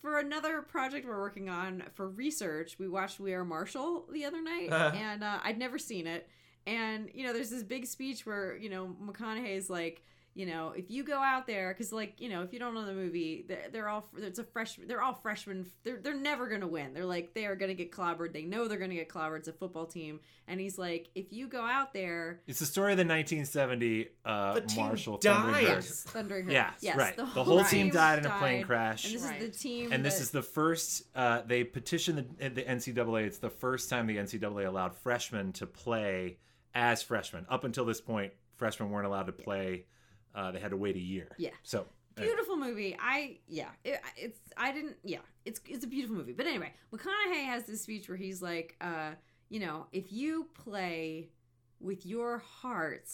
for 0.00 0.18
another 0.18 0.62
project 0.62 1.06
we're 1.06 1.20
working 1.20 1.48
on 1.48 1.82
for 1.94 2.08
research. 2.08 2.76
We 2.78 2.88
watched 2.88 3.20
We 3.20 3.34
Are 3.34 3.44
Marshall 3.44 4.06
the 4.12 4.24
other 4.24 4.40
night, 4.42 4.72
Uh-huh. 4.72 4.96
and 4.96 5.22
uh, 5.22 5.38
I'd 5.44 5.58
never 5.58 5.78
seen 5.78 6.06
it. 6.06 6.28
And 6.66 7.10
you 7.12 7.24
know, 7.26 7.32
there's 7.32 7.50
this 7.50 7.62
big 7.62 7.84
speech 7.86 8.24
where 8.24 8.56
you 8.56 8.70
know 8.70 8.96
McConaughey's 9.04 9.68
like. 9.70 10.02
You 10.36 10.46
know, 10.46 10.72
if 10.76 10.90
you 10.90 11.04
go 11.04 11.18
out 11.20 11.46
there, 11.46 11.72
because 11.72 11.92
like 11.92 12.20
you 12.20 12.28
know, 12.28 12.42
if 12.42 12.52
you 12.52 12.58
don't 12.58 12.74
know 12.74 12.84
the 12.84 12.92
movie, 12.92 13.44
they're, 13.46 13.68
they're 13.72 13.88
all 13.88 14.08
it's 14.16 14.40
a 14.40 14.44
freshman. 14.44 14.88
They're 14.88 15.00
all 15.00 15.14
freshmen. 15.14 15.66
They're 15.84 15.98
they're 15.98 16.16
never 16.16 16.48
gonna 16.48 16.66
win. 16.66 16.92
They're 16.92 17.04
like 17.04 17.34
they 17.34 17.46
are 17.46 17.54
gonna 17.54 17.74
get 17.74 17.92
clobbered. 17.92 18.32
They 18.32 18.42
know 18.42 18.66
they're 18.66 18.78
gonna 18.78 18.94
get 18.96 19.08
clobbered. 19.08 19.38
It's 19.38 19.48
a 19.48 19.52
football 19.52 19.86
team, 19.86 20.18
and 20.48 20.58
he's 20.58 20.76
like, 20.76 21.08
if 21.14 21.32
you 21.32 21.46
go 21.46 21.60
out 21.62 21.92
there, 21.94 22.40
It's 22.48 22.58
the 22.58 22.66
story 22.66 22.90
of 22.92 22.98
the 22.98 23.04
1970 23.04 24.08
uh, 24.24 24.54
The 24.54 24.74
Marshall 24.76 25.18
died. 25.18 25.54
Thunderbirds. 25.54 25.62
yes, 25.62 26.02
Thundering 26.02 26.44
Herd. 26.46 26.52
Yeah, 26.52 26.70
yes, 26.80 26.96
right. 26.96 27.16
The 27.16 27.24
whole 27.26 27.62
team 27.64 27.90
died 27.90 28.18
in 28.18 28.26
a 28.26 28.30
plane 28.38 28.64
crash. 28.64 29.04
And 29.04 29.14
this 29.14 29.22
Right. 29.22 29.40
is 29.40 29.50
the 29.52 29.56
team. 29.56 29.92
And 29.92 30.04
this 30.04 30.16
that- 30.16 30.22
is 30.22 30.30
the 30.30 30.42
first 30.42 31.04
uh, 31.14 31.42
they 31.46 31.62
petitioned 31.62 32.18
the, 32.38 32.48
the 32.48 32.62
NCAA. 32.62 33.24
It's 33.26 33.38
the 33.38 33.50
first 33.50 33.88
time 33.88 34.08
the 34.08 34.16
NCAA 34.16 34.66
allowed 34.66 34.96
freshmen 34.96 35.52
to 35.54 35.66
play 35.68 36.38
as 36.74 37.02
freshmen. 37.04 37.46
Up 37.48 37.62
until 37.62 37.84
this 37.84 38.00
point, 38.00 38.32
freshmen 38.56 38.90
weren't 38.90 39.06
allowed 39.06 39.26
to 39.26 39.32
play. 39.32 39.84
Uh, 40.34 40.50
they 40.50 40.58
had 40.58 40.70
to 40.70 40.76
wait 40.76 40.96
a 40.96 41.00
year. 41.00 41.28
Yeah. 41.38 41.50
So 41.62 41.86
uh, 42.18 42.22
beautiful 42.22 42.56
movie. 42.56 42.96
I 43.00 43.38
yeah, 43.48 43.68
it, 43.84 44.00
it's 44.16 44.38
I 44.56 44.72
didn't 44.72 44.96
yeah, 45.04 45.18
it's 45.44 45.60
it's 45.68 45.84
a 45.84 45.88
beautiful 45.88 46.16
movie. 46.16 46.32
But 46.32 46.46
anyway, 46.46 46.72
McConaughey 46.92 47.44
has 47.44 47.64
this 47.64 47.82
speech 47.82 48.08
where 48.08 48.16
he's 48.16 48.42
like, 48.42 48.76
uh, 48.80 49.10
you 49.48 49.60
know, 49.60 49.86
if 49.92 50.12
you 50.12 50.48
play 50.64 51.28
with 51.80 52.04
your 52.06 52.38
heart, 52.38 53.10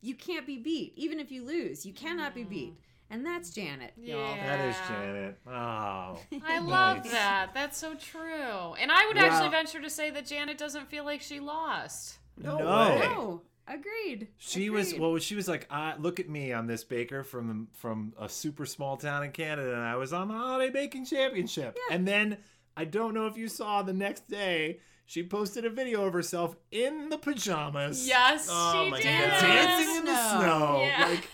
you 0.00 0.14
can't 0.14 0.46
be 0.46 0.58
beat. 0.58 0.92
Even 0.96 1.18
if 1.20 1.30
you 1.32 1.44
lose, 1.44 1.84
you 1.86 1.92
cannot 1.92 2.34
be 2.34 2.44
beat. 2.44 2.74
And 3.10 3.24
that's 3.24 3.50
Janet, 3.50 3.94
y'all. 3.96 4.18
Yeah. 4.36 4.56
that 4.56 4.68
is 4.68 4.76
Janet. 4.86 5.38
Oh, 5.46 6.18
I 6.44 6.58
love 6.58 6.98
Nice. 6.98 7.10
that. 7.12 7.50
That's 7.54 7.78
so 7.78 7.94
true. 7.94 8.74
And 8.78 8.92
I 8.92 9.06
would 9.06 9.16
Well- 9.16 9.24
actually 9.24 9.48
venture 9.48 9.80
to 9.80 9.88
say 9.88 10.10
that 10.10 10.26
Janet 10.26 10.58
doesn't 10.58 10.90
feel 10.90 11.04
like 11.04 11.22
she 11.22 11.40
lost. 11.40 12.18
No, 12.36 12.58
No. 12.58 13.42
Way. 13.68 13.74
No, 13.74 13.80
agreed. 13.80 14.28
She 14.38 14.70
was 14.70 14.94
well. 14.94 15.18
She 15.18 15.34
was 15.34 15.48
like, 15.48 15.66
uh, 15.70 15.94
"Look 15.98 16.20
at 16.20 16.28
me, 16.28 16.52
I'm 16.52 16.66
this 16.66 16.84
baker 16.84 17.24
from 17.24 17.68
from 17.74 18.12
a 18.18 18.28
super 18.28 18.66
small 18.66 18.96
town 18.96 19.24
in 19.24 19.32
Canada, 19.32 19.72
and 19.72 19.82
I 19.82 19.96
was 19.96 20.12
on 20.12 20.28
the 20.28 20.34
holiday 20.34 20.70
baking 20.72 21.04
championship." 21.06 21.76
And 21.90 22.06
then 22.06 22.38
I 22.76 22.84
don't 22.84 23.14
know 23.14 23.26
if 23.26 23.36
you 23.36 23.48
saw 23.48 23.82
the 23.82 23.92
next 23.92 24.28
day, 24.28 24.80
she 25.06 25.22
posted 25.22 25.64
a 25.64 25.70
video 25.70 26.04
of 26.06 26.12
herself 26.12 26.56
in 26.70 27.08
the 27.08 27.18
pajamas, 27.18 28.06
Yes, 28.06 28.46
Oh 28.50 28.84
she 28.84 28.90
my 28.90 29.00
did. 29.00 29.30
God. 29.30 29.40
dancing 29.40 29.96
in 29.96 30.04
the 30.04 30.16
Snow. 30.30 30.40
snow. 30.40 30.82
Yeah. 30.84 31.08
Like, 31.08 31.28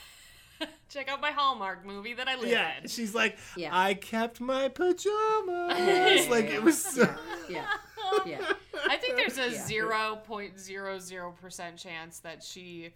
Check 0.88 1.08
out 1.10 1.20
my 1.20 1.32
Hallmark 1.32 1.84
movie 1.84 2.14
that 2.14 2.28
I 2.28 2.36
live 2.36 2.48
yeah, 2.48 2.70
in. 2.80 2.88
she's 2.88 3.14
like, 3.16 3.36
Yeah. 3.56 3.70
"I 3.76 3.94
kept 3.94 4.40
my 4.40 4.68
pajamas." 4.68 6.28
Like 6.30 6.46
it 6.46 6.62
was 6.62 6.82
so. 6.82 7.02
Yeah, 7.02 7.56
yeah. 7.56 7.66
I 8.88 8.96
think 8.96 9.16
there's 9.16 9.36
there's 9.36 9.54
a 9.54 9.66
zero 9.66 10.18
point 10.26 10.58
zero 10.58 10.98
zero 10.98 11.32
percent 11.40 11.76
chance 11.76 12.18
that 12.20 12.42
she 12.42 12.90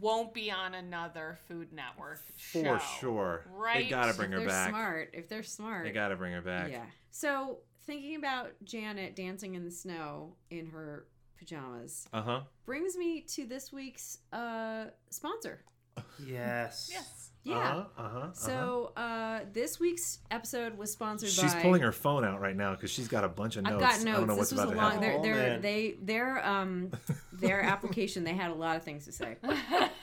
won't 0.00 0.32
be 0.34 0.50
on 0.50 0.74
another 0.74 1.38
Food 1.46 1.72
Network 1.72 2.20
For 2.38 2.78
show. 2.78 2.84
sure. 3.00 3.44
They 3.74 3.84
gotta 3.84 4.14
bring 4.14 4.32
her 4.32 4.38
they're 4.38 4.48
back. 4.48 4.68
smart, 4.70 5.10
if 5.12 5.28
they're 5.28 5.42
smart, 5.42 5.84
They 5.84 5.92
gotta 5.92 6.16
bring 6.16 6.32
her 6.32 6.40
back. 6.42 6.70
Yeah. 6.70 6.84
So 7.10 7.58
thinking 7.86 8.16
about 8.16 8.52
Janet 8.64 9.14
dancing 9.14 9.54
in 9.54 9.64
the 9.64 9.70
snow 9.70 10.34
in 10.50 10.66
her 10.66 11.04
pajamas 11.38 12.08
Uh 12.12 12.22
huh. 12.22 12.40
brings 12.64 12.96
me 12.96 13.20
to 13.20 13.44
this 13.46 13.72
week's 13.72 14.18
uh 14.32 14.86
sponsor. 15.10 15.60
Yes. 16.26 16.88
Yes. 16.90 17.23
Yeah. 17.44 17.56
Uh 17.56 17.84
huh. 17.96 18.02
Uh-huh. 18.02 18.26
So 18.32 18.92
uh, 18.96 19.40
this 19.52 19.78
week's 19.78 20.20
episode 20.30 20.78
was 20.78 20.90
sponsored 20.92 21.28
by 21.36 21.42
She's 21.42 21.54
by. 21.54 21.60
pulling 21.62 21.82
her 21.82 21.92
phone 21.92 22.24
out 22.24 22.40
right 22.40 22.56
now 22.56 22.72
because 22.74 22.90
she's 22.90 23.06
got 23.08 23.22
a 23.24 23.28
bunch 23.28 23.56
of 23.56 23.64
notes. 23.64 23.74
I've 23.74 23.80
got 23.80 23.90
notes. 24.04 24.06
I 24.06 24.12
don't 24.12 24.26
know 24.26 24.34
this 24.36 24.38
what's 24.38 24.52
was 24.52 24.60
about 24.60 24.68
a 24.68 24.74
to 24.74 24.76
long. 24.80 24.90
happen. 24.92 25.00
Their, 25.02 25.18
Oh, 25.18 25.22
their, 25.22 25.34
man. 25.34 25.60
they 25.60 25.94
their 26.02 26.46
um 26.46 26.90
their 27.32 27.60
application. 27.74 28.24
They 28.24 28.34
had 28.34 28.50
a 28.50 28.54
lot 28.54 28.76
of 28.76 28.82
things 28.82 29.04
to 29.04 29.12
say. 29.12 29.36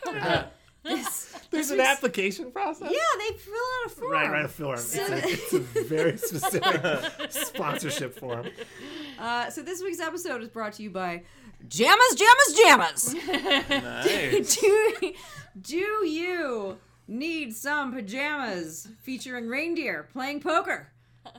This, 0.83 1.31
There's 1.51 1.67
this 1.67 1.71
an 1.71 1.79
application 1.79 2.51
process. 2.51 2.89
Yeah, 2.91 2.97
they 3.29 3.37
fill 3.37 3.53
out 3.53 3.85
a 3.85 3.89
form. 3.89 4.11
Right, 4.13 4.31
right, 4.31 4.45
a 4.45 4.47
form. 4.47 4.77
So- 4.79 4.99
It's, 5.11 5.11
a, 5.11 5.29
it's 5.29 5.53
a 5.53 5.59
very 5.83 6.17
specific 6.17 7.31
sponsorship 7.31 8.17
form. 8.17 8.47
Uh, 9.19 9.51
so 9.51 9.61
this 9.61 9.83
week's 9.83 9.99
episode 9.99 10.41
is 10.41 10.49
brought 10.49 10.73
to 10.73 10.81
you 10.83 10.89
by 10.89 11.21
Jammas, 11.67 12.15
Jammas, 12.15 12.55
Jammas. 12.65 13.13
Nice. 13.69 14.55
do, 14.57 15.13
do 15.61 15.77
you 16.07 16.77
need 17.11 17.53
some 17.55 17.91
pajamas 17.93 18.87
featuring 19.01 19.47
reindeer 19.47 20.07
playing 20.13 20.39
poker 20.39 20.87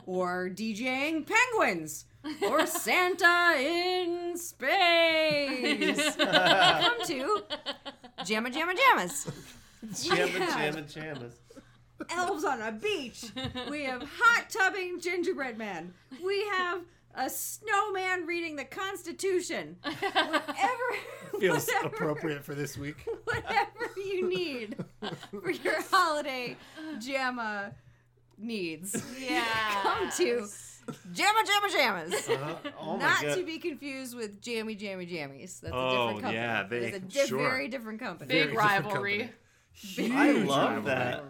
or 0.05 0.49
DJing 0.53 1.25
penguins 1.27 2.05
or 2.47 2.65
Santa 2.65 3.55
in 3.57 4.37
space? 4.37 6.15
Come 6.15 7.05
to 7.07 7.43
Jamma 8.19 8.53
Jamma 8.53 8.73
Jammas. 8.75 9.31
Jamma, 9.85 10.17
Yeah. 10.39 10.71
jamma, 10.71 10.93
jammas. 10.93 11.33
Elves 12.09 12.43
on 12.45 12.61
a 12.61 12.71
beach. 12.71 13.25
We 13.69 13.83
have 13.83 14.03
hot 14.17 14.49
tubbing 14.49 14.99
gingerbread 15.01 15.57
man. 15.57 15.93
We 16.23 16.45
have 16.57 16.81
a 17.15 17.29
snowman 17.29 18.25
reading 18.25 18.55
the 18.55 18.65
Constitution. 18.65 19.77
Whatever 19.83 20.77
Feels 21.39 21.67
whatever- 21.67 21.87
appropriate 21.87 22.43
for 22.45 22.55
this 22.55 22.77
week. 22.77 23.05
whatever 23.25 23.91
you 23.97 24.27
need 24.29 24.77
for 25.31 25.51
your 25.51 25.81
holiday 25.91 26.55
jamma 26.99 27.73
needs. 28.37 29.01
Yeah. 29.19 29.43
Come 29.83 30.09
to 30.17 30.47
Jamma 31.13 31.43
Jamma 31.45 31.69
Jammas. 31.75 32.29
Uh, 32.29 32.55
oh 32.79 32.97
Not 32.97 33.21
god. 33.21 33.35
to 33.37 33.43
be 33.45 33.57
confused 33.57 34.15
with 34.15 34.41
Jammy 34.41 34.75
Jammy 34.75 35.05
Jammies. 35.07 35.59
That's 35.61 35.73
a 35.73 35.75
Oh, 35.75 35.89
different 35.89 36.21
company. 36.21 36.33
yeah, 36.35 36.63
they- 36.63 36.77
It's 36.79 36.97
a 36.97 36.99
di- 36.99 37.25
sure. 37.27 37.39
very 37.39 37.67
different 37.67 37.99
company. 37.99 38.27
Big 38.27 38.49
different 38.49 38.59
rivalry. 38.69 39.31
company. 39.97 40.11
I 40.15 40.31
love 40.33 40.85
rivalry. 40.85 40.85
that. 40.85 41.23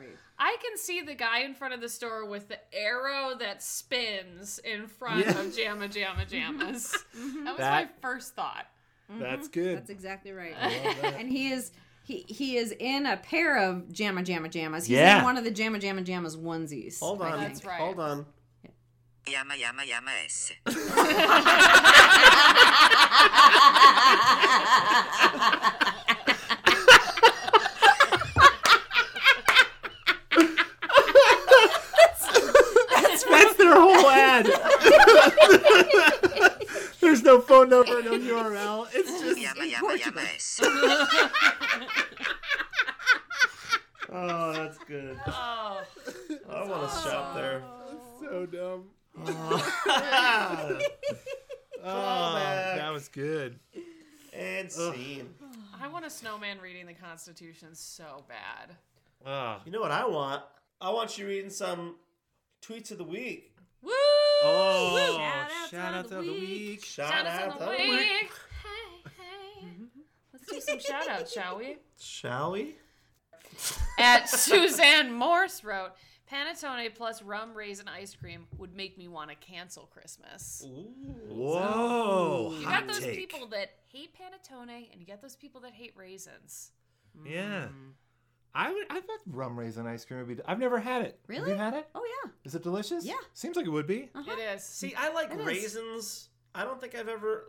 I 0.43 0.57
can 0.61 0.77
see 0.77 0.99
the 0.99 1.15
guy 1.15 1.39
in 1.39 1.53
front 1.53 1.73
of 1.73 1.79
the 1.79 1.87
store 1.87 2.25
with 2.25 2.49
the 2.49 2.57
arrow 2.73 3.33
that 3.39 3.63
spins 3.63 4.59
in 4.59 4.87
front 4.87 5.21
Yeah. 5.21 5.39
of 5.39 5.45
Jamma 5.55 5.87
Jamma 5.89 6.29
Jammas. 6.29 6.91
that 7.13 7.45
was 7.45 7.57
That- 7.59 7.85
my 7.85 7.89
first 8.01 8.35
thought. 8.35 8.65
That's 9.07 9.47
mm-hmm. 9.47 9.61
good. 9.61 9.77
That's 9.77 9.89
exactly 9.89 10.33
right. 10.33 10.51
love 10.61 10.73
that. 11.01 11.13
and 11.17 11.29
he 11.29 11.51
is 11.51 11.71
he 12.03 12.25
he 12.27 12.57
is 12.57 12.73
in 12.77 13.05
a 13.05 13.15
pair 13.15 13.57
of 13.57 13.83
Jamma 13.89 14.25
Jamma 14.25 14.51
Jammas. 14.51 14.79
He's 14.79 14.89
Yeah. 14.89 15.19
in 15.19 15.23
one 15.23 15.37
of 15.37 15.45
the 15.45 15.51
Jamma 15.51 15.79
Jamma 15.79 16.03
Jammas 16.03 16.35
onesies. 16.35 16.99
Hold 16.99 17.21
on. 17.21 17.39
That's 17.39 17.63
right. 17.63 17.79
Hold 17.79 18.01
on. 18.01 18.25
Yama 19.27 19.55
yama 19.55 19.83
yama 19.85 20.11
S. 20.25 20.51
That's 33.29 33.55
their 33.57 33.73
whole 33.75 34.09
ad. 34.09 34.45
There's 37.01 37.22
no 37.33 37.41
phone 37.41 37.69
number, 37.69 38.01
no 38.03 38.11
URL. 38.11 38.87
It's 38.93 39.19
just 39.21 39.39
Yama 39.39 39.65
yama 39.65 39.95
yama 39.95 40.21
Oh, 44.15 44.53
that's 44.53 44.77
good. 44.79 45.19
Oh, 45.25 45.81
I 46.51 46.67
want 46.67 46.83
to 46.83 46.89
oh. 46.91 47.03
shop 47.03 47.35
there. 47.35 47.63
so 48.19 48.45
dumb. 48.45 48.83
oh, 49.25 49.71
Oh, 51.85 52.33
back. 52.35 52.77
that 52.77 52.93
was 52.93 53.07
good. 53.09 53.59
and 54.31 54.71
scene. 54.71 55.33
I 55.81 55.87
want 55.87 56.05
a 56.05 56.09
snowman 56.11 56.59
reading 56.61 56.85
the 56.85 56.93
Constitution 56.93 57.69
so 57.73 58.23
bad. 58.29 58.75
Oh, 59.25 59.59
You 59.65 59.71
know 59.71 59.81
what 59.81 59.91
I 59.91 60.05
want? 60.05 60.43
I 60.79 60.91
want 60.91 61.17
you 61.17 61.25
reading 61.25 61.49
some 61.49 61.95
tweets 62.61 62.91
of 62.91 62.99
the 62.99 63.03
week. 63.03 63.52
Woo! 63.83 63.91
oh 64.43 65.15
Shout-outs 65.17 65.69
shout 65.69 65.93
of 65.93 65.99
out 66.05 66.09
the 66.09 66.15
to 66.21 66.21
the 66.25 66.31
week. 66.33 66.41
week. 66.41 66.85
Shout 66.85 67.11
Shout 67.11 67.25
out 67.25 67.41
outs 67.41 67.53
of 67.53 67.59
the 67.59 67.65
to 67.65 67.71
week. 67.71 67.89
Hey, 68.63 69.09
hey. 69.19 69.67
Let's 70.33 70.45
do 70.47 70.59
some 70.61 70.79
shout 70.79 71.07
outs, 71.09 71.33
shall 71.33 71.57
we? 71.57 71.77
Shall 71.99 72.51
we? 72.51 72.75
At 73.99 74.29
Suzanne 74.29 75.11
Morse 75.13 75.63
wrote, 75.63 75.91
Panettone 76.31 76.93
plus 76.95 77.21
rum 77.21 77.53
raisin 77.53 77.87
ice 77.87 78.15
cream 78.15 78.47
would 78.57 78.75
make 78.75 78.97
me 78.97 79.07
want 79.07 79.29
to 79.29 79.35
cancel 79.35 79.83
Christmas. 79.83 80.63
Ooh. 80.65 80.87
Whoa, 81.29 82.55
You 82.59 82.65
got 82.65 82.87
those 82.87 82.99
take. 82.99 83.15
people 83.17 83.45
that 83.49 83.69
hate 83.91 84.15
panettone, 84.15 84.69
and 84.91 84.99
you 84.99 85.05
got 85.05 85.21
those 85.21 85.35
people 85.35 85.61
that 85.61 85.73
hate 85.73 85.93
raisins. 85.95 86.71
Yeah. 87.25 87.67
Mm. 87.67 87.91
I 88.55 88.71
would. 88.71 88.85
I 88.89 88.99
thought 89.01 89.19
rum 89.27 89.57
raisin 89.59 89.87
ice 89.87 90.05
cream 90.05 90.19
would 90.25 90.37
be. 90.37 90.43
I've 90.45 90.59
never 90.59 90.79
had 90.79 91.01
it. 91.01 91.19
Really? 91.27 91.39
Have 91.39 91.47
Really? 91.47 91.57
you 91.57 91.63
had 91.63 91.73
it? 91.73 91.87
Oh 91.95 92.05
yeah. 92.23 92.31
Is 92.45 92.53
it 92.55 92.63
delicious? 92.63 93.03
Yeah. 93.05 93.13
Seems 93.33 93.55
like 93.55 93.65
it 93.65 93.69
would 93.71 93.87
be. 93.87 94.09
Uh-huh. 94.13 94.31
It 94.31 94.39
is. 94.55 94.63
See, 94.63 94.93
I 94.95 95.11
like 95.11 95.31
It 95.31 95.39
is. 95.39 95.45
raisins. 95.45 96.29
I 96.53 96.63
don't 96.63 96.79
think 96.79 96.93
I've 96.95 97.09
ever. 97.09 97.45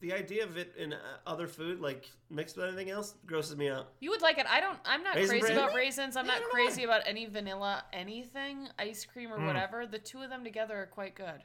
The 0.00 0.14
idea 0.14 0.44
of 0.44 0.56
it 0.56 0.74
in 0.78 0.94
uh, 0.94 0.98
other 1.26 1.46
food, 1.46 1.80
like 1.80 2.08
mixed 2.30 2.56
with 2.56 2.66
anything 2.66 2.88
else, 2.90 3.14
grosses 3.26 3.54
me 3.56 3.68
out. 3.68 3.92
You 4.00 4.10
would 4.10 4.22
like 4.22 4.38
it. 4.38 4.46
I 4.48 4.60
don't. 4.60 4.78
I'm 4.84 5.02
not 5.02 5.14
Raisin 5.16 5.40
crazy 5.40 5.54
bread? 5.54 5.58
about 5.64 5.74
raisins. 5.76 6.16
I'm 6.16 6.26
Yeah, 6.26 6.32
not 6.38 6.42
crazy 6.44 6.84
about 6.84 7.02
any 7.06 7.26
vanilla 7.26 7.84
anything, 7.92 8.68
ice 8.78 9.04
cream 9.04 9.30
or 9.32 9.44
whatever. 9.44 9.86
The 9.86 9.98
two 9.98 10.22
of 10.22 10.30
them 10.30 10.42
together 10.44 10.76
are 10.76 10.86
quite 10.86 11.14
good. 11.14 11.42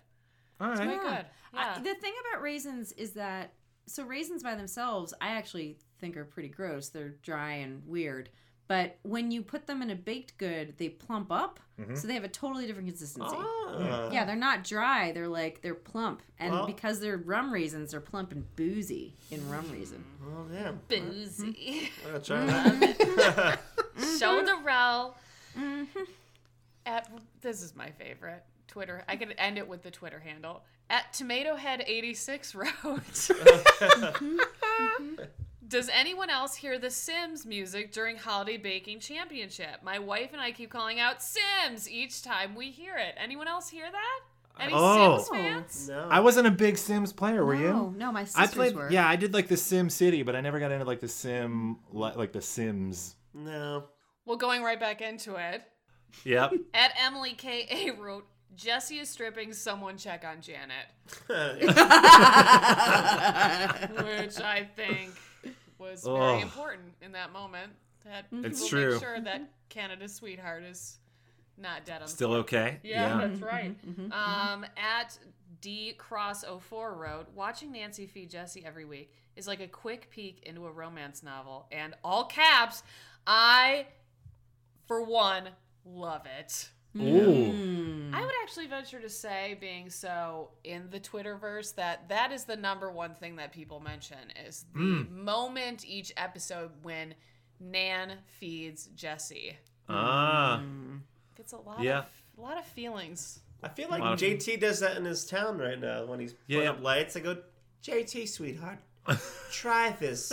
All 0.61 0.69
right. 0.69 0.77
Quite 0.77 1.01
good. 1.01 1.25
I- 1.53 1.75
Yeah. 1.75 1.79
the 1.79 1.95
thing 1.95 2.13
about 2.29 2.41
raisins 2.41 2.93
is 2.93 3.11
that 3.13 3.53
so 3.87 4.03
raisins 4.03 4.41
by 4.41 4.55
themselves, 4.55 5.13
I 5.21 5.29
actually 5.31 5.77
think 5.99 6.15
are 6.17 6.23
pretty 6.25 6.49
gross. 6.49 6.89
They're 6.89 7.09
dry 7.23 7.51
and 7.55 7.85
weird. 7.85 8.29
But 8.67 8.97
when 9.03 9.31
you 9.31 9.43
put 9.43 9.67
them 9.67 9.81
in 9.81 9.91
a 9.91 9.95
baked 9.95 10.37
good, 10.37 10.73
they 10.77 10.89
plump 10.89 11.31
up, 11.31 11.59
mm-hmm. 11.79 11.95
so 11.95 12.07
they 12.07 12.15
have 12.15 12.23
a 12.23 12.29
totally 12.29 12.65
different 12.65 12.87
consistency. 12.87 13.35
Ah. 13.37 14.09
Yeah, 14.11 14.25
they're 14.25 14.35
not 14.35 14.63
dry. 14.63 15.11
They're 15.11 15.27
like 15.27 15.61
they're 15.61 15.75
plump, 15.75 16.23
and 16.39 16.51
Well- 16.51 16.65
because 16.65 16.99
they're 16.99 17.17
rum 17.17 17.53
raisins, 17.53 17.91
they're 17.91 17.99
plump 17.99 18.31
and 18.31 18.43
boozy 18.55 19.13
in 19.29 19.47
rum 19.49 19.69
raisin. 19.71 20.03
Well, 20.25 20.47
damn. 20.51 20.79
Boozy. 20.87 21.91
I'm 22.05 22.11
gonna 22.11 22.23
try 22.23 22.45
that. 22.45 23.59
Mm-hmm. 23.95 24.17
Shoulder 24.19 24.55
roll. 24.63 25.15
Mm-hmm. 25.57 26.03
At 26.87 27.09
this 27.41 27.61
is 27.61 27.75
my 27.75 27.91
favorite 27.91 28.43
Twitter. 28.67 29.03
I 29.07 29.15
could 29.15 29.35
end 29.37 29.57
it 29.57 29.67
with 29.67 29.83
the 29.83 29.91
Twitter 29.91 30.19
handle 30.19 30.63
at 30.89 31.13
TomatoHead86 31.13 32.55
wrote. 32.55 33.29
Does 35.67 35.89
anyone 35.91 36.29
else 36.29 36.55
hear 36.55 36.77
the 36.77 36.91
Sims 36.91 37.45
music 37.45 37.91
during 37.91 38.17
Holiday 38.17 38.57
Baking 38.57 38.99
Championship? 38.99 39.81
My 39.83 39.97
wife 39.97 40.29
and 40.31 40.41
I 40.41 40.51
keep 40.51 40.69
calling 40.69 40.99
out 40.99 41.23
Sims 41.23 41.89
each 41.89 42.21
time 42.21 42.53
we 42.55 42.69
hear 42.69 42.95
it. 42.97 43.15
Anyone 43.17 43.47
else 43.47 43.69
hear 43.69 43.89
that? 43.91 44.19
Any 44.59 44.73
Oh. 44.75 45.17
Sims 45.17 45.29
oh. 45.29 45.33
fans? 45.33 45.89
no. 45.89 46.07
I 46.11 46.19
wasn't 46.19 46.47
a 46.47 46.51
big 46.51 46.77
Sims 46.77 47.11
player. 47.11 47.43
Were 47.43 47.55
no, 47.55 47.61
you? 47.61 47.67
no, 47.67 47.89
no, 47.97 48.11
my 48.11 48.27
I 48.35 48.45
played. 48.47 48.75
were. 48.75 48.91
Yeah, 48.91 49.07
I 49.07 49.15
did 49.15 49.33
like 49.33 49.47
the 49.47 49.57
Sim 49.57 49.89
City, 49.89 50.21
but 50.23 50.35
I 50.35 50.41
never 50.41 50.59
got 50.59 50.71
into 50.71 50.85
like 50.85 50.99
the 50.99 51.07
Sim, 51.07 51.77
like 51.91 52.31
the 52.31 52.41
Sims. 52.41 53.15
no. 53.33 53.85
Well, 54.25 54.37
going 54.37 54.63
right 54.63 54.79
back 54.79 55.01
into 55.01 55.35
it. 55.35 55.61
Yep. 56.23 56.53
At 56.73 56.93
Emily 56.99 57.33
K.A. 57.33 57.91
wrote, 57.91 58.25
Jesse 58.55 58.97
is 58.97 59.09
stripping, 59.09 59.53
someone 59.53 59.97
check 59.97 60.25
on 60.25 60.41
Janet. 60.41 60.87
which 64.03 64.39
I 64.41 64.67
think 64.75 65.11
was 65.91 66.03
very 66.03 66.17
Ugh. 66.17 66.41
important 66.41 66.93
in 67.01 67.11
that 67.13 67.31
moment. 67.31 67.71
That 68.05 68.31
mhm. 68.31 68.45
It's 68.45 68.63
people 68.63 68.69
true. 68.69 68.91
make 68.91 69.01
sure 69.01 69.21
that 69.21 69.41
Canada's 69.69 70.13
sweetheart 70.15 70.63
is 70.63 70.99
not 71.57 71.85
dead 71.85 72.01
on 72.01 72.07
Still 72.07 72.29
floor. 72.29 72.39
okay. 72.39 72.79
Yeah, 72.83 73.17
that's 73.17 73.37
mm-hmm. 73.37 73.45
right. 73.45 73.87
Mm-hmm. 73.87 74.11
Mm-hmm. 74.11 74.53
Um, 74.53 74.65
at 74.77 75.17
D 75.61 75.93
Cross 75.97 76.43
04 76.43 76.93
wrote, 76.93 77.27
watching 77.33 77.71
Nancy 77.71 78.05
feed 78.05 78.29
Jesse 78.29 78.63
every 78.65 78.85
week 78.85 79.13
is 79.35 79.47
like 79.47 79.61
a 79.61 79.67
quick 79.67 80.09
peek 80.09 80.43
into 80.43 80.65
a 80.65 80.71
romance 80.71 81.23
novel, 81.23 81.67
and 81.71 81.93
all 82.03 82.25
caps, 82.25 82.83
I, 83.25 83.87
for 84.87 85.03
one, 85.03 85.49
love 85.85 86.25
it. 86.39 86.69
Ooh. 86.97 88.11
I 88.13 88.21
would 88.21 88.31
actually 88.43 88.67
venture 88.67 88.99
to 88.99 89.09
say, 89.09 89.57
being 89.59 89.89
so 89.89 90.49
in 90.63 90.89
the 90.89 90.99
Twitterverse, 90.99 91.75
that 91.75 92.07
that 92.09 92.31
is 92.31 92.45
the 92.45 92.55
number 92.55 92.91
one 92.91 93.15
thing 93.15 93.35
that 93.37 93.51
people 93.51 93.79
mention 93.79 94.17
is 94.45 94.65
the 94.73 94.79
hmm. 94.79 95.23
moment 95.23 95.85
each 95.85 96.13
episode 96.15 96.71
when 96.81 97.15
Nan 97.59 98.13
feeds 98.39 98.87
Jesse. 98.95 99.57
Ah. 99.89 100.61
Mm. 100.63 101.01
It's 101.37 101.53
a 101.53 101.57
lot 101.57 101.81
Yeah. 101.81 101.99
of 101.99 102.05
a 102.37 102.41
lot 102.41 102.57
of 102.57 102.65
feelings. 102.65 103.39
I 103.63 103.69
feel 103.69 103.89
like 103.89 104.01
JT 104.19 104.57
does 104.59 104.79
that 104.81 104.97
in 104.97 105.05
his 105.05 105.25
town 105.25 105.57
right 105.57 105.79
now 105.79 106.05
when 106.05 106.19
he's 106.19 106.33
putting 106.33 106.63
Yeah. 106.63 106.71
up 106.71 106.81
lights. 106.81 107.15
I 107.15 107.19
go, 107.21 107.41
JT, 107.81 108.27
sweetheart, 108.27 108.79
try 109.51 109.91
this. 109.99 110.31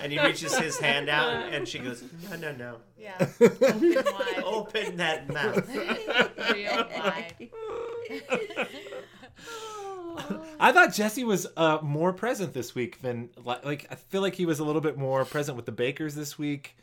and 0.00 0.12
he 0.12 0.18
reaches 0.20 0.56
his 0.58 0.78
hand 0.78 1.08
out, 1.08 1.28
and, 1.32 1.54
and 1.54 1.68
she 1.68 1.78
goes, 1.78 2.02
No, 2.30 2.36
no, 2.36 2.52
no. 2.52 2.76
Yeah, 2.98 3.14
open 3.40 3.94
wide, 3.94 4.42
Open 4.44 4.96
that 4.96 5.28
mouth. 5.28 5.68
real 6.52 6.88
wide. 6.96 7.34
I 10.58 10.72
thought 10.72 10.94
Jesse 10.94 11.24
was 11.24 11.46
uh, 11.56 11.78
more 11.82 12.12
present 12.12 12.54
this 12.54 12.74
week 12.74 13.02
than 13.02 13.28
like 13.44 13.86
I 13.90 13.94
feel 13.96 14.22
like 14.22 14.34
he 14.34 14.46
was 14.46 14.58
a 14.60 14.64
little 14.64 14.80
bit 14.80 14.96
more 14.96 15.24
present 15.24 15.56
with 15.56 15.66
the 15.66 15.72
Bakers 15.72 16.14
this 16.14 16.38
week. 16.38 16.76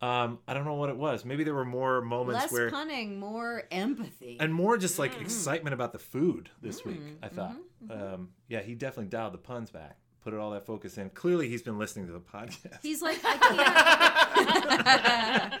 Um, 0.00 0.40
I 0.48 0.54
don't 0.54 0.64
know 0.64 0.74
what 0.74 0.88
it 0.90 0.96
was. 0.96 1.24
Maybe 1.24 1.44
there 1.44 1.54
were 1.54 1.64
more 1.64 2.02
moments 2.02 2.42
Less 2.42 2.52
where 2.52 2.70
punning, 2.70 3.20
more 3.20 3.62
empathy. 3.70 4.36
and 4.40 4.52
more 4.52 4.76
just 4.76 4.98
like 4.98 5.14
Mm. 5.14 5.20
excitement 5.20 5.74
about 5.74 5.92
the 5.92 6.00
food 6.00 6.50
this 6.60 6.84
week. 6.84 7.00
I 7.22 7.28
thought, 7.28 7.54
Mm-hmm. 7.86 8.14
um, 8.14 8.28
yeah, 8.48 8.62
he 8.62 8.74
definitely 8.74 9.10
dialed 9.10 9.34
the 9.34 9.38
puns 9.38 9.70
back, 9.70 9.96
put 10.22 10.32
it 10.32 10.38
all 10.38 10.50
that 10.52 10.66
focus 10.66 10.98
in. 10.98 11.10
Clearly, 11.10 11.48
he's 11.48 11.62
been 11.62 11.78
listening 11.78 12.06
to 12.06 12.12
the 12.12 12.20
podcast. 12.20 12.78
He's 12.82 13.02
like, 13.02 13.18
I 13.24 13.34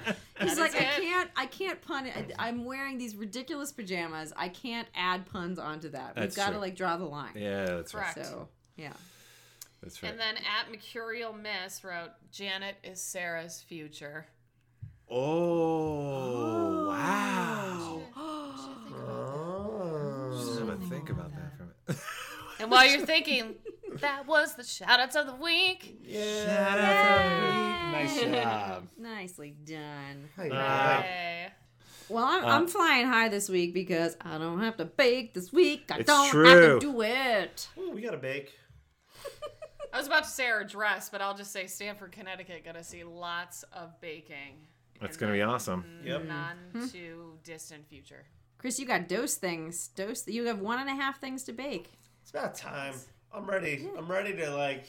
can't. 0.00 0.16
He's 0.40 0.58
like, 0.58 0.74
I 0.74 0.84
can't. 0.84 1.30
I 1.36 1.46
can't 1.46 1.80
pun. 1.82 2.06
It. 2.06 2.32
I'm 2.38 2.64
wearing 2.64 2.98
these 2.98 3.16
ridiculous 3.16 3.72
pajamas. 3.72 4.32
I 4.36 4.48
can't 4.48 4.88
add 4.94 5.26
puns 5.26 5.58
onto 5.58 5.90
that. 5.90 6.18
We've 6.18 6.34
got 6.34 6.50
to 6.50 6.58
like 6.58 6.76
draw 6.76 6.96
the 6.96 7.04
line. 7.04 7.32
yeah, 7.36 7.64
that's 7.66 7.94
right. 7.94 8.14
So 8.14 8.48
yeah. 8.76 8.92
That's 9.82 10.00
right. 10.02 10.12
And 10.12 10.20
then 10.20 10.36
at 10.36 10.70
Mercurial 10.70 11.32
Miss 11.32 11.82
wrote, 11.82 12.10
Janet 12.30 12.76
is 12.84 13.02
Sarah's 13.02 13.60
future. 13.60 14.26
oh, 15.10 15.18
oh. 15.18 16.88
wow. 16.88 18.02
Oh. 18.94 20.30
Just 20.32 20.58
have 20.60 20.68
a 20.68 20.76
think 20.86 21.10
about 21.10 21.30
that 21.30 21.56
for 21.56 21.64
a 21.64 21.66
minute. 21.88 22.02
And 22.60 22.70
while 22.70 22.86
you're 22.88 23.04
thinking, 23.04 23.56
that 24.00 24.26
was 24.26 24.54
the 24.54 24.64
shout 24.64 25.00
outs 25.00 25.16
of 25.16 25.26
the 25.26 25.34
week. 25.34 25.98
Shout 26.10 26.78
out 26.78 27.18
to 27.18 27.40
me. 27.40 27.92
Nice 27.92 28.20
job. 28.44 28.88
Nicely 28.98 29.50
done. 29.64 30.28
Hey, 30.36 30.50
Uh, 30.50 31.02
Hey. 31.02 31.48
Well, 32.08 32.24
I'm, 32.24 32.44
Uh, 32.44 32.48
I'm 32.48 32.66
flying 32.68 33.06
high 33.06 33.28
this 33.28 33.48
week 33.48 33.72
because 33.72 34.16
I 34.20 34.36
don't 34.38 34.60
have 34.60 34.76
to 34.78 34.84
bake 34.84 35.34
this 35.34 35.52
week. 35.52 35.84
I 35.90 35.98
It's 35.98 36.06
don't 36.06 36.24
have 36.24 36.30
true. 36.32 36.74
to 36.74 36.80
do 36.80 37.00
it. 37.02 37.68
Ooh, 37.78 37.90
we 37.92 38.02
got 38.02 38.10
to 38.10 38.16
bake. 38.18 38.58
I 39.94 39.98
was 39.98 40.06
about 40.06 40.24
to 40.24 40.30
say 40.30 40.46
our 40.48 40.60
address, 40.60 41.10
but 41.10 41.20
I'll 41.20 41.36
just 41.36 41.52
say 41.52 41.66
Stamford, 41.66 42.12
Connecticut, 42.12 42.64
gonna 42.64 42.82
see 42.82 43.04
lots 43.04 43.62
of 43.74 44.00
baking. 44.00 44.66
That's 45.02 45.16
gonna 45.18 45.32
be 45.32 45.42
awesome. 45.42 45.84
Yep. 46.04 46.24
Non 46.24 46.88
too 46.90 47.38
distant 47.44 47.86
future. 47.88 48.24
Chris, 48.56 48.78
you 48.78 48.86
got 48.86 49.06
dose 49.08 49.34
things. 49.34 49.88
Dose. 49.88 50.26
You 50.26 50.46
have 50.46 50.60
one 50.60 50.78
and 50.80 50.88
a 50.88 50.94
half 50.94 51.20
things 51.20 51.44
to 51.44 51.52
bake. 51.52 51.90
It's 52.22 52.30
about 52.30 52.54
time. 52.54 52.94
I'm 53.34 53.46
ready. 53.46 53.88
I'm 53.96 54.10
ready 54.10 54.34
to, 54.36 54.54
like, 54.54 54.86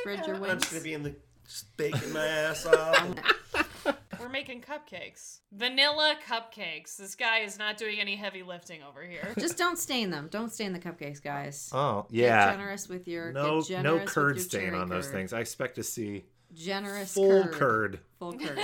Spread 0.00 0.26
your 0.26 0.36
I'm 0.36 0.42
wings. 0.42 0.62
just 0.62 0.70
going 0.72 0.80
to 0.82 0.84
be 0.84 0.94
in 0.94 1.02
the, 1.02 1.14
just 1.44 1.76
baking 1.76 2.12
my 2.12 2.26
ass 2.26 2.66
off. 2.66 3.14
We're 4.20 4.28
making 4.28 4.62
cupcakes. 4.62 5.40
Vanilla 5.52 6.16
cupcakes. 6.28 6.96
This 6.96 7.14
guy 7.14 7.40
is 7.40 7.58
not 7.58 7.76
doing 7.76 8.00
any 8.00 8.16
heavy 8.16 8.42
lifting 8.42 8.82
over 8.82 9.02
here. 9.04 9.28
Just 9.38 9.56
don't 9.56 9.78
stain 9.78 10.10
them. 10.10 10.28
Don't 10.30 10.52
stain 10.52 10.72
the 10.72 10.78
cupcakes, 10.80 11.22
guys. 11.22 11.70
Oh 11.72 12.06
Get 12.10 12.22
yeah. 12.22 12.50
generous 12.50 12.88
with 12.88 13.06
your 13.06 13.30
No, 13.32 13.62
get 13.62 13.82
no 13.82 13.92
generous 13.98 14.12
curd 14.12 14.26
with 14.34 14.36
your 14.38 14.44
stain 14.48 14.70
cherry 14.70 14.78
on 14.82 14.88
those 14.88 15.06
curd. 15.06 15.14
things. 15.14 15.32
I 15.32 15.40
expect 15.40 15.76
to 15.76 15.84
see 15.84 16.24
Generous 16.56 17.12
full 17.12 17.44
curd. 17.44 17.52
curd. 17.52 18.00
Full 18.18 18.32
curd. 18.38 18.56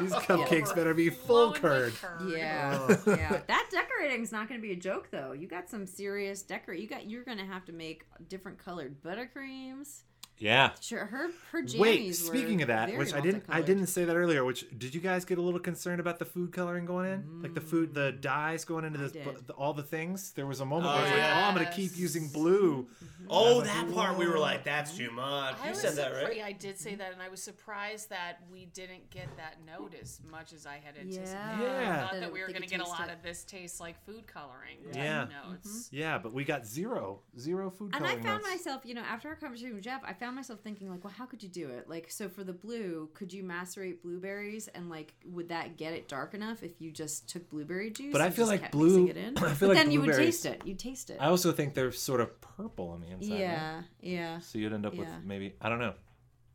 These 0.00 0.12
cupcakes 0.12 0.74
better 0.74 0.94
be 0.94 1.10
full 1.10 1.52
curd. 1.52 1.92
curd. 1.94 2.30
Yeah, 2.30 2.96
yeah. 3.06 3.40
That 3.46 3.68
decorating's 3.70 4.30
not 4.30 4.48
going 4.48 4.60
to 4.60 4.66
be 4.66 4.72
a 4.72 4.76
joke 4.76 5.08
though. 5.10 5.32
You 5.32 5.48
got 5.48 5.68
some 5.68 5.86
serious 5.86 6.42
decorate. 6.42 6.80
You 6.80 6.86
got. 6.88 7.08
You're 7.08 7.24
going 7.24 7.38
to 7.38 7.44
have 7.44 7.64
to 7.66 7.72
make 7.72 8.04
different 8.28 8.58
colored 8.58 9.02
buttercreams. 9.02 10.02
Yeah. 10.38 10.70
Sure, 10.80 11.04
her 11.06 11.30
her 11.52 11.62
jammies 11.62 11.78
Wait, 11.78 12.06
were 12.08 12.12
speaking 12.12 12.62
of 12.62 12.68
that, 12.68 12.96
which 12.98 13.14
I 13.14 13.20
didn't 13.20 13.44
I 13.48 13.62
didn't 13.62 13.86
say 13.86 14.04
that 14.04 14.16
earlier, 14.16 14.44
which 14.44 14.66
did 14.76 14.94
you 14.94 15.00
guys 15.00 15.24
get 15.24 15.38
a 15.38 15.42
little 15.42 15.60
concerned 15.60 16.00
about 16.00 16.18
the 16.18 16.24
food 16.24 16.52
coloring 16.52 16.84
going 16.86 17.10
in? 17.12 17.42
Like 17.42 17.54
the 17.54 17.60
food 17.60 17.94
the 17.94 18.12
mm. 18.12 18.20
dyes 18.20 18.64
going 18.64 18.84
into 18.84 18.98
this 18.98 19.12
did. 19.12 19.46
the, 19.46 19.52
all 19.54 19.72
the 19.72 19.82
things? 19.82 20.32
There 20.32 20.46
was 20.46 20.60
a 20.60 20.64
moment 20.64 20.92
Oh, 20.92 20.96
where 20.96 20.98
I 20.98 21.02
was 21.02 21.10
like, 21.12 21.20
yeah. 21.20 21.42
"Oh, 21.44 21.48
I'm 21.48 21.54
going 21.54 21.66
to 21.66 21.72
keep 21.72 21.96
using 21.96 22.28
blue." 22.28 22.82
Mm-hmm. 22.82 23.26
Oh, 23.30 23.58
like, 23.58 23.66
that 23.68 23.94
part 23.94 24.18
we 24.18 24.26
were 24.26 24.38
like, 24.38 24.64
that's 24.64 24.96
too 24.96 25.10
much. 25.10 25.56
I 25.62 25.68
You 25.70 25.74
said 25.74 25.96
that, 25.96 26.12
right? 26.12 26.42
I 26.44 26.52
did 26.52 26.78
say 26.78 26.94
that, 26.94 27.12
and 27.12 27.22
I 27.22 27.28
was 27.30 27.42
surprised 27.42 28.10
that 28.10 28.40
we 28.52 28.66
didn't 28.66 29.08
get 29.10 29.34
that 29.38 29.56
note 29.66 29.94
as 30.00 30.20
much 30.30 30.52
as 30.52 30.66
I 30.66 30.78
had 30.84 30.96
anticipated. 30.98 31.32
Yeah. 31.32 31.96
I 31.96 32.00
thought 32.02 32.12
That 32.12 32.20
that 32.20 32.32
we 32.32 32.40
were 32.40 32.48
going 32.48 32.60
to 32.62 32.68
get 32.68 32.80
a 32.80 32.86
lot 32.88 33.08
it. 33.08 33.14
of 33.14 33.22
this 33.22 33.44
tastes 33.44 33.80
like 33.80 34.04
food 34.04 34.26
coloring. 34.26 34.78
Yeah. 34.92 35.26
notes. 35.46 35.88
Yeah, 35.90 36.18
but 36.18 36.34
we 36.34 36.44
got 36.44 36.66
zero, 36.66 37.20
zero 37.38 37.70
food 37.70 37.94
And 37.94 38.04
I 38.04 38.08
coloring 38.08 38.24
found 38.24 38.42
notes. 38.42 38.56
myself, 38.56 38.82
you 38.84 38.94
know, 38.94 39.02
after 39.02 39.28
our 39.28 39.36
conversation 39.36 39.74
with 39.74 39.84
Jeff, 39.84 40.02
I 40.04 40.12
found 40.12 40.23
myself 40.32 40.60
thinking, 40.60 40.90
like, 40.90 41.02
well, 41.04 41.12
how 41.16 41.26
could 41.26 41.42
you 41.42 41.48
do 41.48 41.68
it? 41.68 41.88
Like, 41.88 42.10
so 42.10 42.28
for 42.28 42.44
the 42.44 42.52
blue, 42.52 43.08
could 43.14 43.32
you 43.32 43.42
macerate 43.42 44.02
blueberries, 44.02 44.68
and 44.68 44.88
like, 44.90 45.14
would 45.26 45.48
that 45.48 45.76
get 45.76 45.92
it 45.92 46.08
dark 46.08 46.34
enough 46.34 46.62
if 46.62 46.80
you 46.80 46.90
just 46.90 47.28
took 47.28 47.48
blueberry 47.50 47.90
juice? 47.90 48.12
But 48.12 48.20
I 48.20 48.30
feel 48.30 48.46
like 48.46 48.60
kept 48.62 48.72
blue- 48.72 49.08
It 49.08 49.16
in? 49.16 49.36
I 49.38 49.40
feel 49.54 49.68
but 49.68 49.68
like 49.68 49.76
then 49.78 49.90
you 49.90 50.00
would 50.02 50.14
taste 50.14 50.46
it. 50.46 50.62
You 50.64 50.74
taste 50.74 51.10
it. 51.10 51.18
I 51.20 51.26
also 51.26 51.52
think 51.52 51.74
they're 51.74 51.92
sort 51.92 52.20
of 52.20 52.40
purple 52.40 52.88
on 52.90 53.00
the 53.00 53.08
inside. 53.08 53.30
right? 53.30 53.40
yeah, 53.40 53.82
yeah. 54.00 54.38
So 54.40 54.58
you'd 54.58 54.72
end 54.72 54.86
up 54.86 54.94
with 54.94 55.08
maybe 55.24 55.54
I 55.60 55.68
don't 55.68 55.78
know. 55.80 55.94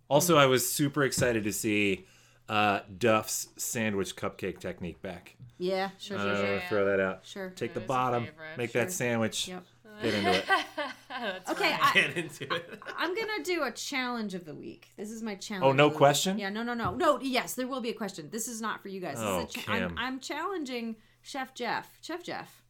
Also, 0.09 0.38
I 0.38 0.47
was 0.47 0.67
super 0.67 1.03
excited 1.03 1.43
to 1.43 1.53
see 1.53 2.05
uh, 2.47 2.80
Duff's 2.97 3.49
sandwich 3.57 4.15
cupcake 4.15 4.59
technique 4.59 5.01
back. 5.03 5.36
Yeah, 5.59 5.89
sure, 5.99 6.17
I 6.17 6.22
sure, 6.22 6.32
don't 6.34 6.41
sure. 6.45 6.55
know, 6.55 6.61
throw 6.70 6.86
that 6.86 6.99
out. 6.99 7.20
Sure. 7.26 7.49
Take 7.51 7.74
the 7.74 7.80
That 7.82 7.84
is 7.84 7.86
a 7.86 7.88
bottom, 7.88 8.28
make 8.57 8.72
Sure. 8.72 8.82
that 8.82 8.91
sandwich, 8.91 9.47
Yep. 9.49 9.63
get 10.01 10.13
into 10.15 10.32
it. 10.32 10.45
That's 11.22 11.51
Okay, 11.51 11.72
right. 11.72 11.80
I- 11.82 11.93
Get 11.93 12.17
into 12.17 12.53
it. 12.53 12.80
I'm 12.97 13.15
gonna 13.15 13.43
do 13.43 13.63
a 13.63 13.72
challenge 13.72 14.34
of 14.34 14.45
the 14.45 14.55
week. 14.55 14.89
This 14.97 15.11
is 15.11 15.22
my 15.22 15.36
challenge. 15.36 15.65
Oh, 15.65 15.72
no 15.72 15.86
of 15.88 15.91
the 15.91 15.95
week. 15.95 15.97
question? 15.97 16.38
Yeah, 16.39 16.49
no, 16.49 16.63
no, 16.63 16.74
no, 16.74 16.93
no. 16.95 17.20
Yes, 17.22 17.53
there 17.55 17.67
will 17.67 17.82
be 17.82 17.89
a 17.89 17.93
question. 17.93 18.30
This 18.32 18.47
is 18.47 18.61
not 18.61 18.82
for 18.82 18.89
you 18.89 18.99
guys. 19.01 19.15
This 19.17 19.24
Oh, 19.26 19.39
is 19.39 19.55
a 19.55 19.59
cha- 19.59 19.72
I'm, 19.74 19.95
I'm 19.97 20.20
challenging 20.20 20.95
Chef 21.22 21.53
Jeff. 21.53 21.88
Chef 22.01 22.24
Jeff, 22.24 22.63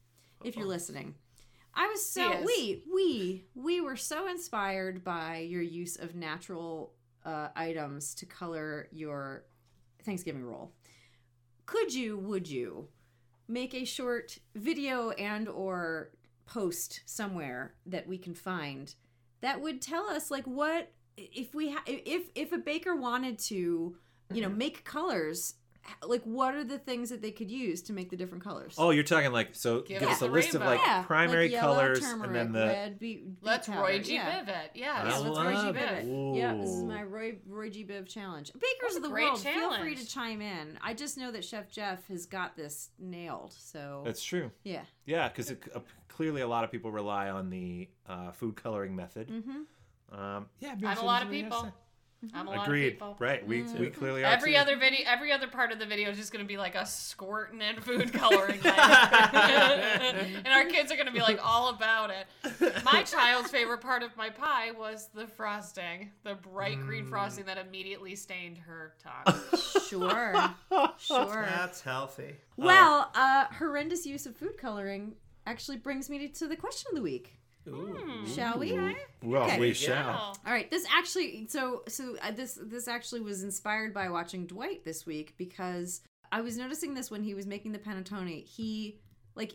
if 0.43 0.55
you're 0.57 0.65
listening. 0.67 1.15
I 1.73 1.87
was 1.87 2.03
so 2.05 2.41
we 2.45 2.83
we 2.91 3.45
we 3.55 3.79
were 3.79 3.95
so 3.95 4.27
inspired 4.27 5.03
by 5.03 5.37
your 5.37 5.61
use 5.61 5.95
of 5.97 6.15
natural 6.15 6.93
uh, 7.23 7.49
items 7.55 8.15
to 8.15 8.25
color 8.25 8.87
your 8.91 9.45
Thanksgiving 10.03 10.43
roll. 10.43 10.73
Could 11.65 11.93
you? 11.93 12.17
Would 12.17 12.49
you 12.49 12.87
make 13.47 13.73
a 13.75 13.85
short 13.85 14.37
video 14.55 15.11
and 15.11 15.47
or 15.47 16.11
post 16.49 17.01
somewhere 17.05 17.73
that 17.85 18.07
we 18.07 18.17
can 18.17 18.33
find 18.33 18.95
that 19.41 19.61
would 19.61 19.81
tell 19.81 20.09
us 20.09 20.31
like 20.31 20.45
what 20.45 20.91
if 21.15 21.53
we 21.53 21.71
ha- 21.71 21.83
if 21.85 22.23
if 22.33 22.51
a 22.51 22.57
baker 22.57 22.95
wanted 22.95 23.37
to 23.37 23.95
you 24.33 24.41
know 24.41 24.49
make 24.49 24.83
colors 24.83 25.55
like 26.05 26.21
what 26.23 26.53
are 26.55 26.63
the 26.63 26.77
things 26.77 27.09
that 27.09 27.21
they 27.21 27.31
could 27.31 27.49
use 27.49 27.81
to 27.83 27.93
make 27.93 28.09
the 28.09 28.17
different 28.17 28.43
colors 28.43 28.75
Oh, 28.77 28.89
you're 28.91 29.03
talking 29.03 29.31
like 29.31 29.49
so. 29.55 29.81
Give 29.81 29.99
Give 30.01 30.09
us 30.09 30.15
us 30.17 30.21
a 30.21 30.25
the 30.25 30.31
list 30.31 30.53
of 30.55 30.61
like 30.61 30.79
yeah 30.85 31.03
primary 31.03 31.45
like 31.45 31.51
yellow, 31.53 31.75
colors, 31.75 31.99
turmeric, 32.01 32.25
and 32.27 32.35
then 32.35 32.51
the. 32.51 32.67
red 32.67 32.99
beet, 32.99 33.25
beet 33.25 33.37
Let's 33.41 33.67
powder. 33.67 33.79
Roy 33.81 33.99
G. 33.99 34.13
yeah. 34.15 34.41
Biv 34.43 34.47
it. 34.49 34.71
Yeah, 34.75 35.01
I 35.01 35.19
let's 35.19 35.23
Roy 35.37 35.49
G. 35.51 35.55
love 35.55 35.75
Biv 35.75 35.91
it. 35.99 36.05
it. 36.05 36.35
Yeah, 36.37 36.53
this 36.55 36.69
is 36.69 36.83
my 36.83 37.01
Roy 37.03 37.37
Roy 37.47 37.69
G. 37.69 37.85
Biv 37.85 38.07
challenge. 38.07 38.51
Bakers 38.53 38.67
That's 38.81 38.95
of 38.97 39.03
the 39.03 39.09
great 39.09 39.25
world, 39.29 39.39
feel 39.39 39.73
free 39.79 39.95
to 39.95 40.05
chime 40.07 40.41
in. 40.41 40.77
I 40.81 40.93
just 40.93 41.17
know 41.17 41.31
that 41.31 41.43
Chef 41.45 41.71
Jeff 41.71 42.05
has 42.09 42.25
got 42.27 42.55
this 42.57 42.89
nailed. 42.99 43.53
So 43.57 44.01
That's 44.05 44.21
true. 44.23 44.51
yeah, 44.63 44.81
Yeah, 45.05 45.29
because 45.29 45.49
uh, 45.49 45.79
clearly 46.19 46.41
a 46.41 46.47
lot 46.47 46.65
of 46.65 46.71
people 46.71 46.91
rely 46.91 47.29
on 47.29 47.49
the 47.49 47.87
uh, 48.05 48.31
food 48.33 48.57
coloring 48.57 48.93
method. 48.93 49.29
mm-hmm. 49.29 50.19
Um, 50.19 50.47
yeah, 50.59 50.75
I'm 50.85 50.97
a 50.97 51.05
lot 51.05 51.23
of 51.23 51.29
people. 51.29 51.71
I'm 52.33 52.47
a 52.47 52.49
lot 52.49 52.59
of 52.59 52.63
Agreed. 52.65 52.89
people. 52.95 53.15
Right. 53.19 53.47
We 53.47 53.61
Mm. 53.61 53.79
we 53.79 53.89
clearly 53.89 54.25
are. 54.25 54.33
Every 54.33 54.51
too. 54.53 54.57
other 54.57 54.75
video, 54.75 55.05
every 55.07 55.31
other 55.31 55.47
part 55.47 55.71
of 55.71 55.79
the 55.79 55.85
video 55.85 56.09
is 56.09 56.17
just 56.17 56.33
going 56.33 56.43
to 56.43 56.47
be 56.47 56.57
like 56.57 56.75
us 56.75 56.93
squirting 56.93 57.61
in 57.61 57.79
food 57.79 58.11
coloring, 58.21 58.59
and 58.65 60.47
our 60.47 60.65
kids 60.65 60.91
are 60.91 60.95
going 60.95 61.05
to 61.07 61.13
be 61.13 61.21
like 61.21 61.39
all 61.41 61.69
about 61.69 62.09
it. 62.11 62.27
My 62.83 63.03
child's 63.03 63.49
favorite 63.51 63.79
part 63.79 64.03
of 64.03 64.17
my 64.17 64.29
pie 64.29 64.71
was 64.71 65.07
the 65.13 65.27
frosting, 65.27 66.11
the 66.25 66.35
bright 66.35 66.81
green 66.81 67.05
Mm. 67.05 67.09
frosting 67.09 67.45
that 67.45 67.57
immediately 67.57 68.15
stained 68.17 68.57
her 68.57 68.93
tongue. 69.01 69.39
sure, 69.87 70.35
sure. 70.97 71.45
That's 71.47 71.79
healthy. 71.81 72.35
Well, 72.57 73.09
uh, 73.15 73.45
horrendous 73.57 74.05
use 74.05 74.25
of 74.25 74.35
food 74.35 74.57
coloring 74.57 75.13
actually 75.49 75.77
brings 75.77 76.09
me 76.09 76.27
to 76.27 76.47
the 76.47 76.55
question 76.55 76.89
of 76.91 76.95
the 76.95 77.01
week. 77.01 77.35
Ooh. 77.67 78.23
Shall 78.33 78.57
we? 78.57 78.71
Well, 79.23 79.43
Okay. 79.43 79.59
we 79.59 79.73
shall. 79.73 80.37
All 80.45 80.53
right, 80.53 80.69
this 80.71 80.85
actually 80.95 81.47
so 81.47 81.83
so 81.87 82.15
uh, 82.21 82.31
this 82.31 82.57
this 82.61 82.87
actually 82.87 83.21
was 83.21 83.43
inspired 83.43 83.93
by 83.93 84.09
watching 84.09 84.47
Dwight 84.47 84.85
this 84.85 85.05
week 85.05 85.33
because 85.37 86.01
I 86.31 86.41
was 86.41 86.57
noticing 86.57 86.93
this 86.93 87.11
when 87.11 87.23
he 87.23 87.33
was 87.33 87.45
making 87.45 87.71
the 87.73 87.79
panettone. 87.79 88.43
He 88.45 88.99
like 89.35 89.53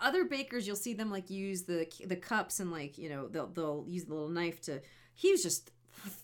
other 0.00 0.24
bakers, 0.24 0.66
you'll 0.66 0.76
see 0.76 0.94
them 0.94 1.10
like 1.10 1.28
use 1.30 1.62
the 1.64 1.86
the 2.06 2.16
cups 2.16 2.60
and 2.60 2.70
like 2.70 2.96
you 2.96 3.08
know 3.08 3.28
they'll 3.28 3.48
they'll 3.48 3.84
use 3.88 4.04
the 4.04 4.14
little 4.14 4.28
knife 4.28 4.60
to. 4.62 4.80
He 5.14 5.32
was 5.32 5.42
just 5.42 5.70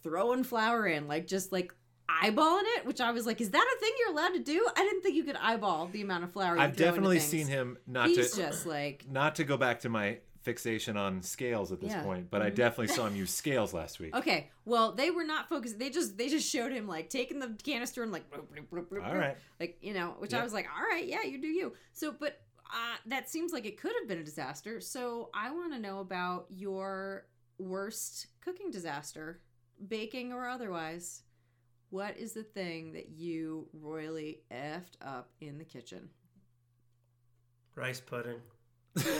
throwing 0.02 0.44
flour 0.44 0.86
in, 0.86 1.08
like 1.08 1.26
just 1.26 1.50
like 1.52 1.74
eyeballing 2.22 2.62
it, 2.76 2.84
which 2.86 3.00
I 3.00 3.10
was 3.12 3.26
like, 3.26 3.40
is 3.40 3.50
that 3.50 3.74
a 3.76 3.80
thing 3.80 3.92
you're 4.00 4.10
allowed 4.10 4.30
to 4.34 4.40
do? 4.40 4.66
I 4.76 4.80
didn't 4.82 5.02
think 5.02 5.14
you 5.14 5.24
could 5.24 5.36
eyeball 5.36 5.88
the 5.92 6.02
amount 6.02 6.24
of 6.24 6.32
flour. 6.32 6.56
You 6.56 6.62
I've 6.62 6.76
definitely 6.76 7.20
seen 7.20 7.46
him 7.46 7.78
not 7.86 8.08
He's 8.08 8.32
to 8.32 8.40
just 8.42 8.66
like 8.66 9.04
not 9.10 9.36
to 9.36 9.44
go 9.44 9.56
back 9.56 9.80
to 9.80 9.88
my 9.88 10.18
fixation 10.42 10.96
on 10.96 11.22
scales 11.22 11.70
at 11.70 11.80
this 11.80 11.90
Yeah. 11.90 11.98
Mm-hmm. 11.98 12.06
point, 12.06 12.30
but 12.30 12.42
I 12.42 12.50
definitely 12.50 12.88
saw 12.88 13.06
him 13.06 13.14
use 13.24 13.32
scales 13.32 13.72
last 13.72 14.00
week. 14.00 14.14
Okay, 14.16 14.50
well, 14.64 14.92
they 14.92 15.10
were 15.12 15.22
not 15.24 15.48
focused. 15.48 15.78
They 15.78 15.88
just 15.90 16.18
they 16.18 16.28
just 16.28 16.48
showed 16.50 16.72
him 16.72 16.88
like 16.88 17.08
taking 17.10 17.38
the 17.38 17.56
canister 17.62 18.02
and 18.02 18.10
like 18.12 18.28
bloop, 18.30 18.46
bloop, 18.46 18.66
bloop, 18.66 18.86
bloop, 18.86 19.06
All 19.06 19.14
right. 19.16 19.36
like 19.60 19.78
you 19.80 19.94
know, 19.94 20.16
which 20.18 20.34
I 20.34 20.42
was 20.42 20.52
like, 20.52 20.66
all 20.76 20.82
right, 20.84 21.06
yeah, 21.06 21.22
you 21.22 21.40
do 21.40 21.46
you. 21.46 21.72
So, 21.92 22.12
but 22.18 22.40
uh, 22.66 22.96
that 23.06 23.28
seems 23.30 23.52
like 23.52 23.66
it 23.66 23.78
could 23.80 23.92
have 24.00 24.08
been 24.08 24.18
a 24.18 24.24
disaster. 24.24 24.80
So 24.80 25.30
I 25.34 25.50
want 25.52 25.72
to 25.74 25.78
know 25.78 26.00
about 26.00 26.46
your 26.48 27.26
worst 27.58 28.26
cooking 28.40 28.70
disaster, 28.70 29.40
baking 29.88 30.32
or 30.32 30.48
otherwise. 30.48 31.22
What 31.92 32.16
is 32.16 32.32
the 32.32 32.42
thing 32.42 32.94
that 32.94 33.10
you 33.10 33.68
royally 33.74 34.40
effed 34.50 34.96
up 35.02 35.28
in 35.42 35.58
the 35.58 35.64
kitchen? 35.64 36.08
Rice 37.74 38.00
pudding. 38.00 38.40
What's 38.94 39.12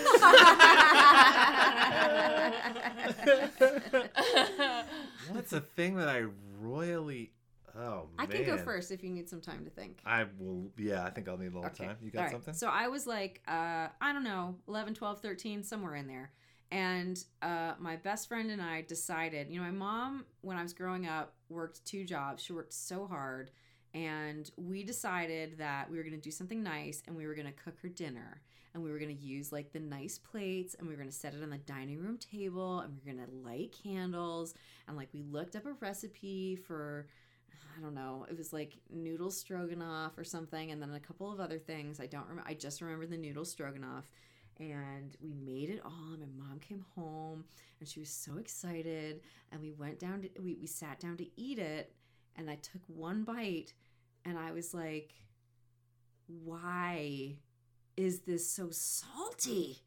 a 5.52 5.60
thing 5.60 5.96
that 5.96 6.08
I 6.08 6.24
royally? 6.62 7.32
Oh 7.76 8.08
I 8.18 8.24
man. 8.24 8.38
can 8.38 8.46
go 8.46 8.56
first 8.56 8.90
if 8.90 9.04
you 9.04 9.10
need 9.10 9.28
some 9.28 9.42
time 9.42 9.66
to 9.66 9.70
think. 9.70 10.00
I 10.06 10.24
will. 10.38 10.70
Yeah, 10.78 11.04
I 11.04 11.10
think 11.10 11.28
I'll 11.28 11.36
need 11.36 11.52
a 11.52 11.54
little 11.54 11.68
time. 11.68 11.98
You 12.00 12.10
got 12.10 12.20
All 12.20 12.24
right. 12.24 12.32
something? 12.32 12.54
So 12.54 12.68
I 12.68 12.88
was 12.88 13.06
like, 13.06 13.42
uh, 13.46 13.88
I 14.00 14.14
don't 14.14 14.24
know, 14.24 14.54
11, 14.66 14.94
12, 14.94 15.20
13, 15.20 15.62
somewhere 15.62 15.96
in 15.96 16.06
there. 16.06 16.32
And 16.72 17.22
uh, 17.42 17.74
my 17.78 17.96
best 17.96 18.28
friend 18.28 18.50
and 18.50 18.62
I 18.62 18.80
decided, 18.80 19.50
you 19.50 19.60
know, 19.60 19.66
my 19.66 19.72
mom, 19.72 20.24
when 20.40 20.56
I 20.56 20.62
was 20.62 20.72
growing 20.72 21.06
up, 21.06 21.34
worked 21.52 21.84
two 21.84 22.04
jobs. 22.04 22.42
She 22.42 22.52
worked 22.52 22.72
so 22.72 23.06
hard. 23.06 23.50
And 23.94 24.50
we 24.56 24.84
decided 24.84 25.58
that 25.58 25.90
we 25.90 25.98
were 25.98 26.02
going 26.02 26.16
to 26.16 26.20
do 26.20 26.30
something 26.30 26.62
nice 26.62 27.02
and 27.06 27.14
we 27.14 27.26
were 27.26 27.34
going 27.34 27.46
to 27.46 27.52
cook 27.52 27.74
her 27.82 27.88
dinner. 27.88 28.40
And 28.74 28.82
we 28.82 28.90
were 28.90 28.98
going 28.98 29.14
to 29.14 29.22
use 29.22 29.52
like 29.52 29.72
the 29.72 29.80
nice 29.80 30.18
plates 30.18 30.74
and 30.74 30.88
we 30.88 30.94
were 30.94 30.98
going 30.98 31.10
to 31.10 31.14
set 31.14 31.34
it 31.34 31.42
on 31.42 31.50
the 31.50 31.58
dining 31.58 32.00
room 32.00 32.16
table 32.16 32.80
and 32.80 32.94
we 32.94 32.98
were 33.00 33.16
going 33.16 33.26
to 33.26 33.48
light 33.48 33.76
candles. 33.82 34.54
And 34.88 34.96
like 34.96 35.10
we 35.12 35.22
looked 35.22 35.56
up 35.56 35.66
a 35.66 35.72
recipe 35.72 36.56
for 36.56 37.06
I 37.76 37.80
don't 37.80 37.94
know. 37.94 38.26
It 38.28 38.36
was 38.36 38.52
like 38.52 38.74
noodle 38.90 39.30
stroganoff 39.30 40.18
or 40.18 40.24
something, 40.24 40.70
and 40.70 40.82
then 40.82 40.92
a 40.92 41.00
couple 41.00 41.32
of 41.32 41.40
other 41.40 41.58
things. 41.58 42.00
I 42.00 42.06
don't 42.06 42.28
remember. 42.28 42.44
I 42.48 42.54
just 42.54 42.80
remember 42.80 43.06
the 43.06 43.16
noodle 43.16 43.44
stroganoff, 43.44 44.04
and 44.58 45.16
we 45.22 45.32
made 45.32 45.70
it 45.70 45.80
all. 45.84 46.12
And 46.12 46.20
my 46.20 46.46
mom 46.46 46.58
came 46.60 46.84
home, 46.94 47.44
and 47.80 47.88
she 47.88 48.00
was 48.00 48.10
so 48.10 48.38
excited. 48.38 49.20
And 49.50 49.60
we 49.60 49.72
went 49.72 49.98
down 49.98 50.22
to 50.22 50.28
we 50.42 50.56
we 50.60 50.66
sat 50.66 51.00
down 51.00 51.16
to 51.18 51.26
eat 51.36 51.58
it, 51.58 51.92
and 52.36 52.50
I 52.50 52.56
took 52.56 52.82
one 52.86 53.24
bite, 53.24 53.72
and 54.24 54.38
I 54.38 54.52
was 54.52 54.74
like, 54.74 55.14
"Why 56.26 57.36
is 57.96 58.20
this 58.20 58.48
so 58.50 58.68
salty?" 58.70 59.78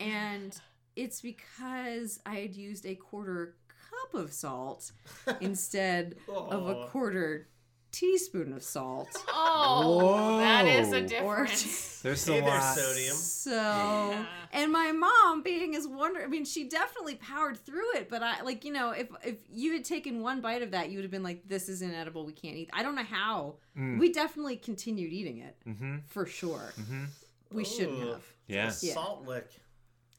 And 0.00 0.58
it's 0.96 1.20
because 1.20 2.20
I 2.24 2.36
had 2.36 2.54
used 2.54 2.86
a 2.86 2.94
quarter 2.94 3.56
cup 3.90 4.14
of 4.14 4.32
salt 4.32 4.92
instead 5.40 6.16
of 6.28 6.68
a 6.68 6.86
quarter 6.86 7.48
teaspoon 7.94 8.52
of 8.52 8.62
salt. 8.62 9.08
Oh, 9.28 10.38
that 10.38 10.66
is 10.66 10.92
a 10.92 11.00
Whoa. 11.00 11.06
difference. 11.06 12.00
There's 12.02 12.26
Hey 12.26 12.38
a 12.38 12.42
there, 12.42 12.50
lot. 12.50 12.76
sodium. 12.76 13.14
So, 13.16 14.26
and 14.52 14.72
my 14.72 14.92
mom 14.92 15.42
being 15.42 15.74
as 15.74 15.86
wonder, 15.86 16.22
I 16.22 16.26
mean, 16.26 16.44
she 16.44 16.68
definitely 16.68 17.14
powered 17.14 17.56
through 17.58 17.94
it. 17.96 18.08
But 18.10 18.22
I 18.22 18.42
like, 18.42 18.64
you 18.64 18.72
know, 18.72 18.90
if 18.90 19.08
if 19.24 19.36
you 19.52 19.72
had 19.72 19.84
taken 19.84 20.20
one 20.22 20.40
bite 20.40 20.62
of 20.62 20.72
that, 20.72 20.90
you 20.90 20.98
would 20.98 21.04
have 21.04 21.10
been 21.10 21.22
like, 21.22 21.48
"This 21.48 21.68
is 21.68 21.80
inedible. 21.82 22.24
We 22.26 22.32
can't 22.32 22.56
eat." 22.56 22.70
I 22.72 22.82
don't 22.82 22.94
know 22.94 23.04
how. 23.04 23.54
Mm. 23.78 23.98
We 23.98 24.12
definitely 24.12 24.56
continued 24.56 25.12
eating 25.12 25.38
it 25.38 25.56
Mm-hmm. 25.66 25.96
for 26.08 26.26
sure. 26.26 26.72
Mm-hmm. 26.80 27.04
We 27.52 27.64
shouldn't 27.64 28.00
have. 28.08 28.22
Yeah. 28.48 28.68
A 28.68 28.70
Salt 28.72 29.26
lick. 29.26 29.48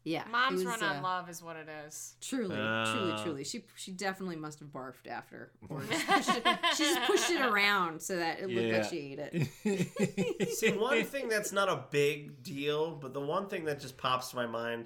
Yeah, 0.08 0.24
Mom's 0.32 0.64
was, 0.64 0.66
run 0.66 0.84
on 0.84 0.97
uh, 0.97 1.01
love 1.01 1.30
is 1.32 1.41
what 1.41 1.56
it 1.56 1.68
is. 1.88 2.16
Truly, 2.22 2.56
Uh. 2.56 2.86
truly, 2.93 3.24
truly. 3.24 3.43
She 3.43 3.66
she 3.76 3.91
definitely 3.91 4.36
must 4.36 4.60
have 4.60 4.70
barfed 4.70 5.08
after, 5.10 5.51
or 5.68 5.82
just 5.84 6.06
pushed 6.08 6.30
it, 6.30 6.47
she 6.78 6.84
just 6.84 7.01
pushed 7.08 7.32
it 7.32 7.41
around 7.41 7.99
so 8.01 8.16
that 8.18 8.39
it 8.39 8.49
looked 8.49 8.68
Yeah. 8.68 8.78
like 8.78 8.89
she 8.89 8.97
ate 9.20 9.20
it. 9.66 10.49
See, 10.53 10.72
one 10.74 11.03
thing 11.06 11.28
that's 11.28 11.51
not 11.51 11.70
a 11.70 11.86
big 11.89 12.43
deal, 12.43 12.91
but 12.95 13.14
the 13.16 13.20
one 13.20 13.47
thing 13.47 13.66
that 13.66 13.80
just 13.80 13.97
pops 13.97 14.30
to 14.30 14.36
my 14.36 14.45
mind, 14.45 14.86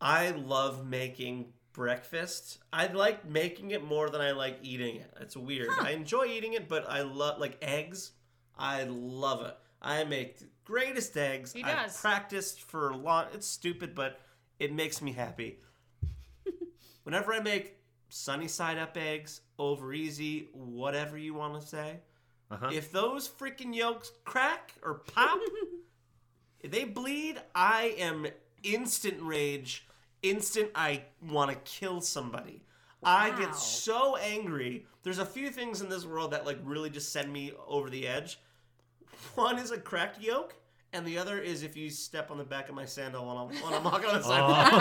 I 0.00 0.30
love 0.30 0.86
making 0.86 1.52
breakfast. 1.72 2.58
I 2.72 2.86
like 2.86 3.28
making 3.28 3.72
it 3.72 3.82
more 3.84 4.08
than 4.08 4.20
I 4.20 4.30
like 4.30 4.58
eating 4.62 4.96
it. 4.96 5.12
It's 5.20 5.36
weird. 5.36 5.70
I 5.80 5.90
enjoy 5.90 6.26
eating 6.26 6.52
it, 6.52 6.68
but 6.68 6.88
I 6.88 7.02
love 7.02 7.40
like 7.40 7.58
eggs. 7.60 8.12
I 8.56 8.84
love 8.84 9.44
it. 9.44 9.56
I 9.82 10.04
make 10.04 10.38
the 10.38 10.46
greatest 10.64 11.16
eggs. 11.16 11.52
He 11.52 11.64
I've 11.64 11.86
does. 11.86 12.00
practiced 12.00 12.62
for 12.62 12.90
a 12.90 12.96
long. 12.96 13.26
It's 13.34 13.46
stupid, 13.48 13.94
but 13.96 14.20
it 14.58 14.72
makes 14.72 15.02
me 15.02 15.12
happy. 15.12 15.58
Whenever 17.04 17.32
I 17.32 17.40
make 17.40 17.76
sunny 18.08 18.48
side 18.48 18.78
up 18.78 18.96
eggs, 18.96 19.40
over 19.58 19.92
easy, 19.92 20.48
whatever 20.52 21.18
you 21.18 21.34
want 21.34 21.60
to 21.60 21.66
say. 21.66 22.00
Uh-huh. 22.50 22.70
If 22.72 22.92
those 22.92 23.28
freaking 23.28 23.74
yolks 23.74 24.12
crack 24.24 24.74
or 24.82 24.94
pop, 24.94 25.38
if 26.60 26.70
they 26.70 26.84
bleed, 26.84 27.40
I 27.54 27.94
am 27.98 28.26
instant 28.62 29.16
rage. 29.20 29.86
Instant, 30.22 30.70
I 30.74 31.02
want 31.20 31.50
to 31.50 31.56
kill 31.56 32.00
somebody. 32.00 32.62
I 33.02 33.30
get 33.38 33.54
so 33.54 34.16
angry. 34.16 34.86
There's 35.02 35.18
a 35.18 35.26
few 35.26 35.50
things 35.50 35.82
in 35.82 35.90
this 35.90 36.06
world 36.06 36.30
that 36.30 36.46
like 36.46 36.58
really 36.64 36.88
just 36.88 37.12
send 37.12 37.30
me 37.30 37.52
over 37.66 37.90
the 37.90 38.06
edge. 38.06 38.38
One 39.34 39.58
is 39.58 39.70
a 39.70 39.78
cracked 39.78 40.20
yolk, 40.22 40.54
and 40.94 41.04
the 41.06 41.18
other 41.18 41.38
is 41.40 41.62
if 41.62 41.76
you 41.76 41.90
step 41.90 42.30
on 42.30 42.38
the 42.38 42.44
back 42.44 42.68
of 42.70 42.74
my 42.74 42.84
sandal 42.86 43.26
when 43.26 43.36
I'm, 43.36 43.48
when 43.62 43.74
I'm 43.74 43.84
walking 43.84 44.08
on 44.08 44.16
the 44.16 44.22
sidewalk. 44.30 44.72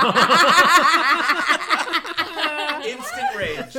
Instant 2.86 3.36
rage. 3.36 3.76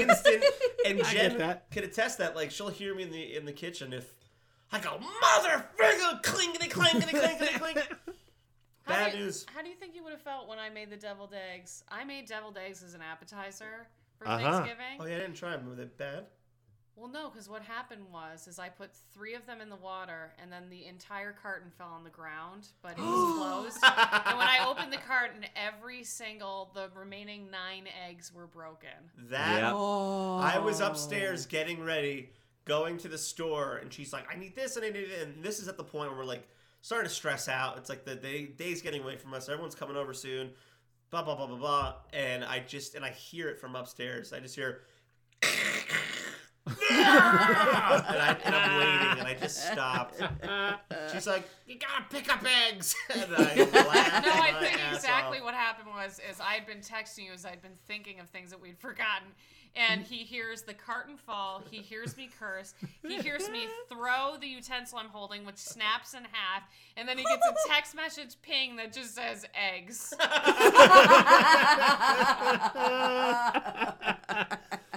Instant. 0.00 0.44
And 0.86 1.00
I 1.02 1.12
Jen 1.12 1.30
get 1.30 1.38
that. 1.38 1.70
can 1.70 1.84
attest 1.84 2.18
that. 2.18 2.34
Like 2.36 2.50
she'll 2.50 2.68
hear 2.68 2.94
me 2.94 3.02
in 3.04 3.10
the 3.10 3.36
in 3.36 3.44
the 3.44 3.52
kitchen 3.52 3.92
if 3.92 4.12
I 4.72 4.78
go 4.80 4.98
motherfucker 4.98 6.22
clinkety 6.22 6.68
clankety 6.70 7.10
clankety 7.14 7.58
clink. 7.58 7.78
How 8.84 8.94
Bad 8.94 9.12
do 9.12 9.18
you, 9.18 9.24
news. 9.24 9.44
How 9.54 9.60
do 9.62 9.68
you 9.68 9.74
think 9.74 9.94
you 9.94 10.02
would 10.04 10.12
have 10.12 10.22
felt 10.22 10.48
when 10.48 10.58
I 10.58 10.70
made 10.70 10.88
the 10.88 10.96
deviled 10.96 11.34
eggs? 11.34 11.84
I 11.90 12.04
made 12.04 12.26
deviled 12.26 12.56
eggs 12.56 12.82
as 12.82 12.94
an 12.94 13.02
appetizer 13.02 13.86
for 14.18 14.26
Uh-huh. 14.26 14.38
Thanksgiving. 14.38 14.96
Oh 14.98 15.04
yeah, 15.06 15.16
I 15.16 15.18
didn't 15.18 15.34
try 15.36 15.50
them. 15.50 15.68
Were 15.68 15.74
they 15.74 15.84
bad? 15.84 16.24
Well, 16.98 17.10
no, 17.10 17.30
because 17.30 17.48
what 17.48 17.62
happened 17.62 18.02
was 18.12 18.48
is 18.48 18.58
I 18.58 18.68
put 18.68 18.90
three 19.14 19.34
of 19.34 19.46
them 19.46 19.60
in 19.60 19.68
the 19.68 19.76
water, 19.76 20.32
and 20.42 20.50
then 20.50 20.68
the 20.68 20.86
entire 20.86 21.32
carton 21.32 21.70
fell 21.70 21.92
on 21.94 22.02
the 22.02 22.10
ground, 22.10 22.66
but 22.82 22.92
it 22.92 22.98
was 22.98 23.38
closed. 23.78 23.78
and 23.84 24.36
when 24.38 24.48
I 24.48 24.66
opened 24.68 24.92
the 24.92 24.98
carton, 24.98 25.44
every 25.54 26.02
single 26.02 26.70
the 26.74 26.88
remaining 26.98 27.50
nine 27.50 27.84
eggs 28.08 28.32
were 28.34 28.46
broken. 28.48 28.88
That 29.30 29.62
Yep. 29.62 29.72
Oh, 29.76 30.38
I 30.38 30.58
was 30.58 30.80
upstairs 30.80 31.46
getting 31.46 31.84
ready, 31.84 32.30
going 32.64 32.98
to 32.98 33.08
the 33.08 33.18
store, 33.18 33.76
and 33.76 33.92
she's 33.92 34.12
like, 34.12 34.26
"I 34.32 34.36
need 34.36 34.56
this 34.56 34.76
and 34.76 34.84
I 34.84 34.90
need 34.90 35.08
it." 35.10 35.22
And 35.22 35.44
this 35.44 35.60
is 35.60 35.68
at 35.68 35.76
the 35.76 35.84
point 35.84 36.10
where 36.10 36.18
we're 36.18 36.24
like 36.24 36.48
starting 36.80 37.08
to 37.08 37.14
stress 37.14 37.48
out. 37.48 37.78
It's 37.78 37.88
like 37.88 38.04
the 38.04 38.16
day 38.16 38.46
day's 38.46 38.82
getting 38.82 39.02
away 39.02 39.16
from 39.16 39.34
us. 39.34 39.48
Everyone's 39.48 39.76
coming 39.76 39.96
over 39.96 40.12
soon. 40.12 40.50
Blah 41.10 41.22
blah 41.22 41.36
blah 41.36 41.46
blah 41.46 41.56
blah. 41.58 41.94
And 42.12 42.44
I 42.44 42.58
just 42.58 42.96
and 42.96 43.04
I 43.04 43.10
hear 43.10 43.48
it 43.48 43.58
from 43.60 43.76
upstairs. 43.76 44.32
I 44.32 44.40
just 44.40 44.56
hear. 44.56 44.82
And, 47.08 48.18
I, 48.18 48.36
and 48.44 48.54
I'm 48.54 48.78
waiting, 48.78 49.18
and 49.18 49.28
I 49.28 49.34
just 49.40 49.64
stopped. 49.64 50.20
She's 51.12 51.26
like, 51.26 51.48
"You 51.66 51.78
gotta 51.78 52.04
pick 52.10 52.32
up 52.32 52.44
eggs," 52.68 52.94
and 53.14 53.34
I 53.34 53.54
laughed. 53.56 54.26
No, 54.26 54.32
I 54.32 54.52
my 54.52 54.60
think 54.60 54.78
ass 54.78 54.96
exactly 54.96 55.38
off. 55.38 55.44
what 55.44 55.54
happened 55.54 55.88
was 55.94 56.20
is 56.30 56.40
I 56.40 56.54
had 56.54 56.66
been 56.66 56.78
texting 56.78 57.26
you 57.26 57.32
as 57.32 57.46
I'd 57.46 57.62
been 57.62 57.76
thinking 57.86 58.20
of 58.20 58.28
things 58.28 58.50
that 58.50 58.60
we'd 58.60 58.78
forgotten. 58.78 59.28
And 59.76 60.02
he 60.02 60.24
hears 60.24 60.62
the 60.62 60.74
carton 60.74 61.16
fall, 61.16 61.62
he 61.70 61.76
hears 61.76 62.16
me 62.16 62.30
curse, 62.38 62.74
he 63.06 63.18
hears 63.18 63.48
me 63.50 63.68
throw 63.88 64.36
the 64.40 64.48
utensil 64.48 64.98
I'm 64.98 65.10
holding, 65.10 65.44
which 65.44 65.58
snaps 65.58 66.14
in 66.14 66.24
half, 66.32 66.62
and 66.96 67.06
then 67.06 67.16
he 67.18 67.22
gets 67.22 67.46
a 67.46 67.68
text 67.68 67.94
message 67.94 68.34
ping 68.42 68.74
that 68.76 68.92
just 68.92 69.14
says 69.14 69.44
eggs. 69.54 70.14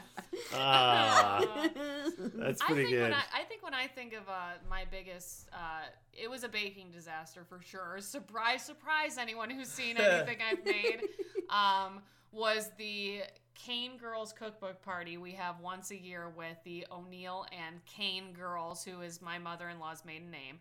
Ah, 0.54 1.44
that's 2.36 2.62
I 2.62 2.66
pretty 2.66 2.84
think 2.84 2.90
good. 2.96 3.02
when 3.04 3.14
I, 3.14 3.24
I 3.34 3.44
think 3.44 3.64
when 3.64 3.74
I 3.74 3.88
think 3.88 4.14
of 4.14 4.28
uh, 4.28 4.58
my 4.70 4.86
biggest, 4.90 5.50
uh, 5.54 5.86
it 6.14 6.30
was 6.30 6.44
a 6.44 6.50
baking 6.50 6.92
disaster 6.92 7.46
for 7.48 7.62
sure. 7.62 7.98
Surprise, 8.00 8.64
surprise! 8.64 9.18
Anyone 9.18 9.50
who's 9.50 9.70
seen 9.70 9.98
anything 10.00 10.38
I've 10.42 10.66
made 10.66 11.02
um, 11.50 12.02
was 12.32 12.70
the 12.78 13.22
Kane 13.56 13.98
Girls 13.98 14.34
Cookbook 14.34 14.82
Party 14.82 15.18
we 15.18 15.32
have 15.34 15.60
once 15.60 15.92
a 15.92 15.98
year 15.98 16.30
with 16.36 16.58
the 16.64 16.86
O'Neill 16.92 17.46
and 17.52 17.84
Kane 17.86 18.34
Girls, 18.34 18.84
who 18.84 19.02
is 19.02 19.22
my 19.22 19.38
mother 19.38 19.70
in 19.70 19.80
law's 19.80 20.04
maiden 20.06 20.32
name. 20.32 20.60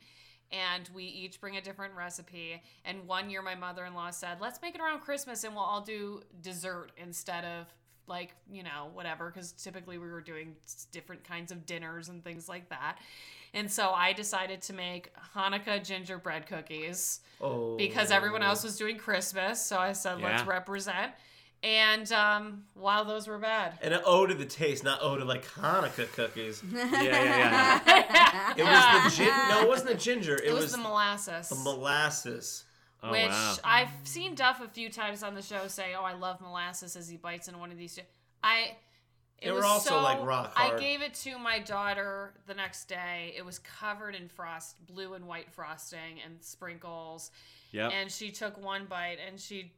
And 0.52 0.90
we 0.92 1.04
each 1.04 1.40
bring 1.40 1.56
a 1.56 1.60
different 1.60 1.94
recipe. 1.94 2.60
And 2.84 3.06
one 3.06 3.30
year, 3.30 3.40
my 3.40 3.54
mother 3.54 3.84
in 3.84 3.94
law 3.94 4.10
said, 4.10 4.38
let's 4.40 4.60
make 4.60 4.74
it 4.74 4.80
around 4.80 5.00
Christmas 5.00 5.44
and 5.44 5.54
we'll 5.54 5.62
all 5.62 5.80
do 5.80 6.22
dessert 6.42 6.90
instead 6.96 7.44
of 7.44 7.72
like, 8.10 8.34
you 8.52 8.62
know, 8.62 8.90
whatever. 8.92 9.30
Because 9.30 9.52
typically 9.52 9.96
we 9.96 10.10
were 10.10 10.20
doing 10.20 10.54
different 10.92 11.24
kinds 11.24 11.50
of 11.50 11.64
dinners 11.64 12.10
and 12.10 12.22
things 12.22 12.46
like 12.48 12.68
that. 12.68 12.98
And 13.54 13.70
so 13.70 13.90
I 13.90 14.12
decided 14.12 14.60
to 14.62 14.74
make 14.74 15.10
Hanukkah 15.34 15.82
gingerbread 15.82 16.46
cookies 16.46 17.20
Oh. 17.40 17.76
because 17.78 18.10
everyone 18.10 18.42
else 18.42 18.62
was 18.62 18.76
doing 18.76 18.98
Christmas. 18.98 19.64
So 19.64 19.78
I 19.78 19.92
said, 19.94 20.20
let's 20.20 20.44
represent. 20.46 21.12
And 21.62 22.10
um, 22.12 22.62
wow, 22.74 23.04
those 23.04 23.26
were 23.28 23.38
bad. 23.38 23.78
And 23.82 23.92
an 23.92 24.00
ode 24.06 24.30
to 24.30 24.34
the 24.34 24.44
taste, 24.46 24.82
not 24.84 25.02
ode 25.02 25.18
to 25.20 25.24
like 25.26 25.44
Hanukkah 25.46 26.10
cookies. 26.12 26.62
Yeah, 26.72 26.90
yeah, 26.92 27.80
yeah. 27.86 28.54
It 28.56 28.64
was 28.64 29.14
the 29.16 29.22
gin. 29.24 29.34
No, 29.48 29.62
it 29.62 29.68
wasn't 29.68 29.90
the 29.90 29.96
ginger. 29.96 30.34
It, 30.36 30.46
It 30.46 30.52
was, 30.54 30.72
the 30.72 30.78
molasses, 30.78 31.48
the 31.50 31.56
molasses. 31.56 32.64
Oh, 33.02 33.10
which 33.12 33.30
wow. 33.30 33.56
I've 33.64 33.90
seen 34.04 34.34
Duff 34.34 34.60
a 34.60 34.68
few 34.68 34.90
times 34.90 35.22
on 35.22 35.34
the 35.34 35.42
show 35.42 35.68
say, 35.68 35.94
"Oh, 35.98 36.02
I 36.02 36.12
love 36.12 36.40
molasses," 36.40 36.96
as 36.96 37.08
he 37.08 37.16
bites 37.16 37.48
into 37.48 37.58
one 37.58 37.70
of 37.70 37.78
these. 37.78 37.98
I. 38.42 38.76
It 39.38 39.46
They 39.46 39.52
were 39.52 39.56
was 39.56 39.64
also, 39.64 39.90
so, 39.90 40.02
like, 40.02 40.22
rock 40.22 40.52
I 40.54 40.78
gave 40.78 41.00
it 41.00 41.14
to 41.14 41.38
my 41.38 41.60
daughter 41.60 42.34
the 42.46 42.52
next 42.52 42.88
day. 42.88 43.32
It 43.34 43.42
was 43.42 43.58
covered 43.58 44.14
in 44.14 44.28
frost, 44.28 44.76
blue 44.84 45.14
and 45.14 45.26
white 45.26 45.50
frosting 45.50 46.20
and 46.22 46.36
sprinkles. 46.42 47.30
Yep. 47.72 47.90
And 47.90 48.10
she 48.12 48.30
took 48.32 48.62
one 48.62 48.84
bite 48.84 49.16
and 49.26 49.40
she, 49.40 49.72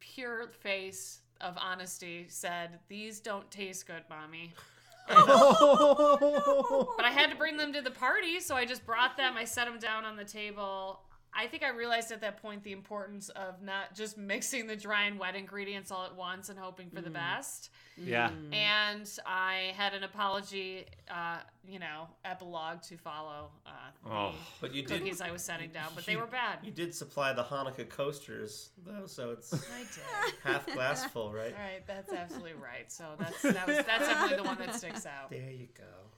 pure 0.00 0.48
face 0.48 1.20
of 1.40 1.56
honesty, 1.58 2.26
said, 2.28 2.80
These 2.88 3.20
don't 3.20 3.48
taste 3.52 3.86
good, 3.86 4.02
mommy. 4.10 4.52
But 5.08 7.04
I 7.04 7.10
had 7.10 7.30
to 7.30 7.36
bring 7.36 7.56
them 7.56 7.72
to 7.72 7.82
the 7.82 7.90
party, 7.90 8.40
so 8.40 8.54
I 8.56 8.64
just 8.64 8.84
brought 8.86 9.16
them. 9.16 9.34
I 9.36 9.44
set 9.44 9.66
them 9.66 9.78
down 9.78 10.04
on 10.04 10.16
the 10.16 10.24
table. 10.24 11.00
I 11.34 11.46
think 11.46 11.62
I 11.62 11.70
realized 11.70 12.12
at 12.12 12.20
that 12.20 12.42
point 12.42 12.62
the 12.62 12.72
importance 12.72 13.30
of 13.30 13.62
not 13.62 13.94
just 13.94 14.18
mixing 14.18 14.66
the 14.66 14.76
dry 14.76 15.04
and 15.04 15.18
wet 15.18 15.34
ingredients 15.34 15.90
all 15.90 16.04
at 16.04 16.14
once 16.14 16.50
and 16.50 16.58
hoping 16.58 16.90
for 16.90 17.00
the 17.00 17.08
best. 17.10 17.70
yeah. 17.96 18.30
And 18.52 19.08
I 19.24 19.72
had 19.74 19.94
an 19.94 20.04
apology, 20.04 20.84
uh, 21.10 21.38
you 21.66 21.78
know, 21.78 22.08
epilogue 22.26 22.82
to 22.82 22.98
follow 22.98 23.50
uh, 23.66 23.70
the 24.04 24.10
Oh. 24.10 24.34
But 24.60 24.74
you 24.74 24.82
did. 24.82 24.98
cookies 25.00 25.22
I 25.22 25.30
was 25.30 25.42
setting 25.42 25.70
down, 25.70 25.88
but 25.94 26.04
they 26.04 26.16
were 26.16 26.26
bad. 26.26 26.58
You 26.62 26.70
did 26.70 26.94
supply 26.94 27.32
the 27.32 27.44
Hanukkah 27.44 27.88
coasters 27.88 28.68
though, 28.84 29.06
so 29.06 29.30
it's 29.30 29.54
I 29.54 29.56
did. 29.80 30.34
half 30.44 30.66
glass 30.66 31.06
full, 31.06 31.32
right? 31.32 31.54
All 31.54 31.62
right, 31.64 31.86
that's 31.86 32.12
absolutely 32.12 32.54
right. 32.54 32.92
So 32.92 33.04
that's 33.18 33.40
that 33.42 33.66
was, 33.66 33.76
that's 33.78 34.06
definitely 34.06 34.36
the 34.36 34.42
one 34.44 34.58
that 34.58 34.74
sticks 34.74 35.06
out. 35.06 35.30
There 35.30 35.50
you 35.50 35.68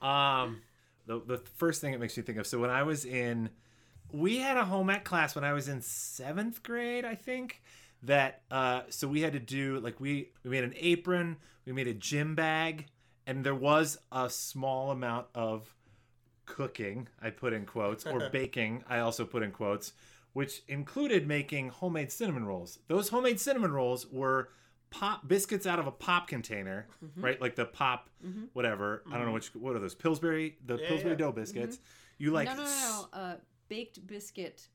go. 0.01 0.05
Um, 0.05 0.61
the 1.05 1.21
the 1.25 1.37
first 1.37 1.79
thing 1.79 1.93
it 1.93 1.99
makes 2.01 2.17
me 2.17 2.23
think 2.23 2.37
of. 2.37 2.45
So 2.47 2.59
when 2.59 2.69
I 2.69 2.83
was 2.83 3.05
in, 3.05 3.49
we 4.15 4.37
had 4.37 4.57
a 4.57 4.65
home 4.65 4.89
ec 4.89 5.03
class 5.03 5.35
when 5.35 5.43
I 5.43 5.53
was 5.53 5.67
in 5.67 5.81
seventh 5.81 6.63
grade, 6.63 7.05
I 7.05 7.15
think. 7.15 7.61
That 8.03 8.41
uh, 8.51 8.81
so 8.89 9.07
we 9.07 9.21
had 9.21 9.33
to 9.33 9.39
do 9.39 9.79
like 9.79 9.99
we 9.99 10.29
we 10.43 10.51
made 10.51 10.63
an 10.63 10.73
apron, 10.77 11.37
we 11.65 11.71
made 11.71 11.87
a 11.87 11.93
gym 11.93 12.35
bag, 12.35 12.85
and 13.25 13.43
there 13.43 13.55
was 13.55 13.97
a 14.11 14.29
small 14.29 14.91
amount 14.91 15.27
of 15.33 15.73
cooking. 16.45 17.07
I 17.21 17.31
put 17.31 17.53
in 17.53 17.65
quotes 17.65 18.05
or 18.05 18.29
baking. 18.31 18.83
I 18.87 18.99
also 18.99 19.25
put 19.25 19.41
in 19.41 19.51
quotes, 19.51 19.93
which 20.33 20.61
included 20.67 21.27
making 21.27 21.69
homemade 21.69 22.11
cinnamon 22.11 22.45
rolls. 22.45 22.77
Those 22.87 23.09
homemade 23.09 23.39
cinnamon 23.39 23.71
rolls 23.71 24.05
were 24.11 24.49
pop 24.91 25.27
biscuits 25.27 25.65
out 25.65 25.79
of 25.79 25.87
a 25.87 25.91
pop 25.91 26.27
container, 26.27 26.87
right? 27.17 27.41
Like 27.41 27.55
the 27.55 27.65
pop, 27.65 28.09
whatever. 28.53 29.01
I 29.11 29.17
don't 29.17 29.25
know 29.25 29.33
which. 29.33 29.47
What 29.55 29.75
are 29.75 29.79
those? 29.79 29.95
Pillsbury, 29.95 30.57
the 30.63 30.75
Yeah, 30.77 30.87
Pillsbury 30.87 31.13
yeah. 31.13 31.17
dough 31.17 31.31
biscuits. 31.31 31.79
You 32.19 32.31
like? 32.31 32.47
no, 32.47 32.55
no, 32.55 32.63
no, 32.63 33.05
no. 33.13 33.19
Uh, 33.19 33.35
baked 33.69 34.05
biscuit 34.07 34.67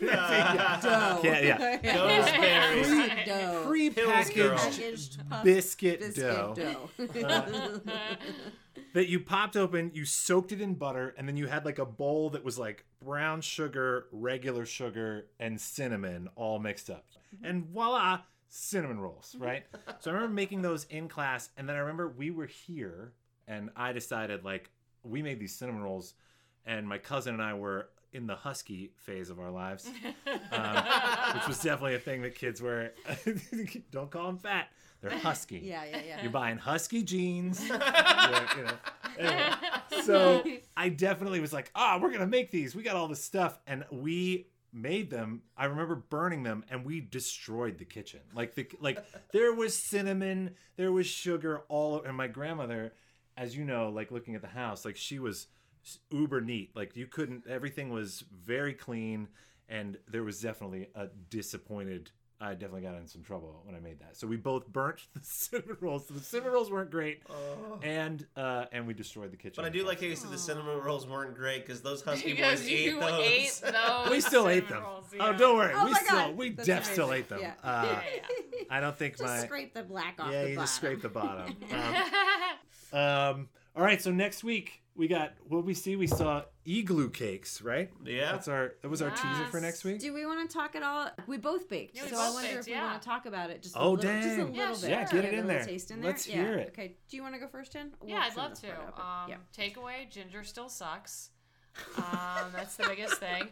Yeah. 0.00 0.80
dough. 0.82 1.20
Yeah, 1.22 1.40
yeah. 1.40 1.76
Those 1.82 2.30
berries. 2.30 3.26
dough. 3.26 3.64
Pre-packaged 3.66 4.56
Packaged 4.56 5.44
biscuit, 5.44 6.00
biscuit 6.00 6.14
dough, 6.16 6.54
dough. 6.56 7.80
that 8.94 9.08
you 9.08 9.20
popped 9.20 9.56
open. 9.56 9.90
You 9.94 10.04
soaked 10.04 10.52
it 10.52 10.60
in 10.60 10.74
butter, 10.74 11.14
and 11.16 11.28
then 11.28 11.36
you 11.36 11.46
had 11.46 11.64
like 11.64 11.78
a 11.78 11.86
bowl 11.86 12.30
that 12.30 12.44
was 12.44 12.58
like 12.58 12.84
brown 13.02 13.40
sugar, 13.40 14.06
regular 14.12 14.64
sugar, 14.66 15.26
and 15.38 15.60
cinnamon 15.60 16.28
all 16.36 16.58
mixed 16.58 16.90
up. 16.90 17.06
Mm-hmm. 17.34 17.44
And 17.44 17.64
voila, 17.66 18.20
cinnamon 18.48 19.00
rolls, 19.00 19.34
mm-hmm. 19.34 19.44
right? 19.44 19.64
so 20.00 20.10
I 20.10 20.14
remember 20.14 20.34
making 20.34 20.62
those 20.62 20.84
in 20.84 21.08
class, 21.08 21.50
and 21.56 21.68
then 21.68 21.76
I 21.76 21.80
remember 21.80 22.08
we 22.08 22.30
were 22.30 22.46
here, 22.46 23.12
and 23.46 23.70
I 23.76 23.92
decided 23.92 24.44
like 24.44 24.70
we 25.02 25.22
made 25.22 25.38
these 25.38 25.56
cinnamon 25.56 25.82
rolls, 25.82 26.14
and 26.66 26.88
my 26.88 26.98
cousin 26.98 27.34
and 27.34 27.42
I 27.42 27.54
were 27.54 27.88
in 28.12 28.26
the 28.26 28.34
husky 28.34 28.90
phase 28.96 29.30
of 29.30 29.38
our 29.38 29.50
lives, 29.50 29.86
um, 30.52 30.84
which 31.34 31.46
was 31.46 31.60
definitely 31.62 31.94
a 31.94 31.98
thing 32.00 32.22
that 32.22 32.34
kids 32.34 32.60
were. 32.60 32.92
Don't 33.92 34.10
call 34.10 34.26
them 34.26 34.38
fat; 34.38 34.68
they're 35.00 35.16
husky. 35.18 35.58
yeah, 35.58 35.84
yeah, 35.84 36.00
yeah. 36.06 36.22
You're 36.22 36.32
buying 36.32 36.58
husky 36.58 37.02
jeans. 37.02 37.62
You 38.56 38.64
know. 38.64 38.72
Anyway, 39.18 39.50
so 40.04 40.42
I 40.76 40.88
definitely 40.88 41.40
was 41.40 41.52
like, 41.52 41.70
ah, 41.74 41.98
we're 42.00 42.10
gonna 42.12 42.26
make 42.26 42.50
these. 42.50 42.74
We 42.74 42.82
got 42.82 42.96
all 42.96 43.08
this 43.08 43.22
stuff, 43.22 43.58
and 43.66 43.84
we 43.90 44.46
made 44.72 45.10
them. 45.10 45.42
I 45.56 45.66
remember 45.66 45.96
burning 45.96 46.42
them, 46.42 46.64
and 46.70 46.84
we 46.84 47.00
destroyed 47.00 47.78
the 47.78 47.84
kitchen. 47.84 48.20
Like 48.34 48.54
the 48.54 48.68
like 48.80 49.04
there 49.32 49.52
was 49.54 49.74
cinnamon, 49.76 50.54
there 50.76 50.92
was 50.92 51.06
sugar 51.06 51.62
all. 51.68 51.96
over 51.96 52.08
And 52.08 52.16
my 52.16 52.28
grandmother, 52.28 52.92
as 53.36 53.56
you 53.56 53.64
know, 53.64 53.88
like 53.90 54.10
looking 54.10 54.34
at 54.34 54.42
the 54.42 54.48
house, 54.48 54.84
like 54.84 54.96
she 54.96 55.18
was 55.18 55.46
uber 56.10 56.40
neat. 56.40 56.70
Like 56.74 56.96
you 56.96 57.06
couldn't. 57.06 57.46
Everything 57.48 57.90
was 57.90 58.24
very 58.44 58.74
clean, 58.74 59.28
and 59.68 59.96
there 60.10 60.22
was 60.24 60.40
definitely 60.40 60.88
a 60.94 61.08
disappointed. 61.30 62.10
I 62.42 62.52
definitely 62.54 62.80
got 62.80 62.94
in 62.94 63.06
some 63.06 63.22
trouble 63.22 63.60
when 63.66 63.74
I 63.76 63.80
made 63.80 64.00
that. 64.00 64.16
So 64.16 64.26
we 64.26 64.38
both 64.38 64.66
burnt 64.66 65.02
the 65.14 65.20
cinnamon 65.22 65.76
rolls. 65.82 66.06
The 66.06 66.20
cinnamon 66.20 66.52
rolls 66.54 66.70
weren't 66.70 66.90
great, 66.90 67.22
and 67.82 68.26
uh, 68.34 68.64
and 68.72 68.86
we 68.86 68.94
destroyed 68.94 69.30
the 69.30 69.36
kitchen. 69.36 69.54
But 69.56 69.66
I 69.66 69.68
do 69.68 69.84
like 69.86 70.00
how 70.00 70.06
you 70.06 70.16
said 70.16 70.30
the 70.30 70.38
cinnamon 70.38 70.78
rolls 70.78 71.06
weren't 71.06 71.34
great 71.34 71.66
because 71.66 71.82
those 71.82 72.00
husky 72.04 72.32
because 72.32 72.60
boys 72.60 72.70
you 72.70 72.96
ate 72.96 73.00
those. 73.00 73.20
ate 73.20 73.60
those. 73.74 74.10
we 74.10 74.20
still 74.22 74.48
ate 74.48 74.68
them. 74.70 74.82
rolls, 74.82 75.04
Oh, 75.20 75.32
don't 75.36 75.56
worry. 75.58 75.74
Oh 75.76 75.84
we 75.84 75.90
my 75.92 75.98
still 75.98 76.16
God. 76.16 76.36
we 76.36 76.50
That's 76.50 76.66
def 76.66 76.84
still 76.86 77.12
ate 77.12 77.28
them. 77.28 77.40
Yeah. 77.42 77.52
Uh, 77.62 77.84
Yeah, 77.86 78.02
yeah. 78.56 78.64
I 78.70 78.80
don't 78.80 78.96
think 78.96 79.14
Just 79.18 79.24
my 79.24 79.38
scrape 79.40 79.74
the 79.74 79.82
black 79.82 80.14
off 80.18 80.32
yeah 80.32 80.44
the 80.44 80.50
you 80.50 80.56
bottom. 80.56 80.64
just 80.66 80.76
scrape 80.76 81.02
the 81.02 81.08
bottom. 81.10 81.56
Um, 82.92 82.98
um, 82.98 83.48
all 83.76 83.82
right, 83.82 84.00
so 84.00 84.10
next 84.10 84.42
week 84.44 84.82
we 84.96 85.08
got 85.08 85.32
what 85.48 85.64
we 85.64 85.74
see? 85.74 85.96
We 85.96 86.06
saw 86.06 86.42
igloo 86.66 87.10
cakes, 87.10 87.62
right? 87.62 87.90
Yeah. 88.04 88.32
That's 88.32 88.48
our 88.48 88.74
that 88.82 88.88
was 88.88 89.00
our 89.02 89.10
teaser 89.10 89.46
for 89.50 89.60
next 89.60 89.84
week. 89.84 90.00
Do 90.00 90.12
we 90.12 90.26
want 90.26 90.48
to 90.48 90.54
talk 90.54 90.74
at 90.76 90.82
all? 90.82 91.08
We 91.26 91.36
both 91.38 91.68
baked, 91.68 91.96
Yeah, 91.96 92.04
we 92.04 92.08
so 92.10 92.16
both 92.16 92.24
I 92.24 92.30
wonder 92.30 92.48
baked, 92.48 92.60
if 92.60 92.66
we 92.66 92.72
yeah. 92.72 92.84
want 92.90 93.02
to 93.02 93.08
talk 93.08 93.26
about 93.26 93.50
it. 93.50 93.62
Just 93.62 93.76
a 93.76 93.78
Oh, 93.78 93.92
little, 93.92 94.12
just 94.12 94.26
a 94.26 94.30
little 94.44 94.54
Yeah, 94.54 94.68
bit. 94.70 94.78
sure. 94.78 94.88
Yeah, 94.90 95.00
get 95.02 95.10
Get 95.12 95.24
it 95.26 95.34
in 95.34 95.46
there. 95.46 95.64
Taste 95.64 95.90
in 95.90 96.02
Let's 96.02 96.24
there. 96.26 96.36
hear 96.36 96.54
yeah. 96.56 96.62
it. 96.62 96.68
Okay. 96.68 96.96
Do 97.08 97.16
you 97.16 97.22
want 97.22 97.34
to 97.34 97.40
go 97.40 97.46
first, 97.48 97.72
Jen? 97.72 97.92
We'll 98.00 98.10
Yeah, 98.10 98.24
I'd 98.28 98.36
love 98.36 98.54
to. 98.60 98.66
part 98.66 98.88
open. 98.88 99.02
Um, 99.02 99.28
yeah. 99.30 99.36
Takeaway: 99.56 100.10
ginger 100.10 100.44
still 100.44 100.68
sucks. 100.68 101.30
Um, 101.96 102.50
that's 102.52 102.74
the 102.76 102.86
biggest 102.88 103.14
thing. 103.20 103.44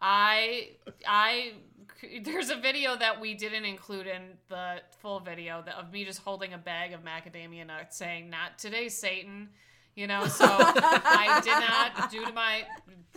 I 0.00 0.70
I 1.06 1.52
there's 2.22 2.50
a 2.50 2.56
video 2.56 2.96
that 2.96 3.20
we 3.20 3.34
didn't 3.34 3.64
include 3.64 4.06
in 4.06 4.22
the 4.48 4.80
full 5.00 5.20
video 5.20 5.62
that, 5.66 5.74
of 5.76 5.92
me 5.92 6.04
just 6.04 6.20
holding 6.22 6.52
a 6.54 6.58
bag 6.58 6.92
of 6.92 7.00
macadamia 7.04 7.66
nuts, 7.66 7.96
saying 7.96 8.30
"Not 8.30 8.58
today, 8.58 8.88
Satan." 8.88 9.50
You 9.98 10.06
know, 10.06 10.26
so 10.28 10.44
I 10.48 11.40
did 11.42 11.50
not, 11.98 12.08
due 12.08 12.24
to 12.24 12.32
my 12.32 12.62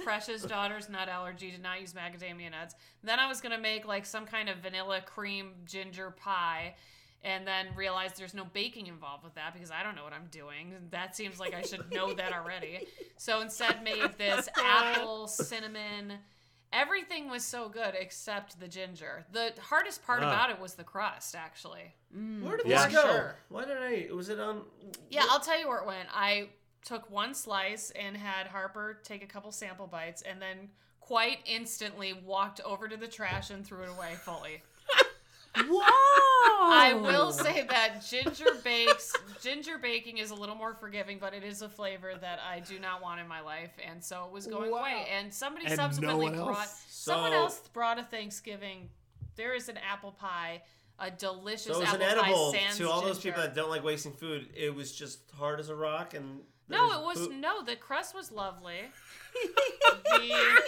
precious 0.04 0.42
daughter's 0.42 0.90
nut 0.90 1.10
allergy, 1.10 1.52
did 1.52 1.62
not 1.62 1.80
use 1.80 1.94
macadamia 1.94 2.50
nuts. 2.50 2.74
Then 3.04 3.20
I 3.20 3.28
was 3.28 3.40
gonna 3.40 3.60
make 3.60 3.86
like 3.86 4.04
some 4.04 4.26
kind 4.26 4.50
of 4.50 4.58
vanilla 4.58 5.02
cream 5.06 5.52
ginger 5.64 6.10
pie, 6.10 6.74
and 7.24 7.46
then 7.46 7.68
realized 7.76 8.18
there's 8.18 8.34
no 8.34 8.46
baking 8.46 8.88
involved 8.88 9.24
with 9.24 9.36
that 9.36 9.54
because 9.54 9.70
I 9.70 9.84
don't 9.84 9.96
know 9.96 10.04
what 10.04 10.14
I'm 10.14 10.26
doing. 10.32 10.74
That 10.90 11.16
seems 11.16 11.40
like 11.40 11.54
I 11.54 11.62
should 11.62 11.92
know 11.94 12.16
that 12.16 12.34
already. 12.34 12.88
So 13.18 13.42
instead, 13.42 13.84
made 13.84 14.18
this 14.18 14.50
apple 14.58 15.28
cinnamon. 15.28 16.14
Everything 16.74 17.30
was 17.30 17.46
so 17.46 17.70
good 17.70 17.94
except 18.00 18.60
the 18.60 18.68
ginger. 18.68 19.24
The 19.34 19.54
hardest 19.62 20.04
part 20.04 20.24
Ah. 20.24 20.30
about 20.30 20.50
it 20.50 20.60
was 20.60 20.74
the 20.74 20.84
crust, 20.86 21.36
actually. 21.36 21.94
Where 22.12 22.58
did 22.58 22.66
Yeah. 22.66 22.86
this 22.88 22.96
go? 22.96 23.02
Sure. 23.04 23.36
Why 23.50 23.66
did 23.66 23.78
I? 23.78 24.08
Was 24.12 24.30
it 24.30 24.40
on? 24.40 24.64
Yeah, 25.12 25.26
I'll 25.30 25.42
tell 25.42 25.60
you 25.60 25.68
where 25.68 25.78
it 25.80 25.86
went. 25.86 26.08
I 26.12 26.48
took 26.84 27.10
one 27.12 27.34
slice 27.34 27.92
and 27.92 28.16
had 28.18 28.48
Harper 28.48 29.00
take 29.04 29.24
a 29.24 29.28
couple 29.28 29.52
sample 29.52 29.88
bites, 29.88 30.22
and 30.24 30.42
then 30.42 30.70
quite 31.00 31.40
instantly 31.46 32.14
walked 32.14 32.60
over 32.62 32.88
to 32.88 32.98
the 32.98 33.08
trash 33.08 33.50
and 33.50 33.66
threw 33.66 33.84
it 33.84 33.90
away 33.90 34.14
fully. 34.24 34.62
Whoa! 35.58 35.82
I 36.74 36.94
will 36.94 37.32
say 37.34 37.66
that 37.70 38.06
ginger 38.10 38.46
bakes 38.64 39.14
ginger 39.42 39.78
baking 39.78 40.18
is 40.20 40.32
a 40.32 40.36
little 40.36 40.56
more 40.56 40.74
forgiving, 40.74 41.18
but 41.20 41.34
it 41.34 41.44
is 41.44 41.62
a 41.62 41.68
flavor 41.68 42.14
that 42.22 42.40
I 42.50 42.62
do 42.62 42.80
not 42.80 43.02
want 43.02 43.20
in 43.20 43.28
my 43.28 43.42
life, 43.42 43.72
and 43.86 44.02
so 44.02 44.24
it 44.26 44.32
was 44.32 44.48
going 44.48 44.72
away. 44.72 45.08
And 45.12 45.34
somebody 45.34 45.66
And 45.66 45.76
no 45.78 45.84
subsequently 45.84 46.26
one 46.28 46.36
else? 46.36 46.48
brought 46.48 46.68
someone 46.88 47.32
So- 47.32 47.38
else 47.38 47.60
brought 47.74 48.00
a 48.00 48.04
Thanksgiving. 48.04 48.90
There 49.36 49.54
is 49.54 49.68
an 49.70 49.78
apple 49.78 50.14
pie 50.14 50.62
a 51.00 51.10
delicious 51.10 51.64
So 51.66 51.82
it 51.82 51.86
was 51.86 51.94
an 51.96 52.02
apple 52.04 52.52
pie 52.54 52.60
sans 52.60 52.78
to 52.78 52.90
all 52.90 53.02
those 53.02 53.18
ginger. 53.18 53.30
people 53.38 53.42
that 53.42 53.56
don't 53.56 53.70
like 53.72 53.84
wasting 53.84 54.14
food. 54.14 54.54
It 54.56 54.74
was 54.74 54.92
just 54.96 55.20
hard 55.32 55.60
as 55.60 55.68
a 55.70 55.76
rock, 55.76 56.14
and 56.14 56.42
No, 56.70 56.99
it 56.99 57.05
was 57.05 57.28
food- 57.28 57.39
no. 57.39 57.64
The 57.64 57.76
crust 57.76 58.16
was 58.16 58.32
lovely. 58.32 58.91
the, 60.05 60.62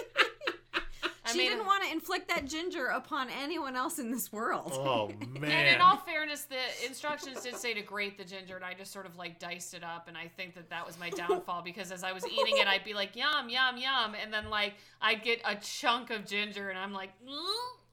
she 1.31 1.39
mean, 1.39 1.51
didn't 1.51 1.65
want 1.65 1.83
to 1.83 1.91
inflict 1.91 2.27
that 2.29 2.45
ginger 2.45 2.87
upon 2.87 3.27
anyone 3.29 3.75
else 3.75 3.97
in 3.97 4.11
this 4.11 4.31
world. 4.31 4.73
Oh 4.73 5.07
man! 5.39 5.51
And 5.51 5.75
in 5.75 5.81
all 5.81 5.97
fairness, 5.97 6.43
the 6.43 6.85
instructions 6.85 7.41
did 7.41 7.55
say 7.55 7.73
to 7.73 7.81
grate 7.81 8.17
the 8.17 8.23
ginger, 8.23 8.55
and 8.55 8.65
I 8.65 8.73
just 8.73 8.91
sort 8.91 9.05
of 9.05 9.15
like 9.15 9.39
diced 9.39 9.73
it 9.73 9.83
up, 9.83 10.07
and 10.07 10.17
I 10.17 10.27
think 10.27 10.55
that 10.55 10.69
that 10.69 10.85
was 10.85 10.99
my 10.99 11.09
downfall 11.09 11.61
because 11.65 11.91
as 11.91 12.03
I 12.03 12.11
was 12.11 12.25
eating 12.27 12.57
it, 12.57 12.67
I'd 12.67 12.83
be 12.83 12.93
like 12.93 13.15
yum 13.15 13.49
yum 13.49 13.77
yum, 13.77 14.15
and 14.21 14.33
then 14.33 14.49
like 14.49 14.73
I'd 15.01 15.23
get 15.23 15.41
a 15.45 15.55
chunk 15.55 16.09
of 16.09 16.25
ginger, 16.25 16.69
and 16.69 16.77
I'm 16.77 16.93
like. 16.93 17.11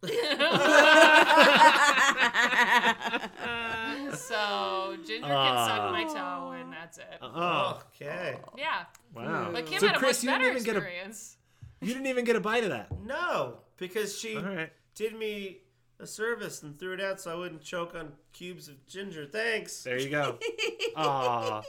so 4.16 4.96
ginger 5.07 5.26
can 5.26 5.57
suck 5.66 5.92
my 5.92 6.07
ah. 6.09 6.14
toe, 6.14 6.53
and 6.53 6.72
that's 6.72 6.96
it. 6.98 7.18
oh, 7.20 7.82
Okay. 7.94 8.38
Yeah, 8.57 8.84
wow. 9.14 9.51
but 9.53 9.66
Kim 9.66 9.80
so 9.80 9.88
had 9.88 9.96
a 9.96 9.98
Chris, 9.98 10.24
much 10.24 10.32
you 10.32 10.38
didn't 10.38 10.51
even 10.53 10.64
get 10.64 10.76
a 10.76 10.78
experience. 10.78 11.36
you 11.82 11.88
didn't 11.88 12.07
even 12.07 12.24
get 12.24 12.36
a 12.36 12.40
bite 12.40 12.64
of 12.64 12.70
that. 12.70 12.88
No, 13.05 13.59
because 13.76 14.18
she 14.18 14.36
All 14.36 14.42
right. 14.42 14.72
did 14.94 15.14
me 15.18 15.59
a 16.01 16.07
service 16.07 16.62
and 16.62 16.78
threw 16.78 16.94
it 16.94 17.01
out 17.01 17.20
so 17.20 17.30
I 17.30 17.34
wouldn't 17.34 17.62
choke 17.62 17.94
on 17.94 18.12
cubes 18.32 18.68
of 18.68 18.86
ginger. 18.86 19.26
Thanks. 19.26 19.82
There 19.82 19.98
you 19.98 20.09
go. 20.09 20.38
Aw. 20.96 21.62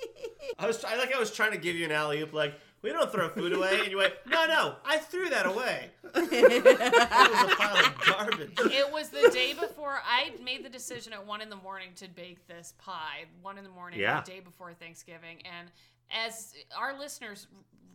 I 0.58 0.68
was 0.68 0.84
I 0.84 0.96
like 0.96 1.14
I 1.14 1.20
was 1.20 1.32
trying 1.32 1.52
to 1.52 1.58
give 1.58 1.76
you 1.76 1.86
an 1.86 1.92
alley 1.92 2.22
oop 2.22 2.34
like 2.34 2.54
we 2.82 2.92
don't 2.92 3.12
throw 3.12 3.30
food 3.30 3.54
away 3.54 3.80
and 3.82 3.92
you 3.92 3.98
went 3.98 4.14
no 4.28 4.46
no 4.48 4.76
I 4.86 4.98
threw 4.98 5.30
that 5.30 5.46
away. 5.46 5.90
it 6.16 6.64
was 6.64 7.54
a 7.54 7.56
pile 7.56 7.86
of 7.86 8.06
garbage. 8.06 8.60
It 8.72 8.92
was 8.92 9.10
the 9.10 9.30
day 9.34 9.54
before 9.54 10.00
I 10.06 10.32
made 10.44 10.66
the 10.66 10.70
decision 10.70 11.14
at 11.14 11.26
one 11.26 11.42
in 11.42 11.50
the 11.50 11.56
morning 11.56 11.90
to 11.98 12.08
bake 12.10 12.48
this 12.48 12.74
pie. 12.80 13.26
One 13.42 13.58
in 13.58 13.64
the 13.64 13.70
morning, 13.70 14.00
Yeah. 14.00 14.22
the 14.22 14.32
day 14.32 14.40
before 14.40 14.74
Thanksgiving, 14.74 15.42
and 15.46 15.70
as 16.12 16.54
our 16.78 16.98
listeners 16.98 17.48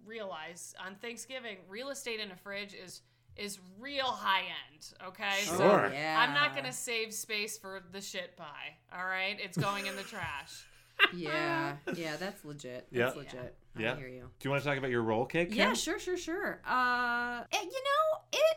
realize, 0.07 0.75
on 0.85 0.95
Thanksgiving, 0.97 1.57
real 1.69 1.91
estate 1.91 2.21
in 2.21 2.31
a 2.31 2.37
fridge 2.37 2.75
is 2.75 3.03
is 3.37 3.59
real 3.79 4.07
high 4.07 4.45
end. 4.73 4.95
Okay, 5.09 5.43
Sure. 5.43 5.57
so 5.59 5.91
yeah. 5.93 6.17
I'm 6.27 6.33
not 6.33 6.55
gonna 6.57 6.73
save 6.73 7.13
space 7.13 7.59
for 7.59 7.83
the 7.93 8.01
shit 8.01 8.35
pie. 8.37 8.77
All 8.97 9.05
right, 9.05 9.37
it's 9.39 9.59
going 9.59 9.87
in 9.87 9.97
the 9.97 10.03
trash. 10.03 10.65
Yeah, 11.15 11.77
yeah, 11.95 12.17
that's 12.17 12.43
legit. 12.47 12.87
Yeah. 12.91 13.05
That's 13.05 13.17
legit. 13.17 13.55
I 13.79 13.83
Yeah. 13.83 13.97
hear 13.97 14.09
you. 14.09 14.31
Do 14.39 14.47
you 14.49 14.51
want 14.51 14.63
to 14.63 14.69
talk 14.69 14.79
about 14.79 14.91
your 14.91 15.03
roll 15.03 15.27
cake? 15.27 15.51
Kim? 15.51 15.59
Yeah, 15.59 15.73
sure, 15.75 15.99
sure, 15.99 16.17
sure. 16.17 16.61
Uh, 16.67 17.45
it, 17.53 17.65
you 17.65 17.83
know, 17.83 18.21
it 18.33 18.57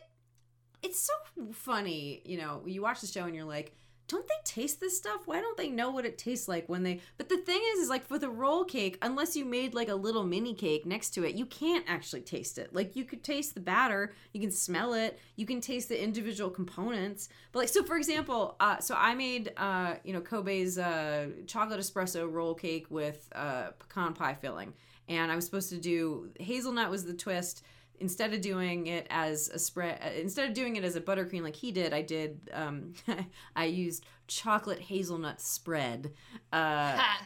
it's 0.82 1.00
so 1.00 1.14
funny. 1.54 2.22
You 2.26 2.38
know, 2.38 2.64
you 2.66 2.82
watch 2.82 3.02
the 3.02 3.08
show 3.08 3.26
and 3.26 3.36
you're 3.36 3.44
like, 3.46 3.76
don't 4.08 4.28
they 4.28 4.34
taste 4.44 4.80
this 4.80 4.98
stuff? 4.98 5.22
Why 5.26 5.40
don't 5.40 5.56
they 5.56 5.70
know 5.70 5.92
what 5.92 6.04
it 6.04 6.18
tastes 6.18 6.48
like 6.48 6.68
when 6.68 6.82
they? 6.82 7.00
But 7.18 7.30
the 7.30 7.38
thing 7.38 7.62
is, 7.74 7.80
is 7.82 7.90
like 7.90 8.08
for 8.08 8.18
the 8.18 8.30
roll 8.30 8.64
cake, 8.64 8.98
unless 9.04 9.36
you 9.36 9.46
made 9.46 9.76
like 9.76 9.88
a 9.90 9.94
little 9.94 10.24
mini 10.24 10.56
cake 10.56 10.86
next 10.88 11.12
to 11.12 11.24
it, 11.26 11.36
you 11.36 11.46
can't 11.46 11.86
actually 11.88 12.22
taste 12.22 12.58
it. 12.58 12.74
Like 12.74 12.96
you 12.96 13.04
could 13.06 13.24
taste 13.24 13.54
the 13.54 13.60
batter, 13.60 14.14
you 14.34 14.42
can 14.42 14.50
smell 14.52 14.94
it, 14.94 15.20
you 15.36 15.46
can 15.46 15.62
taste 15.62 15.90
the 15.90 16.02
individual 16.04 16.50
components. 16.50 17.30
But 17.52 17.60
like, 17.60 17.70
so 17.70 17.84
for 17.84 17.98
example, 17.98 18.56
uh, 18.60 18.80
so 18.80 18.96
I 18.98 19.14
made 19.14 19.52
uh, 19.58 19.96
you 20.04 20.14
know 20.14 20.22
Kobe's 20.22 20.80
uh, 20.80 21.28
chocolate 21.46 21.80
espresso 21.80 22.32
roll 22.32 22.56
cake 22.56 22.88
with 22.90 23.28
uh, 23.36 23.72
pecan 23.78 24.14
pie 24.14 24.34
filling, 24.34 24.74
and 25.10 25.30
I 25.32 25.36
was 25.36 25.44
supposed 25.44 25.70
to 25.72 25.78
do 25.78 26.30
hazelnut 26.40 26.90
was 26.90 27.04
the 27.04 27.14
twist 27.14 27.64
instead 28.00 28.34
of 28.34 28.40
doing 28.40 28.88
it 28.88 29.06
as 29.10 29.50
a 29.50 29.60
spread 29.60 30.00
uh, 30.02 30.10
instead 30.18 30.48
of 30.48 30.54
doing 30.56 30.78
it 30.78 30.86
as 30.86 30.96
a 30.96 31.02
buttercream 31.02 31.42
like 31.44 31.56
he 31.58 31.70
did 31.74 31.94
i 31.94 32.02
did 32.02 32.40
um 32.54 32.94
i 33.58 33.66
used 33.66 34.06
chocolate 34.28 34.80
hazelnut 34.80 35.42
spread 35.42 36.14
uh 36.54 36.96
Ha. 36.96 37.22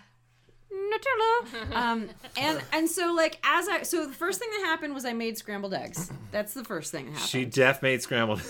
Nutella. 0.72 1.76
Um, 1.76 2.10
and 2.38 2.60
and 2.72 2.90
so 2.90 3.14
like 3.14 3.40
as 3.44 3.68
I 3.70 3.84
so 3.84 4.08
the 4.08 4.14
first 4.14 4.40
thing 4.40 4.50
that 4.52 4.66
happened 4.66 4.94
was 4.96 5.06
I 5.06 5.14
made 5.14 5.38
scrambled 5.38 5.74
eggs. 5.74 6.12
That's 6.32 6.54
the 6.56 6.64
first 6.64 6.92
thing 6.92 7.14
that 7.14 7.20
She 7.20 7.46
def 7.46 7.82
made 7.84 8.02
scrambled. 8.02 8.42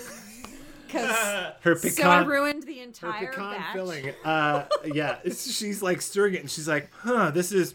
'Cause- 0.88 1.52
Her 1.60 1.74
pecan, 1.74 1.90
so 1.90 2.02
I 2.08 2.22
ruined 2.24 2.62
the 2.62 2.80
entire 2.80 3.12
her 3.12 3.18
entire 3.26 3.32
pecan 3.32 3.52
batch. 3.60 3.72
filling. 3.74 4.12
Uh, 4.24 4.64
yeah, 4.86 5.18
she's 5.24 5.82
like 5.82 6.00
stirring 6.00 6.34
it, 6.34 6.40
and 6.40 6.50
she's 6.50 6.68
like, 6.68 6.90
"Huh, 6.94 7.30
this 7.30 7.52
is." 7.52 7.74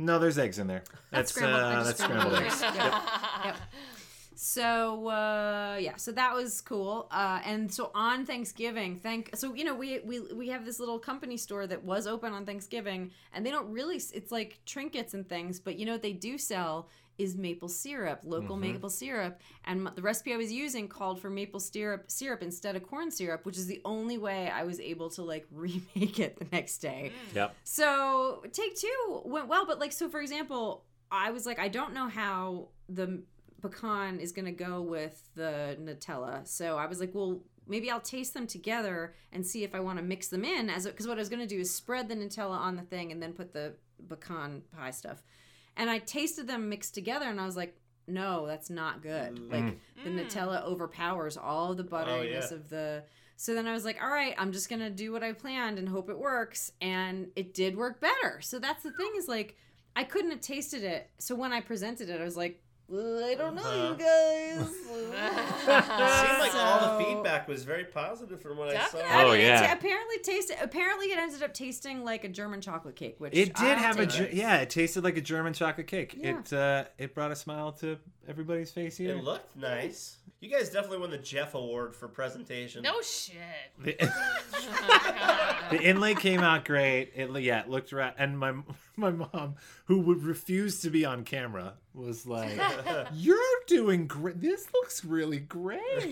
No, 0.00 0.18
there's 0.18 0.38
eggs 0.38 0.58
in 0.58 0.66
there. 0.66 0.82
That's, 1.10 1.30
scrambled- 1.30 1.60
uh, 1.60 1.84
that's 1.84 2.02
scrambled 2.02 2.32
scrambled 2.32 2.42
eggs. 2.42 2.62
eggs. 2.62 2.76
Yep. 3.44 3.56
So 4.34 5.08
uh, 5.08 5.76
yeah, 5.78 5.96
so 5.96 6.12
that 6.12 6.34
was 6.34 6.62
cool. 6.62 7.08
Uh, 7.10 7.40
and 7.44 7.72
so 7.72 7.90
on 7.94 8.24
Thanksgiving, 8.24 8.98
thank 9.02 9.36
so 9.36 9.52
you 9.52 9.64
know 9.64 9.74
we 9.74 10.00
we 10.00 10.20
we 10.32 10.48
have 10.48 10.64
this 10.64 10.80
little 10.80 10.98
company 10.98 11.36
store 11.36 11.66
that 11.66 11.84
was 11.84 12.06
open 12.06 12.32
on 12.32 12.46
Thanksgiving, 12.46 13.10
and 13.34 13.44
they 13.44 13.50
don't 13.50 13.70
really 13.70 13.96
it's 13.96 14.32
like 14.32 14.58
trinkets 14.64 15.12
and 15.12 15.28
things, 15.28 15.60
but 15.60 15.78
you 15.78 15.84
know 15.84 15.92
what 15.92 16.00
they 16.00 16.14
do 16.14 16.38
sell 16.38 16.88
is 17.20 17.36
maple 17.36 17.68
syrup, 17.68 18.20
local 18.24 18.56
mm-hmm. 18.56 18.72
maple 18.72 18.88
syrup, 18.88 19.38
and 19.66 19.86
the 19.94 20.02
recipe 20.02 20.32
I 20.32 20.38
was 20.38 20.50
using 20.50 20.88
called 20.88 21.20
for 21.20 21.28
maple 21.28 21.60
syrup 21.60 22.10
syrup 22.10 22.42
instead 22.42 22.76
of 22.76 22.82
corn 22.82 23.10
syrup, 23.10 23.44
which 23.44 23.58
is 23.58 23.66
the 23.66 23.82
only 23.84 24.16
way 24.16 24.48
I 24.48 24.64
was 24.64 24.80
able 24.80 25.10
to 25.10 25.22
like 25.22 25.46
remake 25.52 26.18
it 26.18 26.38
the 26.38 26.46
next 26.50 26.78
day. 26.78 27.12
Mm. 27.32 27.36
Yep. 27.36 27.56
So 27.64 28.42
take 28.52 28.74
two 28.76 29.22
went 29.24 29.48
well, 29.48 29.66
but 29.66 29.78
like 29.78 29.92
so 29.92 30.08
for 30.08 30.20
example, 30.20 30.84
I 31.10 31.30
was 31.30 31.44
like, 31.44 31.58
I 31.58 31.68
don't 31.68 31.92
know 31.92 32.08
how 32.08 32.68
the 32.88 33.22
pecan 33.60 34.18
is 34.18 34.32
gonna 34.32 34.52
go 34.52 34.80
with 34.80 35.22
the 35.34 35.76
Nutella. 35.78 36.46
So 36.48 36.78
I 36.78 36.86
was 36.86 37.00
like, 37.00 37.14
well, 37.14 37.40
maybe 37.66 37.90
I'll 37.90 38.00
taste 38.00 38.32
them 38.32 38.46
together 38.46 39.14
and 39.30 39.46
see 39.46 39.62
if 39.62 39.74
I 39.74 39.80
want 39.80 39.98
to 39.98 40.04
mix 40.04 40.28
them 40.28 40.44
in 40.44 40.70
as 40.70 40.86
because 40.86 41.06
what 41.06 41.18
I 41.18 41.20
was 41.20 41.28
gonna 41.28 41.46
do 41.46 41.60
is 41.60 41.72
spread 41.72 42.08
the 42.08 42.16
Nutella 42.16 42.58
on 42.58 42.76
the 42.76 42.82
thing 42.82 43.12
and 43.12 43.22
then 43.22 43.34
put 43.34 43.52
the 43.52 43.74
pecan 44.08 44.62
pie 44.74 44.90
stuff. 44.90 45.22
And 45.76 45.88
I 45.88 45.98
tasted 45.98 46.46
them 46.46 46.68
mixed 46.68 46.94
together 46.94 47.26
and 47.26 47.40
I 47.40 47.46
was 47.46 47.56
like, 47.56 47.76
no, 48.06 48.46
that's 48.46 48.70
not 48.70 49.02
good. 49.02 49.38
Like 49.50 49.78
the 50.04 50.10
Nutella 50.10 50.64
overpowers 50.64 51.36
all 51.36 51.74
the 51.74 51.84
butteriness 51.84 52.50
yeah. 52.50 52.56
of 52.56 52.68
the 52.68 53.04
so 53.36 53.54
then 53.54 53.66
I 53.66 53.72
was 53.72 53.86
like, 53.86 53.96
all 54.02 54.10
right, 54.10 54.34
I'm 54.36 54.52
just 54.52 54.68
gonna 54.68 54.90
do 54.90 55.12
what 55.12 55.22
I 55.22 55.32
planned 55.32 55.78
and 55.78 55.88
hope 55.88 56.10
it 56.10 56.18
works. 56.18 56.72
And 56.82 57.28
it 57.36 57.54
did 57.54 57.74
work 57.74 57.98
better. 57.98 58.38
So 58.42 58.58
that's 58.58 58.82
the 58.82 58.92
thing 58.92 59.12
is 59.16 59.28
like, 59.28 59.56
I 59.96 60.04
couldn't 60.04 60.30
have 60.30 60.42
tasted 60.42 60.84
it. 60.84 61.08
So 61.18 61.34
when 61.34 61.50
I 61.50 61.62
presented 61.62 62.10
it, 62.10 62.20
I 62.20 62.24
was 62.24 62.36
like, 62.36 62.52
"Uh, 62.52 62.69
I 62.92 63.34
don't 63.38 63.54
know, 63.54 63.88
you 63.88 63.94
guys. 63.96 64.68
It 65.70 66.26
seemed 66.26 66.38
like 66.40 66.54
all 66.54 66.98
the 66.98 67.04
feedback 67.04 67.46
was 67.46 67.64
very 67.64 67.84
positive 67.84 68.40
from 68.40 68.56
what 68.56 68.70
I 68.70 68.72
saw. 68.86 68.98
Definitely. 68.98 69.10
I 69.10 69.22
Oh, 69.24 69.30
mean, 69.32 69.40
it 69.40 69.44
yeah. 69.44 69.66
ta- 69.68 69.72
apparently 69.74 70.18
tasted. 70.22 70.56
Apparently, 70.60 71.06
it 71.06 71.18
ended 71.18 71.42
up 71.42 71.54
tasting 71.54 72.04
like 72.04 72.24
a 72.24 72.28
German 72.28 72.60
chocolate 72.60 72.96
cake, 72.96 73.16
which 73.18 73.34
It 73.34 73.54
did 73.54 73.56
I'll 73.56 73.76
have 73.76 73.98
a 74.00 74.06
take 74.06 74.30
Ge- 74.30 74.34
yeah. 74.34 74.56
It 74.58 74.70
tasted 74.70 75.04
like 75.04 75.16
a 75.16 75.20
German 75.20 75.52
chocolate 75.52 75.86
cake. 75.86 76.14
Yeah. 76.16 76.38
It 76.40 76.52
uh, 76.52 76.84
it 76.98 77.14
brought 77.14 77.30
a 77.30 77.36
smile 77.36 77.72
to 77.74 77.98
everybody's 78.28 78.70
face 78.72 78.96
here. 78.96 79.16
It 79.16 79.24
looked 79.24 79.54
nice. 79.56 80.16
You 80.40 80.48
guys 80.48 80.70
definitely 80.70 80.98
won 81.00 81.10
the 81.10 81.18
Jeff 81.18 81.54
Award 81.54 81.94
for 81.94 82.08
presentation. 82.08 82.82
no 82.82 83.02
shit. 83.02 83.34
The, 83.78 83.94
oh 84.82 85.58
the 85.70 85.82
inlay 85.82 86.14
came 86.14 86.40
out 86.40 86.64
great. 86.64 87.12
It 87.14 87.30
yeah, 87.42 87.60
it 87.60 87.68
looked 87.68 87.92
right. 87.92 88.14
And 88.16 88.38
my 88.38 88.54
my 88.96 89.10
mom, 89.10 89.56
who 89.84 90.00
would 90.00 90.22
refuse 90.24 90.80
to 90.80 90.88
be 90.90 91.04
on 91.04 91.24
camera, 91.24 91.74
was 91.92 92.26
like, 92.26 92.58
"You're 93.14 93.36
doing 93.66 94.06
great. 94.06 94.40
This 94.40 94.66
looks 94.72 95.04
really 95.04 95.40
great. 95.40 95.80
you 96.06 96.10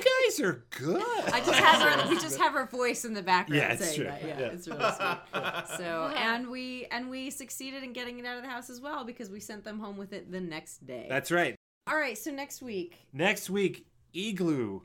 guys 0.00 0.40
are 0.40 0.64
good." 0.70 1.02
I 1.32 1.40
just 1.44 1.58
have 1.58 1.82
her. 1.82 2.08
We 2.08 2.16
just 2.18 2.38
have 2.38 2.54
her 2.54 2.66
voice 2.66 3.04
in 3.04 3.12
the 3.12 3.22
background 3.22 3.60
Yeah, 3.60 3.72
it's 3.74 3.84
saying 3.84 3.96
true. 3.96 4.04
that. 4.06 4.22
Yeah, 4.24 4.40
Yeah. 4.40 4.46
it's 4.46 4.66
really 4.66 4.90
sweet. 4.92 5.76
So, 5.76 6.12
and 6.16 6.48
we 6.48 6.86
and 6.90 7.10
we 7.10 7.28
succeeded 7.28 7.82
in 7.82 7.92
getting 7.92 8.18
it 8.18 8.24
out 8.24 8.38
of 8.38 8.42
the 8.44 8.48
house 8.48 8.70
as 8.70 8.80
well 8.80 9.04
because 9.04 9.28
we 9.30 9.40
sent 9.40 9.64
them 9.64 9.78
home 9.78 9.98
with 9.98 10.14
it 10.14 10.32
the 10.32 10.40
next 10.40 10.86
day. 10.86 11.06
That's 11.08 11.30
right. 11.30 11.57
All 11.88 11.96
right. 11.96 12.16
So 12.18 12.30
next 12.30 12.62
week. 12.62 12.98
Next 13.12 13.48
week, 13.50 13.86
igloo 14.14 14.80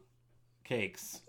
cakes. 0.64 1.22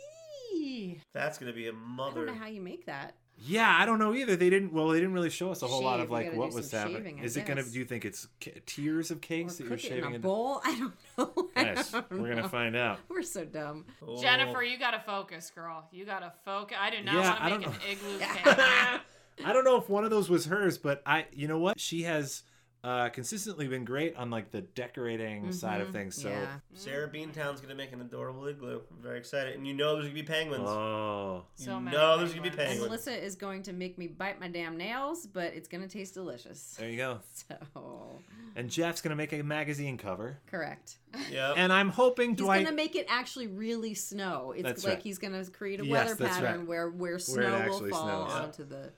Eee. 0.54 1.00
That's 1.12 1.38
gonna 1.38 1.52
be 1.52 1.68
a 1.68 1.72
mother. 1.72 2.22
I 2.22 2.26
don't 2.26 2.34
know 2.34 2.40
how 2.40 2.48
you 2.48 2.60
make 2.60 2.86
that. 2.86 3.14
Yeah, 3.36 3.76
I 3.80 3.84
don't 3.84 3.98
know 3.98 4.14
either. 4.14 4.36
They 4.36 4.48
didn't. 4.48 4.72
Well, 4.72 4.88
they 4.88 5.00
didn't 5.00 5.12
really 5.14 5.28
show 5.28 5.50
us 5.50 5.62
a 5.62 5.66
whole 5.66 5.82
lot 5.82 5.98
of 5.98 6.08
like 6.08 6.32
what 6.34 6.52
was 6.54 6.70
some 6.70 6.78
happening. 6.78 6.96
shaving, 7.02 7.20
I 7.20 7.24
Is 7.24 7.36
it 7.36 7.44
gonna? 7.46 7.64
Do 7.64 7.78
you 7.78 7.84
think 7.84 8.04
it's 8.04 8.28
ca- 8.40 8.60
tiers 8.64 9.10
of 9.10 9.16
Or 9.16 9.20
cakes 9.20 9.56
that 9.56 9.66
you're 9.66 9.76
shaving 9.76 9.98
in 9.98 10.04
a 10.04 10.06
into? 10.14 10.18
bowl. 10.20 10.60
I 10.64 10.78
don't 10.78 10.94
know. 11.18 11.48
I 11.56 11.62
Nice. 11.64 11.90
don't 11.90 12.12
We're 12.12 12.28
gonna 12.34 12.48
find 12.48 12.76
out. 12.76 13.00
We're 13.08 13.22
so 13.22 13.44
dumb. 13.44 13.86
Oh. 14.06 14.22
Jennifer, 14.22 14.62
you 14.62 14.78
gotta 14.78 15.00
focus, 15.04 15.50
girl. 15.52 15.88
You 15.90 16.04
gotta 16.04 16.32
focus. 16.44 16.76
I 16.80 16.90
do 16.90 17.02
not 17.02 17.14
Yeah, 17.14 17.50
want 17.50 17.62
to 17.64 17.68
make 17.70 17.76
an 17.76 17.90
igloo 17.90 18.18
cake. 18.20 18.46
I 19.44 19.52
don't 19.52 19.64
know 19.64 19.78
if 19.78 19.88
one 19.88 20.04
of 20.04 20.10
those 20.10 20.30
was 20.30 20.46
hers, 20.46 20.78
but 20.78 21.02
I, 21.04 21.26
you 21.32 21.48
know 21.48 21.58
what? 21.58 21.80
She 21.80 22.02
has 22.04 22.44
uh, 22.84 23.08
consistently 23.08 23.66
been 23.66 23.84
great 23.84 24.14
on 24.14 24.28
like 24.30 24.50
the 24.50 24.60
decorating 24.60 25.50
side 25.52 25.80
of 25.80 25.90
things. 25.90 26.20
So, 26.20 26.28
yeah. 26.28 26.58
Sarah 26.74 27.08
Beantown's 27.08 27.60
gonna 27.62 27.74
make 27.74 27.92
an 27.92 28.00
adorable 28.02 28.46
igloo. 28.46 28.80
I'm 28.90 29.02
very 29.02 29.18
excited, 29.18 29.56
and 29.56 29.66
you 29.66 29.72
know 29.72 29.94
there's 29.94 30.04
gonna 30.04 30.14
be 30.14 30.22
penguins. 30.22 30.68
oh, 30.68 31.44
you 31.56 31.64
So 31.64 31.80
many 31.80 31.96
know 31.96 32.18
there's 32.18 32.30
gonna 32.34 32.42
be 32.42 32.50
penguins. 32.50 32.80
And. 32.82 32.90
Melissa 32.90 33.16
is 33.24 33.36
going 33.36 33.62
to 33.62 33.72
make 33.72 33.96
me 33.96 34.06
bite 34.06 34.38
my 34.38 34.48
damn 34.48 34.76
nails, 34.76 35.26
but 35.26 35.54
it's 35.54 35.66
gonna 35.66 35.88
taste 35.88 36.12
delicious. 36.14 36.76
there 36.78 36.90
you 36.90 36.96
go. 36.98 37.20
So 37.74 38.20
And 38.54 38.68
Jeff's 38.70 39.00
gonna 39.00 39.16
make 39.16 39.32
a 39.32 39.42
magazine 39.42 39.96
cover, 39.98 40.38
correct. 40.50 40.98
Yep. 41.30 41.54
and 41.56 41.72
I'm 41.72 41.88
hoping 41.88 42.30
He's 42.30 42.38
Dwight. 42.40 42.64
gonna 42.64 42.76
make 42.76 42.94
it 42.96 43.06
actually 43.08 43.46
really 43.46 43.94
snow. 43.94 44.52
It's 44.54 44.62
That's 44.62 44.84
like 44.84 44.94
right. 44.94 45.02
he's 45.02 45.18
gonna 45.18 45.44
create 45.46 45.80
a 45.80 45.86
Yes, 45.86 46.10
weather 46.10 46.24
pattern 46.28 46.58
right. 46.60 46.68
where 46.68 46.90
where 46.90 47.14
it 47.16 47.20
snow 47.22 47.66
will 47.68 47.88
fall 47.88 48.28
snows. 48.28 48.32
onto 48.42 48.64
the. 48.64 48.92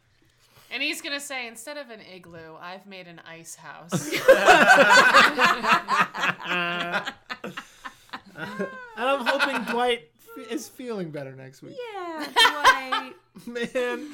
And 0.71 0.83
he's 0.83 1.01
gonna 1.01 1.21
say, 1.21 1.47
instead 1.47 1.77
of 1.77 1.91
an 1.91 2.01
igloo, 2.01 2.57
I've 2.61 2.87
made 2.87 3.07
an 3.07 3.21
ice 3.27 3.55
house. 3.55 4.11
and 8.37 8.69
I'm 8.97 9.27
hoping 9.27 9.63
Dwight 9.73 10.11
f- 10.39 10.51
is 10.51 10.69
feeling 10.69 11.11
better 11.11 11.35
next 11.35 11.63
week. 11.63 11.77
Yeah, 11.95 12.27
Dwight. 12.35 13.15
Man, 13.75 14.07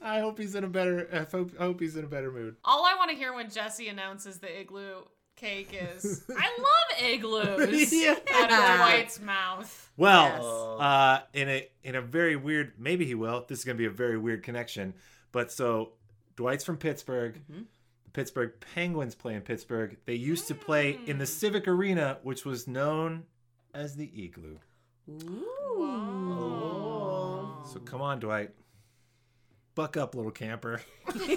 I 0.00 0.20
hope 0.20 0.38
he's 0.38 0.54
in 0.54 0.64
a 0.64 0.68
better. 0.68 1.08
I 1.12 1.36
hope, 1.36 1.50
I 1.58 1.64
hope 1.64 1.80
he's 1.80 1.96
in 1.96 2.04
a 2.04 2.08
better 2.08 2.30
mood. 2.30 2.56
All 2.64 2.84
I 2.84 2.94
want 2.96 3.10
to 3.10 3.16
hear 3.16 3.34
when 3.34 3.50
Jesse 3.50 3.88
announces 3.88 4.38
the 4.38 4.60
igloo 4.60 5.02
cake 5.36 5.70
is, 5.72 6.22
"I 6.38 6.48
love 6.58 7.02
igloos." 7.02 7.92
Yeah. 7.92 8.14
Out 8.32 8.52
of 8.52 8.76
Dwight's 8.78 9.20
mouth. 9.20 9.90
Well, 9.96 10.24
Yes. 10.24 10.44
uh, 10.86 11.20
in 11.34 11.48
a 11.48 11.68
in 11.82 11.94
a 11.96 12.00
very 12.00 12.36
weird, 12.36 12.72
maybe 12.78 13.04
he 13.04 13.14
will. 13.14 13.44
This 13.48 13.58
is 13.60 13.64
gonna 13.64 13.78
be 13.78 13.86
a 13.86 13.90
very 13.90 14.18
weird 14.18 14.42
connection. 14.44 14.94
But 15.34 15.50
so 15.50 15.90
Dwight's 16.36 16.62
from 16.64 16.76
Pittsburgh. 16.76 17.40
The 17.48 18.10
Pittsburgh 18.12 18.52
Penguins 18.72 19.16
play 19.16 19.34
in 19.34 19.40
Pittsburgh. 19.42 19.96
They 20.06 20.14
used 20.14 20.46
to 20.46 20.54
play 20.54 20.96
in 21.06 21.18
the 21.18 21.26
Civic 21.26 21.66
Arena, 21.66 22.18
which 22.22 22.44
was 22.44 22.68
known 22.68 23.24
as 23.74 23.96
the 23.96 24.08
Igloo. 24.16 24.58
Ooh. 25.10 25.48
So 27.66 27.80
come 27.84 28.00
on, 28.00 28.20
Dwight. 28.20 28.52
Buck 29.74 29.96
up, 29.96 30.14
little 30.14 30.30
camper. 30.30 30.80
he 31.16 31.36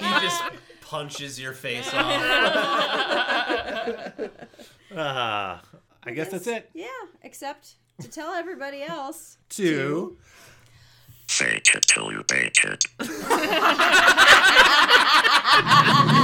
just 0.00 0.42
punches 0.80 1.38
your 1.38 1.52
face 1.52 1.92
off. 1.92 2.22
Ah, 4.92 5.62
I 6.02 6.10
guess 6.10 6.30
that's 6.30 6.48
it. 6.48 6.68
Yeah, 6.74 6.88
except 7.22 7.76
to 8.00 8.08
tell 8.08 8.32
everybody 8.32 8.82
else. 8.82 9.38
Two. 9.48 10.18
Fake 11.40 11.74
it 11.74 11.86
till 11.86 12.12
you 12.12 12.22
bake 12.28 12.64
it. 12.64 12.84